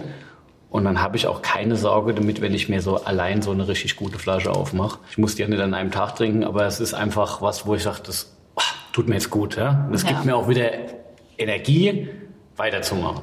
[0.70, 3.66] Und dann habe ich auch keine Sorge damit, wenn ich mir so allein so eine
[3.68, 4.98] richtig gute Flasche aufmache.
[5.10, 7.74] Ich muss die ja nicht an einem Tag trinken, aber es ist einfach was, wo
[7.74, 8.62] ich sage, das ah,
[8.92, 9.56] tut mir jetzt gut.
[9.56, 9.88] Ja?
[9.90, 10.08] Das Ja.
[10.10, 10.70] gibt mir auch wieder
[11.38, 12.08] Energie,
[12.58, 13.20] weiterzumachen.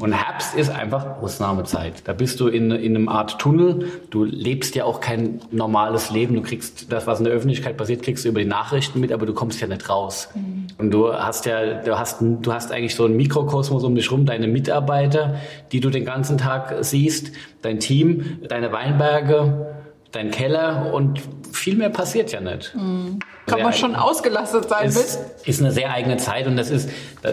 [0.00, 2.02] Und Herbst ist einfach Ausnahmezeit.
[2.04, 3.86] Da bist du in, in einem Art Tunnel.
[4.10, 6.34] Du lebst ja auch kein normales Leben.
[6.34, 9.26] Du kriegst das, was in der Öffentlichkeit passiert, kriegst du über die Nachrichten mit, aber
[9.26, 10.30] du kommst ja nicht raus.
[10.78, 14.26] Und du hast ja, du hast, du hast eigentlich so einen Mikrokosmos um dich rum,
[14.26, 15.36] deine Mitarbeiter,
[15.70, 19.71] die du den ganzen Tag siehst, dein Team, deine Weinberge,
[20.12, 21.20] dein Keller und
[21.52, 22.72] viel mehr passiert ja nicht.
[22.72, 24.96] Kann man Sehr schon ausgelastet sein mit.
[24.96, 26.88] es ist eine sehr eigene Zeit und das ist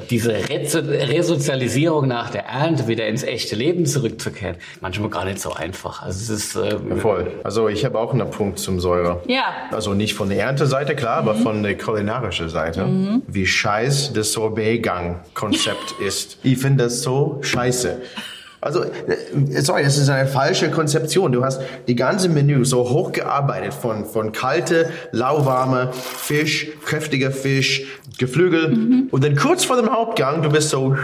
[0.10, 4.56] diese Resozialisierung nach der Ernte wieder ins echte Leben zurückzukehren.
[4.82, 6.02] Manchmal gar nicht so einfach.
[6.02, 7.32] Also es ist äh, Voll.
[7.44, 9.22] Also ich habe auch einen Punkt zum Säure.
[9.28, 9.44] Ja.
[9.72, 12.88] Also nicht von der Ernteseite, klar, aber von der kulinarischen Seite.
[13.28, 16.40] Wie scheiß das Sorbetgang-Konzept ist.
[16.44, 18.02] Ich finde das so scheiße.
[18.62, 21.32] Also, äh, sorry, das ist eine falsche Konzeption.
[21.32, 27.86] Du hast die ganze Menü so hochgearbeitet von, von kalte, lauwarme Fisch, kräftiger Fisch,
[28.18, 29.08] Geflügel.
[29.12, 30.96] Und dann kurz vor dem Hauptgang, du bist so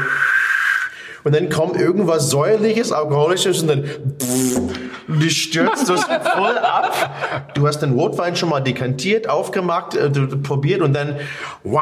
[1.25, 4.61] und dann kommt irgendwas säuerliches, alkoholisches und dann pff,
[5.07, 6.03] du stürzt das
[6.35, 7.51] voll ab.
[7.53, 11.17] Du hast den Rotwein schon mal dekantiert, aufgemacht, äh, probiert und dann
[11.63, 11.81] wow,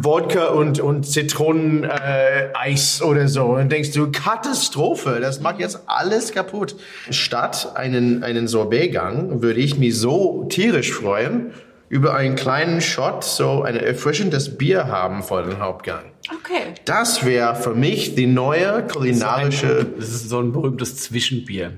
[0.00, 3.44] Wodka und, und Zitroneneis äh, Eis oder so.
[3.44, 6.76] Und denkst du, Katastrophe, das macht jetzt alles kaputt.
[7.10, 11.52] Statt einen, einen Sorbetgang würde ich mich so tierisch freuen,
[11.90, 16.04] über einen kleinen Shot so ein erfrischendes Bier haben vor dem Hauptgang.
[16.32, 16.74] Okay.
[16.84, 19.86] Das wäre für mich die neue kulinarische.
[19.98, 21.72] das ist so ein berühmtes Zwischenbier.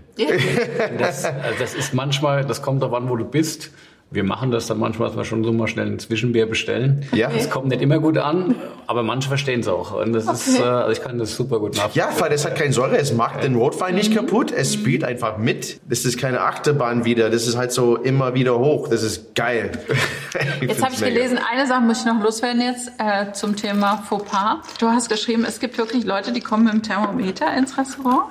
[0.98, 3.70] Das, also das ist manchmal, das kommt darauf an, wo du bist.
[4.12, 7.06] Wir machen das dann manchmal, dass wir schon so mal schnell ein Zwischenbier bestellen.
[7.12, 7.30] Ja.
[7.30, 8.54] Das kommt nicht immer gut an,
[8.86, 9.98] aber manche verstehen es auch.
[10.00, 10.62] Und das ist, Okay.
[10.62, 12.02] äh, also ich kann das super gut nachvollziehen.
[12.14, 15.38] Ja, weil das hat keine Säure, es macht den Rotwein nicht kaputt, es spielt einfach
[15.38, 15.80] mit.
[15.88, 19.72] Das ist keine Achterbahn wieder, das ist halt so immer wieder hoch, das ist geil.
[20.60, 24.58] Jetzt habe ich gelesen, eine Sache muss ich noch loswerden jetzt äh, zum Thema Fauxpas.
[24.78, 28.24] Du hast geschrieben, es gibt wirklich Leute, die kommen mit dem Thermometer ins Restaurant.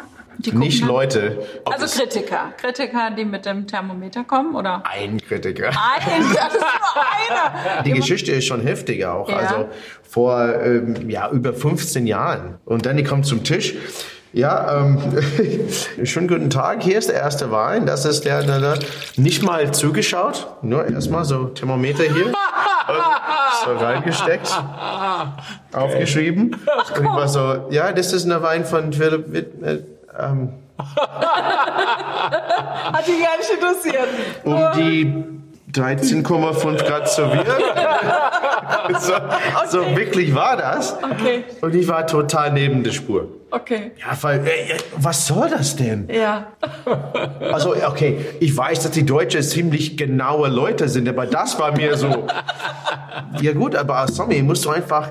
[0.54, 1.46] Nicht Leute.
[1.66, 2.54] Also es Kritiker.
[2.58, 4.84] Kritiker, die mit dem Thermometer kommen, oder?
[4.86, 5.70] ein Kritiker.
[5.70, 7.40] Ein, das ist nur
[7.74, 7.84] einer.
[7.84, 9.30] Die Geschichte ist schon heftiger auch.
[9.30, 9.38] Ja.
[9.38, 9.70] Also
[10.02, 12.60] vor ähm, ja, über 15 Jahren.
[12.66, 13.76] Und dann die kommt zum Tisch.
[14.34, 14.98] Ja, ähm,
[16.06, 16.84] schönen guten Tag.
[16.84, 17.86] Hier ist der erste Wein.
[17.86, 18.80] Das ist der, der, der
[19.18, 20.48] nicht mal zugeschaut.
[20.62, 22.28] Nur erstmal so Thermometer hier.
[22.28, 22.34] Und
[23.66, 24.50] so reingesteckt.
[25.74, 26.56] Aufgeschrieben.
[26.96, 29.92] Und ich war so, ja, das ist ein Wein von Philipp Witt.
[30.18, 30.50] Äh, ähm,
[32.94, 34.08] Hat die gar nicht interessiert.
[34.44, 35.14] um die
[35.80, 37.48] 13,5 Grad serviert.
[39.00, 39.14] so,
[39.70, 40.98] so wirklich war das.
[41.02, 43.28] Okay, Und ich war total neben der Spur.
[43.52, 43.92] okay.
[43.98, 46.10] Ja, weil, äh, was soll das denn?
[46.12, 46.48] Ja.
[47.52, 51.96] Also, okay, ich weiß, dass die Deutschen ziemlich genaue Leute sind, aber das war mir
[51.98, 52.26] so.
[53.42, 55.10] Ja, gut, aber sorry, musst du einfach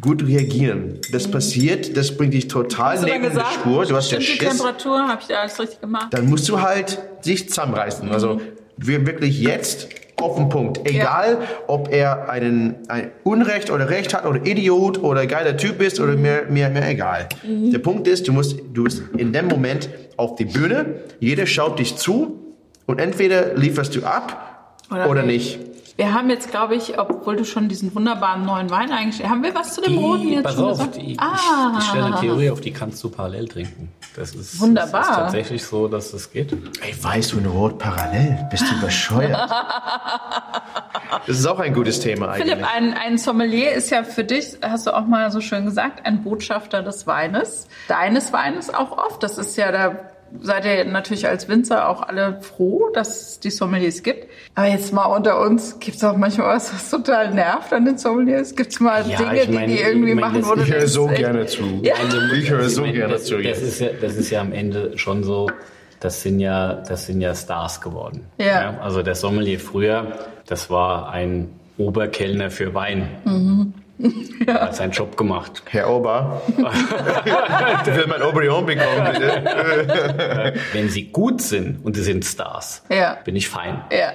[0.00, 0.98] gut reagieren.
[1.12, 3.84] Das passiert, das bringt dich total Hast neben gesagt, Spur.
[3.86, 4.48] Du hast ja die Schiss.
[4.48, 5.06] Temperatur?
[5.06, 6.08] Habe ich da alles richtig gemacht?
[6.10, 8.10] Dann musst du halt sich zusammenreißen.
[8.10, 8.40] Also,
[8.76, 9.88] wir wirklich jetzt
[10.20, 10.80] auf den Punkt.
[10.88, 16.00] Egal, ob er einen, ein Unrecht oder Recht hat oder Idiot oder geiler Typ ist
[16.00, 17.28] oder mir, mir, mir egal.
[17.44, 21.78] Der Punkt ist, du musst, du bist in dem Moment auf die Bühne, jeder schaut
[21.78, 22.38] dich zu
[22.86, 25.58] und entweder lieferst du ab Oder oder, nicht.
[25.58, 25.71] nicht.
[25.96, 29.54] Wir haben jetzt, glaube ich, obwohl du schon diesen wunderbaren neuen Wein eigentlich, haben wir
[29.54, 30.96] was zu dem roten Die, jetzt pass schon auf, gesagt?
[30.96, 33.92] die, ah, ich, ich stelle eine Theorie auf, die kannst du parallel trinken.
[34.16, 35.00] Das ist, Wunderbar.
[35.00, 36.52] Das ist tatsächlich so, dass das geht.
[36.52, 38.46] Ey, weißt du, ein Rot parallel?
[38.50, 39.32] Bist du bescheuert?
[41.26, 42.52] das ist auch ein gutes Thema eigentlich.
[42.52, 46.04] Philipp, ein, ein Sommelier ist ja für dich, hast du auch mal so schön gesagt,
[46.04, 47.68] ein Botschafter des Weines.
[47.88, 49.22] Deines Weines auch oft.
[49.22, 53.50] Das ist ja, da seid ihr natürlich als Winzer auch alle froh, dass es die
[53.50, 54.26] Sommeliers gibt.
[54.54, 57.98] Aber jetzt mal unter uns, gibt es auch manchmal was, was total nervt an den
[57.98, 58.54] Sommeliers?
[58.54, 60.72] Gibt es mal Ja, Dinge, meine, die die irgendwie ich meine, machen, wo du Ich
[60.72, 61.62] höre so echt- gerne zu.
[61.82, 61.94] Ja.
[62.34, 63.38] Ich höre so meine, gerne das, zu.
[63.42, 65.50] das, ist ja, das ist ja am Ende schon so,
[66.00, 68.26] das sind ja, das sind ja Stars geworden.
[68.38, 68.78] Ja.
[68.80, 73.08] also der Sommelier früher, das war ein Oberkellner für Wein.
[73.24, 73.74] Mhm.
[74.46, 75.62] Er hat seinen Job gemacht.
[75.70, 76.56] Herr Ober, ich
[77.96, 80.54] will mein Obrion bekommen, bitte.
[80.72, 83.18] Wenn sie gut sind und sie sind Stars, Ja.
[83.24, 83.82] bin ich fein.
[83.92, 84.12] Ja.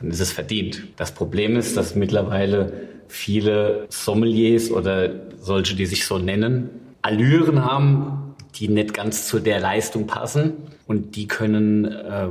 [0.00, 0.82] dann ist es verdient.
[0.96, 2.72] Das Problem ist, dass mittlerweile
[3.08, 5.10] viele Sommeliers oder
[5.40, 6.68] solche, die sich so nennen,
[7.02, 10.52] Allüren haben, die nicht ganz zu der Leistung passen
[10.86, 12.28] und die können äh,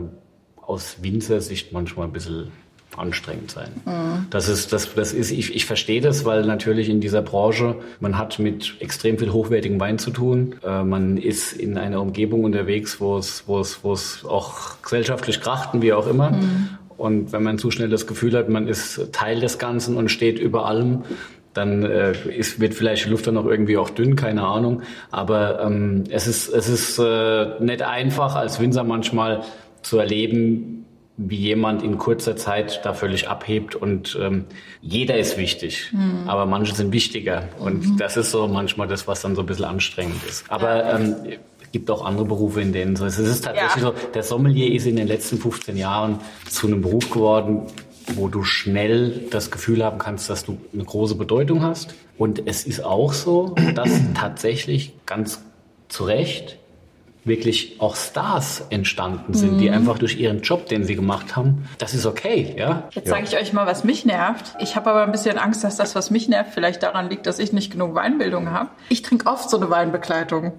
[0.61, 2.52] aus Winzersicht manchmal ein bisschen
[2.97, 3.69] anstrengend sein.
[4.29, 8.17] Das ist, das, das ist, ich, ich verstehe das, weil natürlich in dieser Branche, man
[8.17, 10.55] hat mit extrem viel hochwertigem Wein zu tun.
[10.63, 15.41] Äh, man ist in einer Umgebung unterwegs, wo es, wo es, wo es auch gesellschaftlich
[15.41, 16.37] krachten, wie auch immer.
[16.97, 20.37] Und wenn man zu schnell das Gefühl hat, man ist Teil des Ganzen und steht
[20.37, 21.03] über allem,
[21.53, 24.81] dann äh, ist, wird vielleicht die Luft dann noch irgendwie auch dünn, keine Ahnung.
[25.09, 29.43] Aber ähm, es ist, es ist äh, nicht einfach als Winzer manchmal
[29.81, 30.85] zu erleben,
[31.21, 34.45] wie jemand in kurzer Zeit da völlig abhebt und ähm,
[34.81, 35.91] jeder ist wichtig,
[36.27, 39.65] aber manche sind wichtiger und das ist so manchmal das, was dann so ein bisschen
[39.65, 40.45] anstrengend ist.
[40.49, 41.15] Aber ähm,
[41.61, 43.17] es gibt auch andere Berufe, in denen so ist.
[43.17, 43.89] Es ist tatsächlich Ja.
[43.89, 46.19] so, der Sommelier ist in den letzten 15 Jahren
[46.49, 47.63] zu einem Beruf geworden,
[48.15, 51.95] wo du schnell das Gefühl haben kannst, dass du eine große Bedeutung hast.
[52.17, 55.43] Und es ist auch so, dass tatsächlich ganz
[55.89, 56.59] zu Recht
[57.30, 59.57] wirklich auch Stars entstanden sind, Mhm.
[59.60, 62.84] die einfach durch ihren Job, den sie gemacht haben, das ist okay, ja.
[62.91, 64.56] Jetzt sage ich euch mal, was mich nervt.
[64.60, 67.39] Ich habe aber ein bisschen Angst, dass das, was mich nervt, vielleicht daran liegt, dass
[67.39, 68.69] ich nicht genug Weinbildung habe.
[68.89, 70.53] Ich trinke oft so eine Weinbegleitung,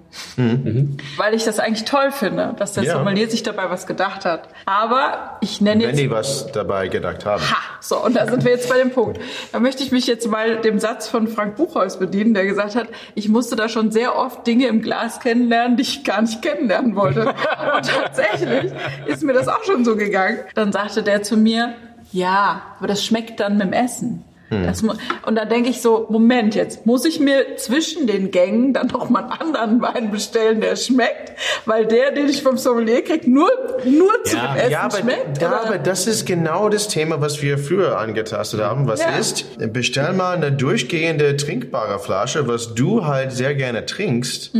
[1.17, 2.93] weil ich das eigentlich toll finde, dass der Ja.
[2.93, 4.47] Sommelier sich dabei was gedacht hat.
[4.65, 7.41] Aber ich nenne Wenn jetzt die was dabei gedacht haben.
[7.43, 9.19] Ha, so, und da sind wir jetzt bei dem Punkt.
[9.51, 12.87] Da möchte ich mich jetzt mal dem Satz von Frank Buchholz bedienen, der gesagt hat,
[13.15, 16.95] ich musste da schon sehr oft Dinge im Glas kennenlernen, die ich gar nicht kennenlernen
[16.95, 17.27] wollte.
[17.75, 18.71] Und tatsächlich
[19.05, 20.39] ist mir das auch schon so gegangen.
[20.55, 21.73] Dann sagte der zu mir,
[22.11, 24.23] ja, aber das schmeckt dann mit dem Essen.
[24.51, 24.93] Das mu-
[25.25, 29.09] und dann denke ich so, Moment jetzt, muss ich mir zwischen den Gängen dann noch
[29.09, 31.31] mal einen anderen Wein bestellen, der schmeckt?
[31.65, 33.49] Weil der, den ich vom Sommelier krieg, nur,
[33.85, 34.47] nur zu Ja.
[34.53, 35.41] dem Essen Ja, aber, schmeckt?
[35.41, 38.87] ja, aber das ist genau das Thema, was wir früher angetastet haben.
[38.87, 39.17] Was Ja.
[39.17, 39.45] ist?
[39.71, 44.51] Bestell mal eine durchgehende trinkbare Flasche, was du halt sehr gerne trinkst,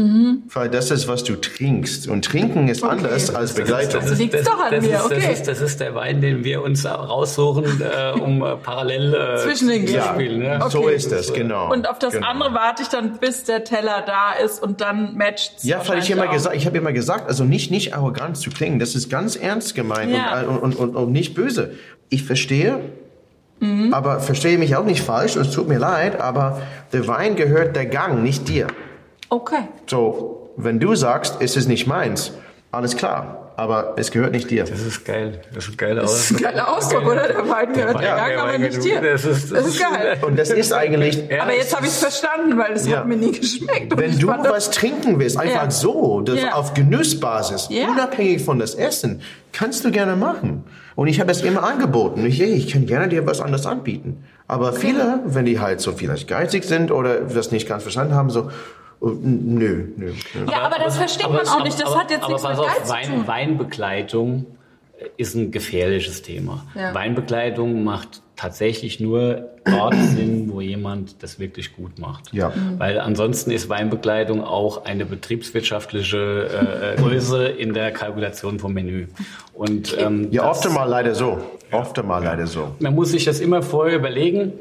[0.53, 2.07] weil das ist, was du trinkst.
[2.07, 4.01] Und trinken ist anders als Begleitung.
[4.07, 5.15] Das liegt's doch an das mir, ist, okay.
[5.27, 9.37] Das ist, das ist der Wein, den wir uns raussuchen, äh, um äh, parallel äh,
[9.37, 10.07] Zwischen den zu Gängen.
[10.13, 10.39] spielen.
[10.39, 10.59] Ne?
[10.69, 10.95] So Okay.
[10.95, 11.71] ist das, genau.
[11.71, 12.27] Und auf das genau.
[12.27, 16.09] andere warte ich dann, bis der Teller da ist und dann matcht Ja, weil ich
[16.11, 19.35] immer gesagt, ich habe immer gesagt, also nicht nicht arrogant zu klingen, das ist ganz
[19.35, 20.41] ernst gemeint Ja.
[20.41, 21.75] und, und, und, und nicht böse.
[22.09, 22.79] Ich verstehe,
[23.59, 23.93] Mhm.
[23.93, 26.61] aber verstehe mich auch nicht falsch, es tut mir leid, aber
[26.93, 28.65] der Wein gehört der Gang, nicht dir.
[29.29, 29.67] Okay.
[29.87, 32.33] So, wenn du sagst, es ist nicht meins,
[32.71, 34.63] alles klar, aber es gehört nicht dir.
[34.63, 35.41] Das ist geil.
[35.53, 37.27] Das ist geil Das ist ein geiler Ausdruck, oder?
[37.27, 39.01] Der Wein gehört Gang, der aber nicht dir.
[39.01, 40.17] das ist- Das ist geil.
[40.21, 42.97] Und das ist eigentlich, Ja, Aber jetzt habe ich es verstanden, weil es Ja.
[42.99, 43.95] hat mir nie geschmeckt.
[43.97, 45.71] Wenn du was trinken willst, einfach Ja.
[45.71, 46.53] so, das Ja.
[46.53, 47.87] auf Genussbasis, Ja.
[47.89, 49.21] unabhängig von das Essen,
[49.53, 50.63] kannst du gerne machen.
[50.95, 52.25] Und ich habe es immer angeboten.
[52.25, 54.23] Ich, hey, ich kann gerne dir was anderes anbieten.
[54.47, 58.29] Aber viele, wenn die halt so vielleicht geizig sind oder das nicht ganz verstanden haben,
[58.29, 58.49] so,
[59.01, 60.45] nö, nö, nö.
[60.51, 61.79] Ja, aber das versteht man auch nicht.
[61.79, 63.27] Das aber, hat jetzt aber nichts mit auf, Geiz zu Wein, tun.
[63.27, 64.45] Weinbegleitung
[65.17, 66.63] ist ein gefährliches Thema.
[66.75, 66.93] Ja.
[66.93, 72.31] Weinbegleitung macht tatsächlich nur dort Sinn, wo jemand das wirklich gut macht.
[72.33, 72.49] Ja.
[72.49, 72.77] Mhm.
[72.79, 79.07] Weil ansonsten ist Weinbegleitung auch eine betriebswirtschaftliche äh, Größe in der Kalkulation vom Menü.
[79.53, 81.39] Und ähm, Ja, oft mal leider so.
[81.71, 82.75] Oft mal leider so.
[82.79, 84.51] man muss sich das immer vorher überlegen,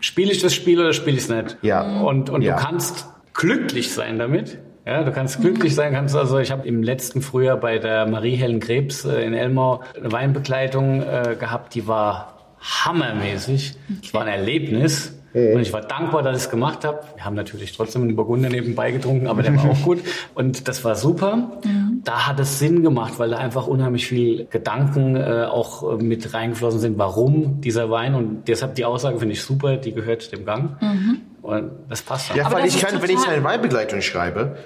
[0.00, 1.58] spiele ich das Spiel oder spiele ich es nicht?
[1.62, 2.00] Ja.
[2.00, 2.56] Und, und Ja.
[2.56, 4.58] du kannst glücklich sein damit.
[4.86, 8.60] Ja, du kannst glücklich sein, kannst also, ich habe im letzten Frühjahr bei der Marie-Helen
[8.60, 13.74] Krebs äh, in Elmau eine Weinbegleitung äh, gehabt, die war hammermäßig.
[14.02, 15.16] Es war ein Erlebnis.
[15.32, 17.02] Und ich war dankbar, dass ich es gemacht habe.
[17.14, 20.00] Wir haben natürlich trotzdem einen Burgunder nebenbei getrunken, aber der war auch gut.
[20.34, 21.60] Und das war super.
[22.02, 26.34] Da hat es Sinn gemacht, weil da einfach unheimlich viel Gedanken äh, auch äh, mit
[26.34, 28.16] reingeflossen sind, warum dieser Wein.
[28.16, 30.76] Und deshalb die Aussage finde ich super, die gehört dem Gang.
[31.42, 32.36] Und das passt dann.
[32.36, 34.58] Ja, Aber weil ich kann, wenn ich eine Weinbegleitung schreibe,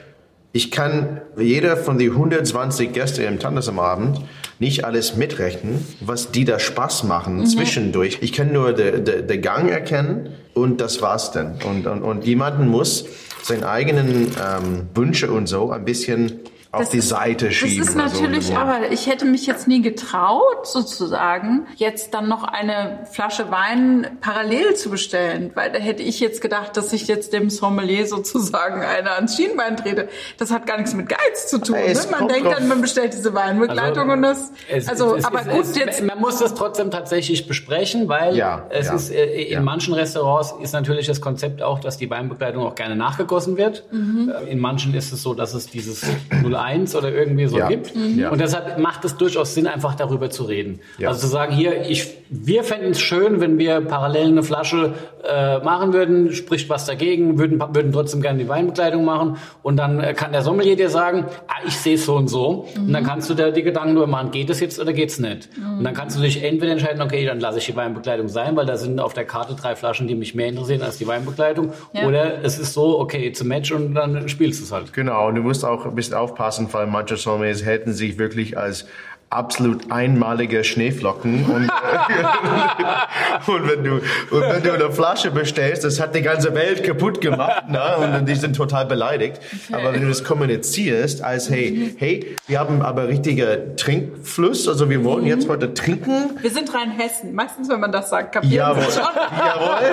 [0.52, 4.20] ich kann jeder von den 120 Gäste im Tandes am Abend
[4.60, 8.18] nicht alles mitrechnen, was die da Spaß machen zwischendurch.
[8.20, 11.58] Ich kann nur den de, de Gang erkennen und das war's dann.
[11.64, 13.04] Und, und, und jemanden muss
[13.42, 16.40] seine eigenen ähm, Wünsche und so ein bisschen
[16.74, 17.78] auf Das die Seite schieben.
[17.78, 18.22] Das ist oder so.
[18.22, 24.06] natürlich, aber ich hätte mich jetzt nie getraut, sozusagen, jetzt dann noch eine Flasche Wein
[24.20, 28.82] parallel zu bestellen, weil da hätte ich jetzt gedacht, dass ich jetzt dem Sommelier sozusagen
[28.82, 30.08] eine ans Schienbein trete.
[30.38, 31.76] Das hat gar nichts mit Geiz zu tun.
[31.76, 31.94] Ne?
[32.10, 35.48] Man denkt drauf- dann, man bestellt diese Weinbegleitung und das, Es- also, es- aber es-
[35.48, 39.24] gut, es, jetzt, Man muss das trotzdem tatsächlich besprechen, weil Ja, es ja, ist äh,
[39.44, 39.60] in ja.
[39.60, 43.84] manchen Restaurants ist natürlich das Konzept auch, dass die Weinbegleitung auch gerne nachgegossen wird.
[43.92, 44.32] Mhm.
[44.46, 46.02] Äh, In manchen ist es so, dass es dieses
[46.64, 47.94] 01 oder irgendwie so Ja, gibt.
[47.94, 48.18] Mhm.
[48.18, 48.30] ja.
[48.30, 50.80] Und deshalb macht es durchaus Sinn, einfach darüber zu reden.
[50.98, 51.08] Ja.
[51.08, 55.58] Also zu sagen, hier, ich, wir fänden es schön, wenn wir parallel eine Flasche äh,
[55.60, 59.36] machen würden, spricht was dagegen, würden, würden trotzdem gerne die Weinbegleitung machen.
[59.62, 62.66] Und dann äh, kann der Sommelier dir sagen, ah, ich sehe es so und so.
[62.76, 65.48] Und dann kannst du dir die Gedanken nur machen, geht es jetzt oder geht's nicht?
[65.56, 68.66] Und dann kannst du dich entweder entscheiden, okay, dann lasse ich die Weinbegleitung sein, weil
[68.66, 71.72] da sind auf der Karte drei Flaschen, die mich mehr interessieren als die Weinbegleitung.
[71.92, 72.06] Ja.
[72.06, 74.92] Oder es ist so, okay, it's a match und dann spielst du es halt.
[74.92, 78.86] Genau, und du musst auch ein bisschen aufpassen, weil manche Sommeliers hätten sich wirklich als
[79.34, 81.70] absolut einmalige Schneeflocken und,
[83.54, 87.20] und wenn du und wenn du eine Flasche bestellst, das hat die ganze Welt kaputt
[87.20, 87.80] gemacht, ne?
[88.18, 89.40] und die sind total beleidigt.
[89.72, 95.04] Aber wenn du das kommunizierst als hey, hey, wir haben aber richtiger Trinkfluss, also wir
[95.04, 97.34] wollen jetzt heute trinken, wir sind Rheinhessen.
[97.34, 98.82] Meistens, wenn man das sagt, kapieren Jawohl.
[98.84, 99.02] Sie schon.
[99.38, 99.92] Jawohl.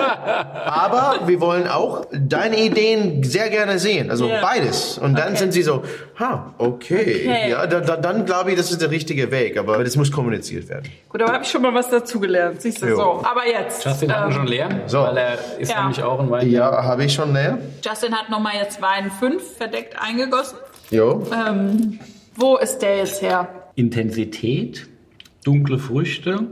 [0.66, 4.10] Aber wir wollen auch deine Ideen sehr gerne sehen.
[4.10, 4.40] Also Ja.
[4.40, 4.98] beides.
[4.98, 5.36] Und dann Okay.
[5.36, 5.82] sind sie so,
[6.18, 6.92] ha, okay.
[6.92, 7.50] Okay.
[7.50, 9.58] Ja, da, da, dann glaube ich, das ist der richtige Weg.
[9.58, 10.88] Aber das muss kommuniziert werden.
[11.08, 12.62] Gut, aber habe ich schon mal was dazugelernt.
[12.62, 12.96] Siehst du, Jo.
[12.96, 13.02] so.
[13.24, 13.84] Aber jetzt.
[13.84, 14.98] Justin hat ähm, schon leer, so.
[15.00, 15.80] weil er ist Ja.
[15.80, 16.48] nämlich auch ein Wein.
[16.48, 17.58] Ja, habe ich schon näher?
[17.84, 20.58] Justin hat nochmal jetzt Wein 5 verdeckt eingegossen.
[20.92, 21.26] Jo.
[21.34, 21.98] Ähm,
[22.36, 23.48] wo ist der jetzt her?
[23.74, 24.86] Intensität,
[25.44, 26.46] dunkle Früchte,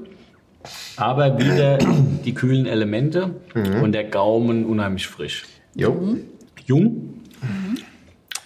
[0.97, 1.79] aber wieder
[2.25, 5.45] die kühlen Elemente und der Gaumen unheimlich frisch.
[5.77, 6.17] Jo.
[6.67, 7.21] Jung?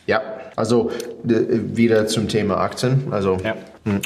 [0.07, 0.21] Ja.
[0.57, 0.91] Also
[1.23, 3.05] d- wieder zum Thema Aktien.
[3.11, 3.55] Also Ja.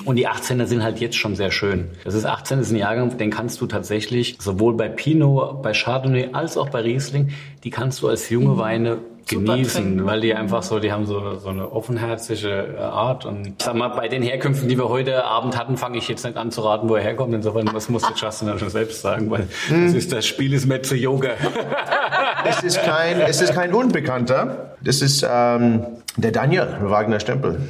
[0.05, 1.87] Und die 18er sind halt jetzt schon sehr schön.
[2.05, 6.31] Das ist 18 ist ein Jahrgang, den kannst du tatsächlich sowohl bei Pinot, bei Chardonnay
[6.33, 7.29] als auch bei Riesling,
[7.63, 10.07] die kannst du als junge Weine Super genießen, trinken.
[10.07, 13.25] weil die einfach so, die haben so, so eine offenherzige äh, Art.
[13.25, 16.25] Und ich sag mal, bei den Herkünften, die wir heute Abend hatten, fange ich jetzt
[16.25, 17.35] nicht an zu raten, wo er herkommt.
[17.35, 20.67] Insofern, was muss der Justin dann schon selbst sagen, weil das, ist, das Spiel ist
[20.67, 21.31] mehr zu Yoga.
[22.49, 24.77] es ist kein, es ist kein Unbekannter.
[24.83, 25.85] Das ist ähm,
[26.17, 27.61] der Daniel Wagner Stempel.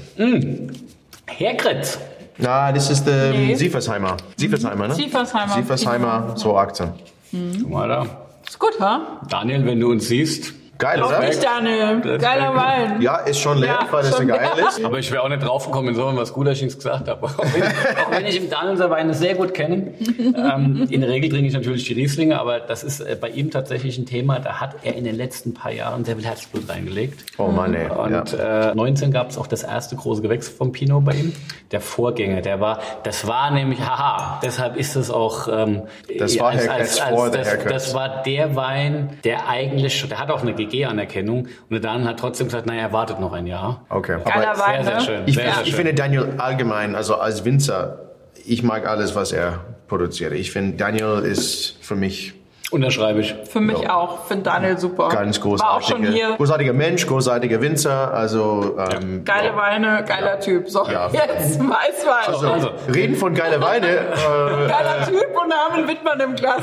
[1.26, 1.98] Herkretz.
[2.38, 3.54] Na, das ist der Nee.
[3.56, 4.16] Siefersheimer.
[4.36, 4.94] Siefersheimer, ne?
[4.94, 5.54] Siefersheimer.
[5.54, 6.92] Siefersheimer, so Aktien.
[7.32, 8.06] Guck mal da.
[8.46, 9.20] Ist gut, ha?
[9.28, 11.20] Daniel, wenn du uns siehst, Geil, Auf oder?
[11.26, 12.00] mich, Daniel.
[12.02, 13.02] Das- Geiler Wein.
[13.02, 14.68] Ja, ist schon leer, Ja, weil das so schon geil leer.
[14.68, 14.84] ist.
[14.84, 17.26] Aber ich wäre auch nicht draufgekommen, insofern was gut, dass ich nichts gesagt habe.
[17.26, 19.92] Auch wenn, auch wenn ich im Daniel seine Weine sehr gut kenne.
[20.18, 23.50] Ähm, in der Regel trinke ich natürlich die Rieslinge, aber das ist äh, bei ihm
[23.50, 24.38] tatsächlich ein Thema.
[24.38, 27.24] Da hat er in den letzten paar Jahren sehr viel Herzblut reingelegt.
[27.38, 27.90] Oh Mann, ey.
[27.90, 28.70] Und Ja.
[28.70, 31.32] äh, 19 gab es auch das erste große Gewächs vom Pinot bei ihm.
[31.72, 35.82] Der Vorgänger, der war, das war nämlich, haha, deshalb ist es auch, ähm,
[36.18, 40.30] Das war Haircuts vor der das, das war der Wein, der eigentlich, schon- der hat
[40.30, 43.84] auch eine GG-Anerkennung und der Dan hat trotzdem gesagt, naja, er wartet noch ein Jahr.
[43.88, 44.18] Okay.
[44.24, 45.22] Aber Sehr, sehr schön.
[45.26, 45.76] ich, sehr, sehr ich schön.
[45.76, 47.98] finde Daniel allgemein, also als Winzer,
[48.46, 50.32] ich mag alles, was er produziert.
[50.32, 52.34] Ich finde, Daniel ist für mich
[52.70, 53.34] Unterschreibe ich.
[53.50, 54.26] Für mich auch.
[54.26, 55.08] Finde Daniel super.
[55.08, 56.36] ganz War auch schon großartiger, hier.
[56.36, 58.12] großartiger Mensch, großartiger Winzer.
[58.12, 60.68] Also, ähm, Geile Weine, geiler Typ.
[60.68, 61.08] So, Ja.
[61.10, 62.26] jetzt Weißwein.
[62.34, 62.70] also, Also.
[62.92, 63.86] reden von geile Weine.
[63.88, 66.60] Äh, Geiler Typ und einen Wittmann im Glas.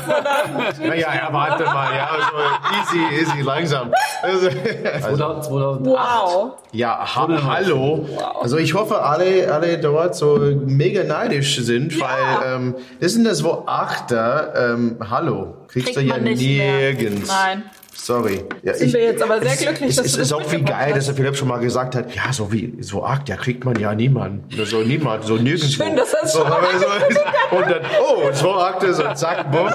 [0.78, 2.36] naja, ja, warte mal, ja, also
[2.80, 3.90] easy, easy, langsam.
[4.22, 5.86] Also, 2000, 2008.
[5.86, 6.52] Wow.
[6.72, 8.06] Ja, ha hallo.
[8.40, 12.04] Also ich hoffe, alle, alle dort so mega neidisch sind, Ja.
[12.06, 14.52] weil ähm, das sind das wo Achter.
[14.74, 17.28] Ähm, hallo, kriegst Kriegt du ja nirgends.
[17.28, 17.64] Nein.
[17.98, 18.44] Sorry.
[18.62, 20.52] Ja, Sind wir jetzt aber sehr es, glücklich, es, dass es du ist das auch
[20.52, 20.96] wie geil, hast.
[20.98, 23.80] dass der Philipp schon mal gesagt hat, ja, so wie so Acht, ja kriegt man
[23.80, 24.54] ja niemand.
[24.54, 25.82] Oder So niemand, so nirgendwo.
[25.84, 26.86] Schön, dass es so, schon mal so,
[27.56, 29.70] Und dann, oh, so Akte, so zack, bumm.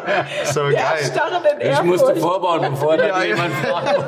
[0.46, 1.72] So Ja, geil.
[1.72, 2.20] Ich musste Erfurt.
[2.20, 3.26] vorbauen, bevor da Ja, ja.
[3.26, 4.00] jemand fragt,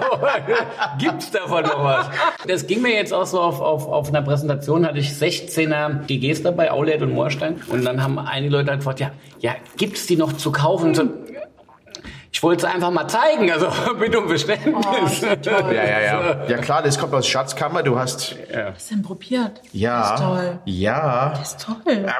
[0.99, 2.05] gibt's davon noch was?
[2.47, 6.43] Das ging mir jetzt auch so auf, auf, auf einer Präsentation, hatte ich 16er GGs
[6.43, 7.61] dabei, Aulet und Moorstein.
[7.67, 10.93] Und dann haben einige Leute halt gefragt, ja, ja, gibt's die noch zu kaufen?
[12.43, 13.67] Wollte es einfach mal zeigen, also
[13.99, 15.21] bitte um Verständnis.
[15.23, 16.45] Ja, ja, ja.
[16.47, 17.81] Ja klar, das kommt aus Schatzkammer.
[17.83, 19.61] Du hast, Was ist denn probiert?
[19.71, 20.59] ja, Das ist toll.
[20.65, 21.29] ja.
[21.37, 22.05] Das ist toll.
[22.05, 22.15] Ja,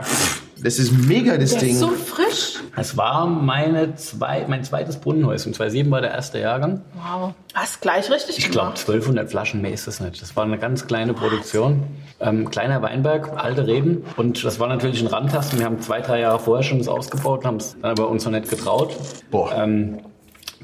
[0.63, 1.71] Das ist mega, das Der Ding.
[1.71, 2.59] ist so frisch.
[2.75, 5.53] Es war meine zwei, mein zweites Brunnenhäuschen.
[5.53, 6.81] 2007 war der erste Jahrgang.
[6.95, 7.33] Wow.
[7.53, 8.79] Hast gleich richtig Ich glaube, gemacht.
[8.79, 10.21] 1200 Flaschen, mehr ist es nicht.
[10.21, 11.83] Das war eine ganz kleine Produktion.
[12.19, 14.05] Ähm, kleiner Weinberg, alte Reben.
[14.17, 15.59] Und das war natürlich ein Randtasten.
[15.59, 18.31] Wir haben zwei, drei Jahre vorher schon das ausgebaut, haben es dann aber uns noch
[18.31, 18.95] nicht getraut.
[19.29, 19.51] Boah.
[19.55, 19.99] Ähm,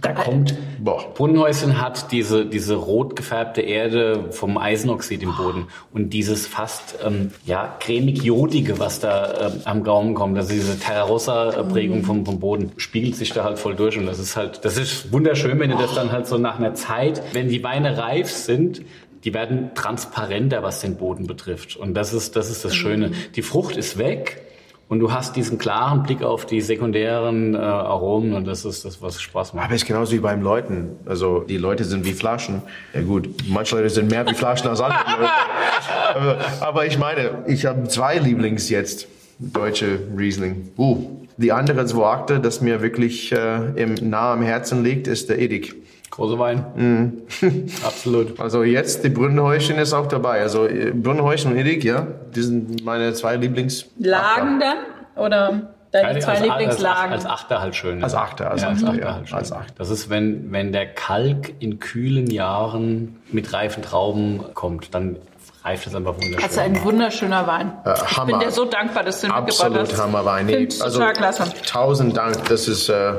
[0.01, 1.13] Da kommt, Boah.
[1.13, 7.31] Brunnenhäuschen hat diese, diese rot gefärbte Erde vom Eisenoxid im Boden und dieses fast, ähm,
[7.45, 13.15] ja, cremig-jodige, was da ähm, am Gaumen kommt, also diese Terrarossa-Prägung vom, vom Boden, spiegelt
[13.15, 15.95] sich da halt voll durch und das ist halt, das ist wunderschön, wenn du das
[15.95, 18.81] dann halt so nach einer Zeit, wenn die Weine reif sind,
[19.23, 21.75] die werden transparenter, was den Boden betrifft.
[21.75, 23.11] Und das ist, das ist das Schöne.
[23.35, 24.48] Die Frucht ist weg.
[24.89, 29.03] Und du hast diesen klaren Blick auf die sekundären äh, Aromen und das ist das,
[29.03, 29.65] was Spaß macht.
[29.65, 30.97] Aber es ist genauso wie beim Leuten.
[31.05, 32.63] Also die Leute sind wie Flaschen.
[32.95, 35.31] Ja gut, manche Leute sind mehr wie Flaschen als andere Leute.
[36.15, 39.07] Aber, aber ich meine, ich habe zwei Lieblings jetzt.
[39.37, 40.69] Deutsche Riesling.
[40.75, 45.39] Uh, die andere Sorte, das mir wirklich äh, im, nah am Herzen liegt, ist der
[45.39, 45.75] Edik.
[46.09, 47.21] Große Wein.
[47.85, 48.39] Absolut.
[48.39, 50.41] Also jetzt, die Brünnhäuschen ist auch dabei.
[50.41, 53.85] Also äh, Brünnhäuschen und Edik, ja, die sind meine zwei Lieblings...
[53.99, 54.77] Lagen dann?
[55.15, 57.13] Oder deine zwei als, Lieblingslagen?
[57.13, 58.03] Als, als Achter halt schön.
[58.03, 59.37] Als Achter, als ja, als Achter, Achter ja, halt schön.
[59.37, 59.73] als Achter.
[59.77, 65.17] Das ist, wenn, wenn der Kalk in kühlen Jahren mit reifen Trauben kommt, dann
[65.63, 66.41] reift es einfach wunderschön.
[66.41, 67.73] Das ist ein wunderschöner Wein.
[68.09, 70.01] ich bin Äh, dir so dankbar, dass du ihn mitgebracht Absolut hast.
[70.01, 70.47] Hammerwein.
[70.47, 71.43] Find's total klasse.
[71.65, 72.45] Tausend Dank.
[72.47, 73.13] Das ist äh,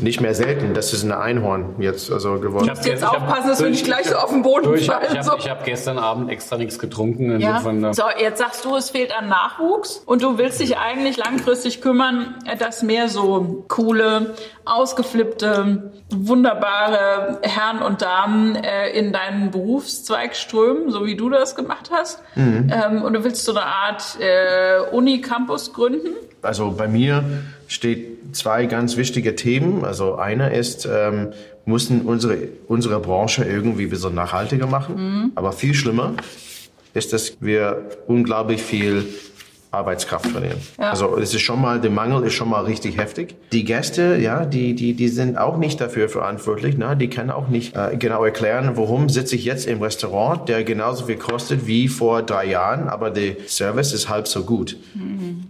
[0.00, 0.74] nicht mehr selten.
[0.74, 2.64] Das ist ein Einhorn jetzt also geworden.
[2.64, 5.04] Ich hab- jetzt aufpassen, dass wir nicht gleich so auf den Boden Du, ich habe
[5.06, 5.18] fallen.
[5.18, 5.32] ich so.
[5.32, 7.40] hab, gestern Abend extra nichts getrunken.
[7.40, 7.58] Ja.
[7.68, 11.80] Äh, So, jetzt sagst du, es fehlt an Nachwuchs und du willst dich eigentlich langfristig
[11.80, 14.34] kümmern, dass mehr so coole,
[14.64, 21.90] ausgeflippte, wunderbare Herren und Damen äh, in deinen Berufszweig strömen, so wie du das gemacht
[21.92, 22.22] hast.
[22.36, 26.10] Ähm, und du willst so eine Art äh, Uni-Campus gründen.
[26.42, 27.24] Also bei mir
[27.68, 29.84] steht zwei ganz wichtige Themen.
[29.84, 31.28] Also einer ist, ähm,
[31.64, 35.32] müssen unsere, unsere Branche irgendwie bisschen nachhaltiger machen.
[35.34, 36.14] Aber viel schlimmer
[36.94, 39.04] ist, dass wir unglaublich viel
[39.70, 40.56] Arbeitskraft verlieren.
[40.78, 40.90] Ja.
[40.90, 43.36] Also es ist schon mal, der Mangel ist schon mal richtig heftig.
[43.52, 46.78] Die Gäste, ja, die, die, die sind auch nicht dafür verantwortlich.
[46.78, 46.96] Ne?
[46.96, 51.04] Die können auch nicht äh, genau erklären, warum sitze ich jetzt im Restaurant, der genauso
[51.04, 54.76] viel kostet wie vor drei Jahren, aber der Service ist halb so gut.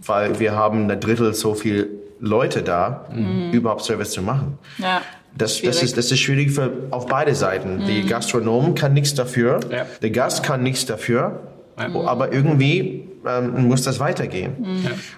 [0.05, 1.89] Weil wir haben ein Drittel so viel
[2.19, 3.05] Leute da,
[3.51, 4.57] überhaupt Service zu machen.
[4.77, 5.01] Ja.
[5.37, 7.85] Das, das, ist, das ist schwierig für, auf beide Seiten.
[7.85, 9.85] Die Gastronom kann nichts dafür, Ja.
[10.01, 11.41] der Gast kann nichts dafür,
[11.75, 14.51] aber irgendwie ähm, muss das weitergehen.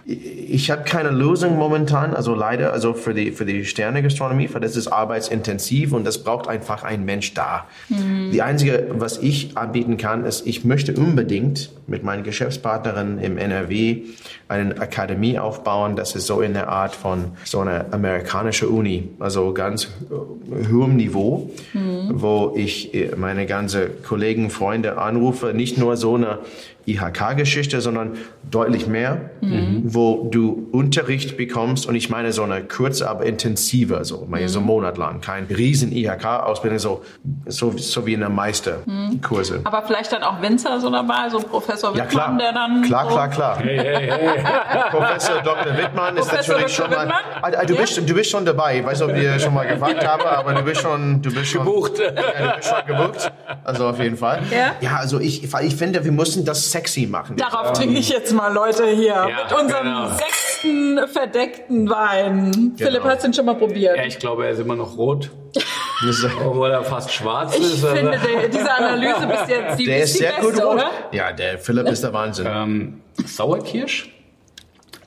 [0.05, 4.61] Ich, ich habe keine Lösung momentan, also leider, also für die, für die Sterne-Gastronomie, weil
[4.61, 7.65] das ist arbeitsintensiv und das braucht einfach ein Mensch da.
[7.89, 14.03] Die einzige, was ich anbieten kann, ist, ich möchte unbedingt mit meinen Geschäftspartnerinnen im NRW
[14.47, 15.95] eine Akademie aufbauen.
[15.95, 20.97] Das ist so in der Art von so einer amerikanischen Uni, also ganz äh, hohem
[20.97, 21.51] Niveau,
[22.11, 26.39] wo ich äh, meine ganze Kollegen, Freunde anrufe, nicht nur so eine
[26.85, 28.17] IHK-Geschichte, sondern
[28.49, 29.29] deutlich mehr,
[29.83, 34.61] wo du Unterricht bekommst und ich meine so eine kurze, aber intensive, so, meine, so
[34.61, 37.01] monatlang, kein riesen IHK-Ausbildung, so,
[37.47, 39.61] so, so wie in der Meisterkurse.
[39.63, 42.37] Aber vielleicht dann auch Winzer so dabei, so ein Professor Ja, Wittmann, klar.
[42.37, 42.81] der dann.
[42.81, 43.57] klar, so klar, klar.
[44.91, 45.77] Professor Dr.
[45.77, 46.85] Wittmann ist Professor natürlich Dr.
[46.87, 47.05] schon mal.
[47.05, 47.23] Wittmann?
[47.41, 47.81] Ah, ah, Du, Ja?
[47.81, 48.79] bist, du bist schon dabei.
[48.79, 51.47] Ich weiß nicht, ob ich schon mal gefragt habe, aber du bist schon, du bist
[51.51, 51.99] schon Gebucht.
[51.99, 52.11] Ja,
[52.51, 53.31] du bist schon gebucht.
[53.63, 54.41] Also auf jeden Fall.
[54.51, 54.73] Ja?
[54.81, 57.35] Ja, also ich, ich finde, wir müssen das sexy machen.
[57.37, 59.27] Darauf trinke ich jetzt mal, Leute, hier.
[59.49, 60.07] mit unserem genau.
[60.09, 62.73] sechsten verdeckten Wein.
[62.77, 63.97] Philipp, hast du den schon mal probiert?
[63.97, 65.29] ja, ich glaube, er ist immer noch rot,
[66.05, 67.83] Das- obwohl er fast schwarz Ich ist.
[67.83, 70.61] also- finde, der, diese Analyse bis jetzt, die Der ist ist die sehr beste, gut
[70.63, 70.73] rot.
[70.75, 70.91] oder?
[71.11, 72.47] Ja, der Philipp ist der Wahnsinn.
[72.49, 74.09] ähm, Sauerkirsch,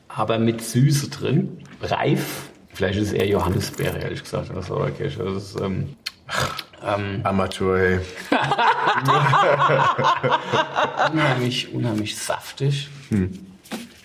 [0.09, 2.51] aber mit Süße drin, reif.
[2.73, 5.17] Vielleicht ist es eher Johannisbeere, ehrlich gesagt, oder Sauerkirsch.
[5.19, 5.97] Das ist, ähm,
[6.85, 8.01] Amateur, hey.
[11.13, 12.89] unheimlich, unheimlich saftig.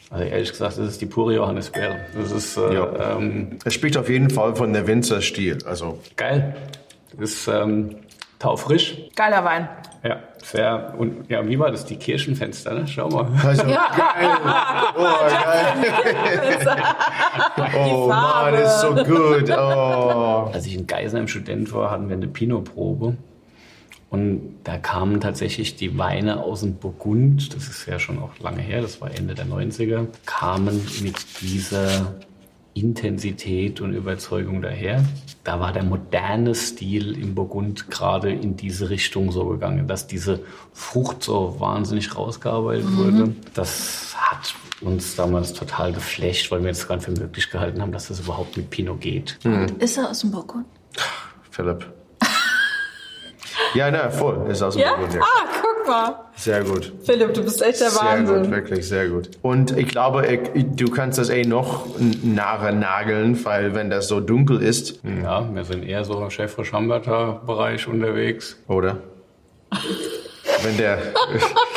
[0.10, 1.98] Also ehrlich gesagt, das ist die pure Johannisbeere.
[2.16, 3.18] Das ist äh, Ja.
[3.18, 5.60] ähm, Es spricht auf jeden Fall von der Winzerstil.
[5.66, 6.56] Also geil.
[7.18, 7.96] Das ist ähm,
[8.40, 8.98] taufrisch.
[9.16, 9.68] Geiler Wein.
[10.04, 10.94] Ja, sehr.
[10.98, 11.86] Und ja, wie war das?
[11.86, 12.88] Die Kirchenfenster, ne?
[12.88, 13.28] Schau mal.
[13.46, 13.90] Also, Ja.
[14.96, 15.28] oh,
[17.58, 17.70] geil.
[17.76, 19.50] oh Mann, ist so gut.
[19.50, 20.50] Oh.
[20.54, 23.18] Als ich in Geisenheim Student war, hatten wir eine Pinot-Probe.
[24.10, 28.62] Und da kamen tatsächlich die Weine aus dem Burgund, das ist ja schon auch lange
[28.62, 32.16] her, das war Ende der 90er, kamen mit dieser
[32.74, 35.04] Intensität und Überzeugung daher.
[35.44, 40.40] Da war der moderne Stil im Burgund gerade in diese Richtung so gegangen, dass diese
[40.74, 43.36] Frucht so wahnsinnig rausgearbeitet wurde.
[43.54, 47.92] Das hat uns damals total geflasht, weil wir es gar nicht für möglich gehalten haben,
[47.92, 49.38] dass das überhaupt mit Pinot geht.
[49.80, 50.66] Ist er aus dem Burgund?
[51.52, 51.99] Philipp.
[53.76, 54.48] Ja, na, voll.
[54.50, 54.92] Ist aus dem Ja?
[54.96, 55.22] Burgund, ja.
[55.22, 56.26] Ah, guck Super.
[56.36, 56.94] Sehr gut.
[57.04, 58.42] Philipp, du bist echt der Sehr Wahnsinn.
[58.44, 59.30] gut, wirklich sehr gut.
[59.42, 61.86] Und ich glaube, ich, du kannst das eh noch
[62.22, 67.88] nahe nageln, weil wenn das so dunkel ist, Ja, wir sind eher so im Chefre-Schamberter-Bereich
[67.88, 68.58] unterwegs.
[68.68, 68.98] oder?
[70.64, 71.00] wenn der...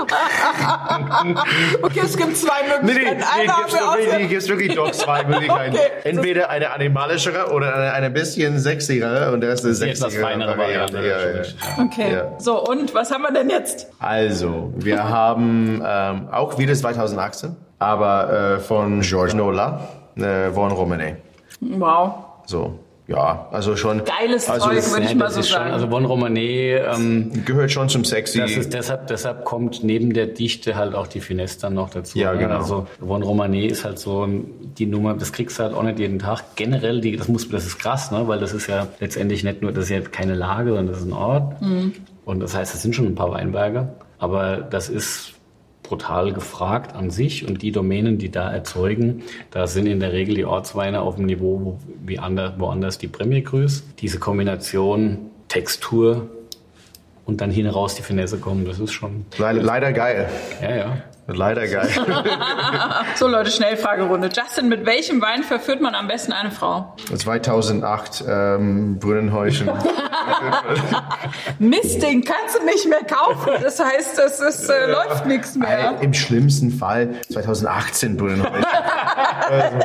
[1.82, 3.18] Okay, es gibt zwei Nee, nee, Möglichkeiten.
[3.18, 5.74] nee, Eine haben gibt's wir wirklich, ausge- gibt's wirklich doch zwei Möglichkeiten.
[5.76, 5.90] Okay.
[6.04, 10.96] Entweder eine animalischere oder eine, eine bisschen sexigere und das ist eine sexigere feinere Variante.
[10.98, 11.42] Ja, ja.
[11.42, 11.84] ja.
[11.84, 12.24] Okay, Ja.
[12.38, 13.88] so und was haben wir denn jetzt?
[13.98, 21.16] Also, wir haben ähm, auch wieder 2018, aber äh, von Georges Nola, äh, von Romane.
[21.60, 22.14] Wow.
[22.46, 22.78] So,
[23.10, 24.02] ja, also schon.
[24.04, 25.72] Geiles also Zeug, das würde ich mal so ist schon, sagen.
[25.72, 28.38] also Bon Romané, ähm, gehört schon zum Sexy.
[28.38, 32.16] das ist deshalb, deshalb kommt neben der Dichte halt auch die Finesse dann noch dazu.
[32.16, 32.38] Ja, ne?
[32.38, 32.58] genau.
[32.58, 36.20] Also Bon Romané ist halt so die Nummer, das kriegst du halt auch nicht jeden
[36.20, 36.54] Tag.
[36.54, 38.28] Generell, die, das muss, das ist krass, ne?
[38.28, 41.06] weil das ist ja letztendlich nicht nur, das ist ja keine Lage, sondern das ist
[41.06, 41.60] ein Ort.
[41.60, 41.94] Mhm.
[42.24, 43.88] Und das heißt, das sind schon ein paar Weinberge.
[44.18, 45.32] Aber das ist
[45.90, 50.36] brutal gefragt an sich und die Domänen, die da erzeugen, da sind in der Regel
[50.36, 53.82] die Ortsweine auf dem Niveau wo, wie anders, woanders die Premier Crues.
[53.98, 55.18] Diese Kombination
[55.48, 56.28] Textur
[57.26, 60.28] und dann hin raus die Finesse kommen, das ist schon, leider, leider geil.
[60.62, 61.02] ja, ja.
[61.26, 61.88] Leider geil.
[63.16, 64.30] So Leute, Schnellfragerunde.
[64.34, 66.94] Justin, mit welchem Wein verführt man am besten eine Frau?
[67.14, 69.70] 2008 ähm, Brunnenhäuschen.
[71.58, 73.52] Mist, den kannst du nicht mehr kaufen.
[73.62, 75.98] Das heißt, es ist, äh, läuft nichts mehr.
[76.00, 78.64] Im schlimmsten Fall 2018 Brunnenhäuschen.
[79.48, 79.76] also,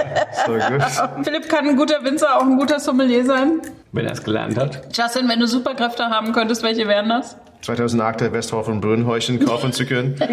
[0.45, 1.25] so gut.
[1.25, 3.61] Philipp kann ein guter Winzer, auch ein guter Sommelier sein.
[3.95, 4.81] Wenn er es gelernt hat.
[4.93, 7.37] Justin, wenn du Superkräfte haben könntest, welche wären das?
[7.61, 10.15] 2008 Westhofen Brunnenhäuschen kaufen zu können.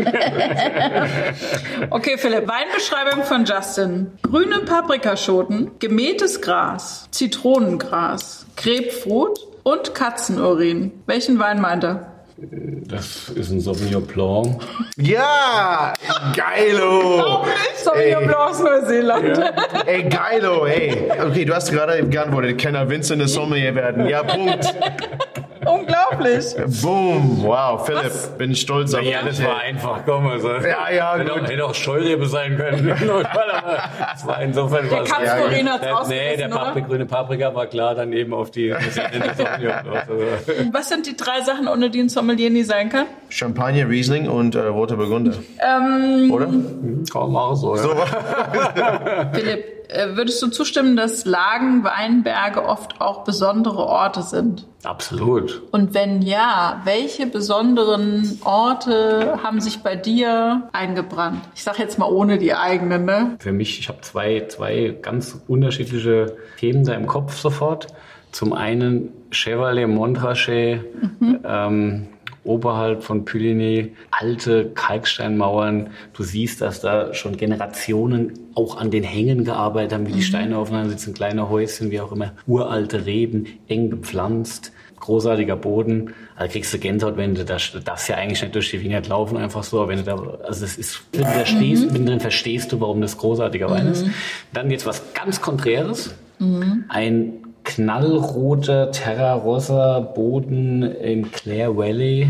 [1.91, 4.13] Okay, Philipp, Weinbeschreibung von Justin.
[4.23, 10.93] Grüne Paprikaschoten, gemähtes Gras, Zitronengras, Grapefruit und Katzenurin.
[11.07, 12.12] Welchen Wein meint er?
[12.89, 14.61] Das ist ein Sauvignon Blanc.
[14.97, 15.93] Ja,
[16.35, 17.45] geilo.
[17.77, 19.41] Sauvignon Blanc aus Neuseeland.
[19.87, 21.11] Ey, geilo, ey.
[21.25, 24.09] Okay, du hast gerade geantwortet, kann er Vincent eine Sommelier werden?
[24.09, 24.75] Ja, Punkt.
[26.25, 26.81] Unglaublich.
[26.83, 27.43] Boom.
[27.43, 29.39] Wow, Philipp, bin stolz auf Ja, dich.
[29.39, 30.49] das war einfach, komm, also.
[30.51, 31.43] Ja, ja, hätte, gut.
[31.43, 32.93] Auch, hätte auch Scheurebe sein können.
[34.13, 36.65] Das war insofern Der was- Katzenurin hat's Der- Nee, der rausgerissen, oder?
[36.65, 38.79] Papri, grüne Paprika war klar dann eben auf die, der.
[40.03, 40.15] Also,
[40.73, 43.07] Was sind die drei Sachen, ohne die ein Sommelier nie sein kann?
[43.29, 45.33] Champagner, Riesling und äh, roter Burgunder.
[46.31, 46.49] Oder?
[47.13, 47.83] Kaum auch so, ja.
[49.33, 49.82] Philipp, äh,
[50.15, 54.67] würdest du zustimmen, dass Lagen, Weinberge oft auch besondere Orte sind?
[54.85, 55.63] Absolut.
[55.71, 61.41] Und wenn ja, welche besonderen Orte haben sich bei dir eingebrannt?
[61.55, 63.37] Ich sag jetzt mal ohne die eigenen, ne?
[63.39, 67.87] Für mich, ich habe zwei, zwei ganz unterschiedliche Themen da im Kopf sofort.
[68.33, 70.81] Zum einen Chevrolet Montrachet,
[71.45, 72.09] ähm,
[72.45, 75.91] oberhalb von Puligny, alte Kalksteinmauern.
[76.13, 80.59] Du siehst, dass da schon Generationen auch an den Hängen gearbeitet haben, wie die Steine
[80.59, 84.73] aufeinander sitzen, kleine Häuschen, wie auch immer, uralte Reben, eng bepflanzt.
[85.01, 88.71] Großartiger Boden, also kriegst du Gänsehaut, wenn du da, du darfst ja eigentlich nicht durch
[88.71, 90.15] die Vignette laufen, einfach so, aber wenn du da,
[90.45, 94.07] also es ist, wenn du da stehst, mittendrin verstehst du, warum das großartiger Wein ist.
[94.53, 96.15] Dann jetzt was ganz Konträres,
[96.89, 97.33] ein
[97.65, 102.29] knallroter Terrarossa Boden im Clare Valley.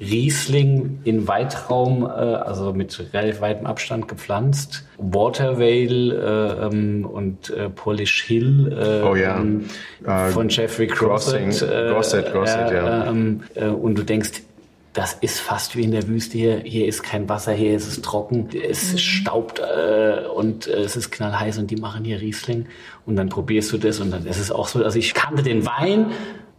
[0.00, 4.84] Riesling in Weitraum, äh, also mit relativ weitem Abstand gepflanzt.
[4.98, 6.14] Watervale
[6.60, 9.38] äh, ähm, und äh, Polish Hill äh, Oh ja.
[9.40, 9.64] ähm,
[10.04, 11.40] Äh, von Jeffrey Grosset.
[11.40, 13.06] Grossing- Grosset, Grosset, ja.
[13.06, 14.42] ähm, äh, und du denkst,
[14.92, 16.62] das ist fast wie in der Wüste hier.
[16.64, 21.12] Hier ist kein Wasser, hier ist es trocken, es staubt äh, und äh, es ist
[21.12, 22.66] knallheiß und die machen hier Riesling.
[23.06, 25.64] Und dann probierst du das und dann ist es auch so, also ich kannte den
[25.64, 26.06] Wein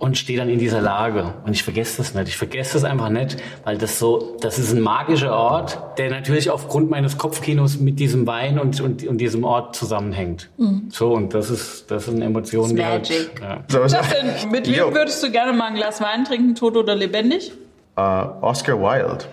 [0.02, 2.28] und stehe dann in dieser Lage und ich vergesse das nicht.
[2.28, 6.50] Ich vergesse das einfach nicht, weil das so, das ist ein magischer Ort, der natürlich
[6.50, 10.50] aufgrund meines Kopfkinos mit diesem Wein und, und, und diesem Ort zusammenhängt.
[10.90, 13.42] So, und das ist, das sind Emotionen, die halt, Magic.
[13.42, 13.64] ja.
[13.70, 17.52] Justin, mit wem würdest du gerne mal ein Glas Wein trinken, tot oder lebendig?
[17.96, 19.26] Äh, Oscar Wilde.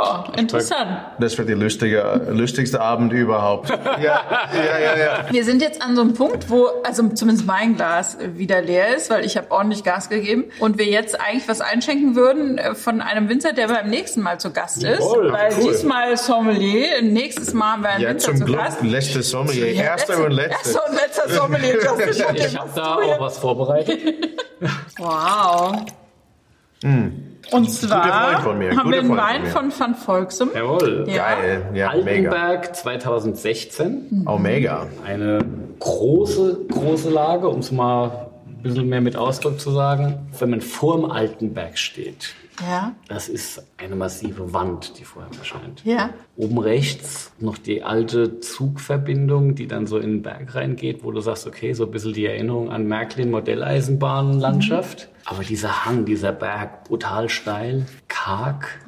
[0.00, 0.98] Oh, interessant.
[1.18, 3.70] Das wird der lustige, lustigste Abend überhaupt.
[3.96, 4.20] Ja,
[4.52, 5.24] ja, ja, ja.
[5.30, 9.08] Wir sind jetzt an so einem Punkt, wo also zumindest mein Glas wieder leer ist,
[9.10, 13.00] weil ich habe ordentlich Gas gegeben und wir jetzt eigentlich was einschenken würden äh, von
[13.00, 15.00] einem Winzer, der beim nächsten Mal zu Gast ist.
[15.00, 15.70] Jawohl, weil cool.
[15.72, 18.82] diesmal Sommelier, nächstes Mal haben wir einen Ja, Winzer zum zu Glück Gast.
[18.82, 19.72] letzte Sommelier.
[19.72, 20.56] Ja, Erster und letzter.
[20.58, 21.76] Erster und letzter Sommelier.
[22.36, 23.20] Ich habe da auch jetzt?
[23.20, 23.98] was vorbereitet.
[24.98, 25.84] Wow.
[27.52, 29.50] Und zwar von haben wir einen Freund von Wein mir.
[29.50, 30.50] von Van Volksem.
[30.54, 31.04] Jawohl.
[31.08, 31.34] Ja.
[31.34, 31.62] Geil.
[31.74, 32.30] Ja, mega.
[32.30, 34.24] Altenberg 2016.
[34.26, 34.86] Oh, mega.
[35.04, 35.38] Eine
[35.78, 40.26] große, große Lage, um es mal ein bisschen mehr mit Ausdruck zu sagen.
[40.38, 42.34] Wenn man vor dem alten Berg steht,
[42.66, 42.94] Ja.
[43.08, 45.82] das ist eine massive Wand, die vor ihm erscheint.
[45.84, 46.10] Ja.
[46.36, 51.20] Oben rechts noch die alte Zugverbindung, die dann so in den Berg reingeht, wo du
[51.20, 55.08] sagst, okay, so ein bisschen die Erinnerung an Märklin Modelleisenbahnlandschaft.
[55.24, 58.78] Aber dieser Hang, dieser Berg, brutal steil, karg,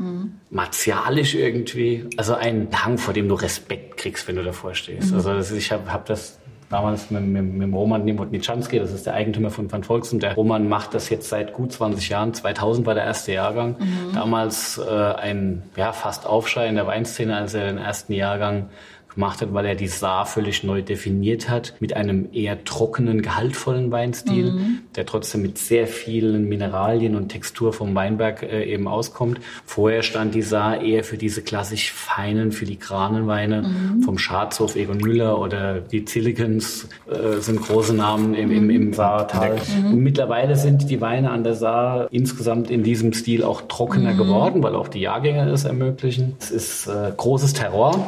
[0.51, 2.07] martialisch irgendwie.
[2.17, 5.13] Also ein Hang, vor dem du Respekt kriegst, wenn du davor stehst.
[5.13, 6.38] Also das ist, ich habe hab das
[6.71, 10.21] damals mit, mit, mit dem Roman Nimotniczanski, das ist der Eigentümer von Van Volksen.
[10.21, 12.35] Der Roman macht das jetzt seit gut 20 Jahren.
[12.35, 13.77] 2000 war der erste Jahrgang.
[14.15, 18.69] Damals äh, ein ja, fast Aufschrei in der Weinszene, als er den ersten Jahrgang
[19.13, 23.91] gemacht hat, weil er die Saar völlig neu definiert hat, mit einem eher trockenen, gehaltvollen
[23.91, 29.41] Weinstil, der trotzdem mit sehr vielen Mineralien und Textur vom Weinberg äh, eben auskommt.
[29.65, 33.71] Vorher stand die Saar eher für diese klassisch feinen, filigranen Weine
[34.05, 39.59] vom Schatzhof Egon Müller oder die Zillikens äh, sind große Namen im, im, im Saartal.
[39.85, 44.63] Und mittlerweile sind die Weine an der Saar insgesamt in diesem Stil auch trockener geworden,
[44.63, 46.37] weil auch die Jahrgänge es ermöglichen.
[46.41, 48.07] Es ist äh, großes Terror.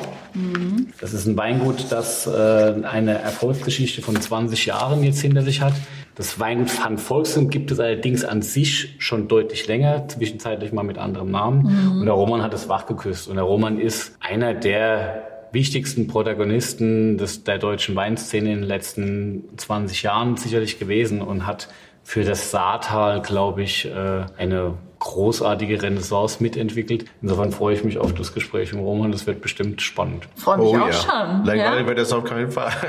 [1.00, 5.74] Das ist ein Weingut, das äh, eine Erfolgsgeschichte von 20 Jahren jetzt hinter sich hat.
[6.14, 10.98] Das Weingut Van Volksen gibt es allerdings an sich schon deutlich länger, zwischenzeitlich mal mit
[10.98, 11.64] anderem Namen.
[12.00, 13.28] Und der Roman hat es wachgeküsst.
[13.28, 19.44] Und der Roman ist einer der wichtigsten Protagonisten des, der deutschen Weinszene in den letzten
[19.56, 21.68] 20 Jahren sicherlich gewesen und hat
[22.02, 27.06] für das Saartal, glaube ich, äh, eine großartige Renaissance mitentwickelt.
[27.22, 29.10] Insofern freue ich mich auf das Gespräch mit Roman.
[29.10, 30.28] Das wird bestimmt spannend.
[30.36, 30.92] Freue mich Oh auch ja.
[30.92, 31.44] schon.
[31.44, 31.86] Langweilig Ja?
[31.86, 32.70] wird das auf keinen Fall.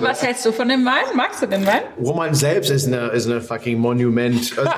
[0.00, 1.16] Was hältst du von dem Wein?
[1.16, 1.82] Magst du den Wein?
[1.98, 4.52] Roman selbst ist eine, ist eine fucking Monument.
[4.58, 4.70] Also,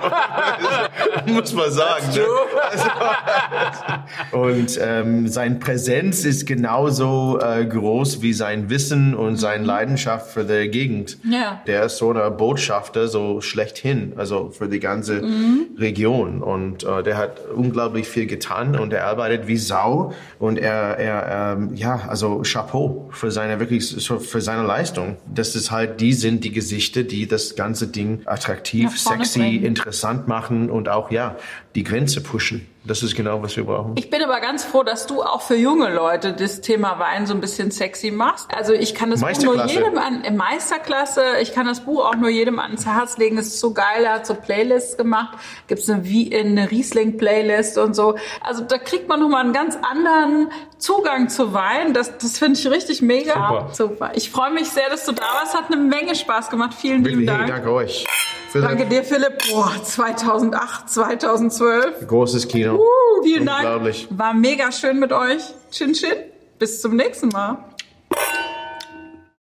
[1.33, 2.05] muss man sagen.
[2.15, 2.23] Ne?
[2.71, 10.31] Also, und ähm, sein Präsenz ist genauso äh, groß wie sein Wissen und seine Leidenschaft
[10.31, 11.19] für die Gegend.
[11.29, 11.61] Ja.
[11.67, 16.43] Der ist so der Botschafter, so schlechthin, also für die ganze Region.
[16.43, 20.13] Und äh, der hat unglaublich viel getan und er arbeitet wie Sau.
[20.39, 25.17] Und er, er ähm, ja, also Chapeau für seine wirklich für seine Leistung.
[25.33, 29.65] Das ist halt, die sind die Gesichter, die das ganze Ding attraktiv, sexy, bringen.
[29.65, 31.37] interessant machen und auch ja
[31.79, 32.67] die Grenze pushen.
[32.85, 33.93] Das ist genau, was wir brauchen.
[33.99, 37.35] Ich bin aber ganz froh, dass du auch für junge Leute das Thema Wein so
[37.35, 38.49] ein bisschen sexy machst.
[38.53, 42.17] Also ich kann das Buch nur jedem an, äh, Meisterklasse, ich kann das Buch auch
[42.17, 43.37] nur jedem ans Herz legen.
[43.37, 45.39] Das ist so geil, er hat so Playlists gemacht.
[45.69, 48.17] Gibt's eine, Wie- eine Riesling-Playlist und so.
[48.41, 51.93] Also da kriegt man nochmal einen ganz anderen Zugang zu Wein.
[51.93, 53.35] Das, das finde ich richtig mega.
[53.35, 53.69] Super.
[53.73, 54.13] Super.
[54.15, 55.55] Ich freue mich sehr, dass du da warst.
[55.55, 56.75] Hat eine Menge Spaß gemacht.
[56.75, 57.49] Vielen lieben Wirklich, hey, Dank.
[57.49, 58.07] danke euch.
[58.55, 59.39] Danke dir, Philipp.
[59.51, 62.07] Boah, 2008, 2012.
[62.07, 62.77] Großes Kino.
[62.77, 63.65] Uh, vielen Dank.
[63.65, 64.09] Unglaublich.
[64.11, 65.43] War mega schön mit euch.
[65.71, 66.15] Chin Chin.
[66.59, 67.59] Bis zum nächsten Mal.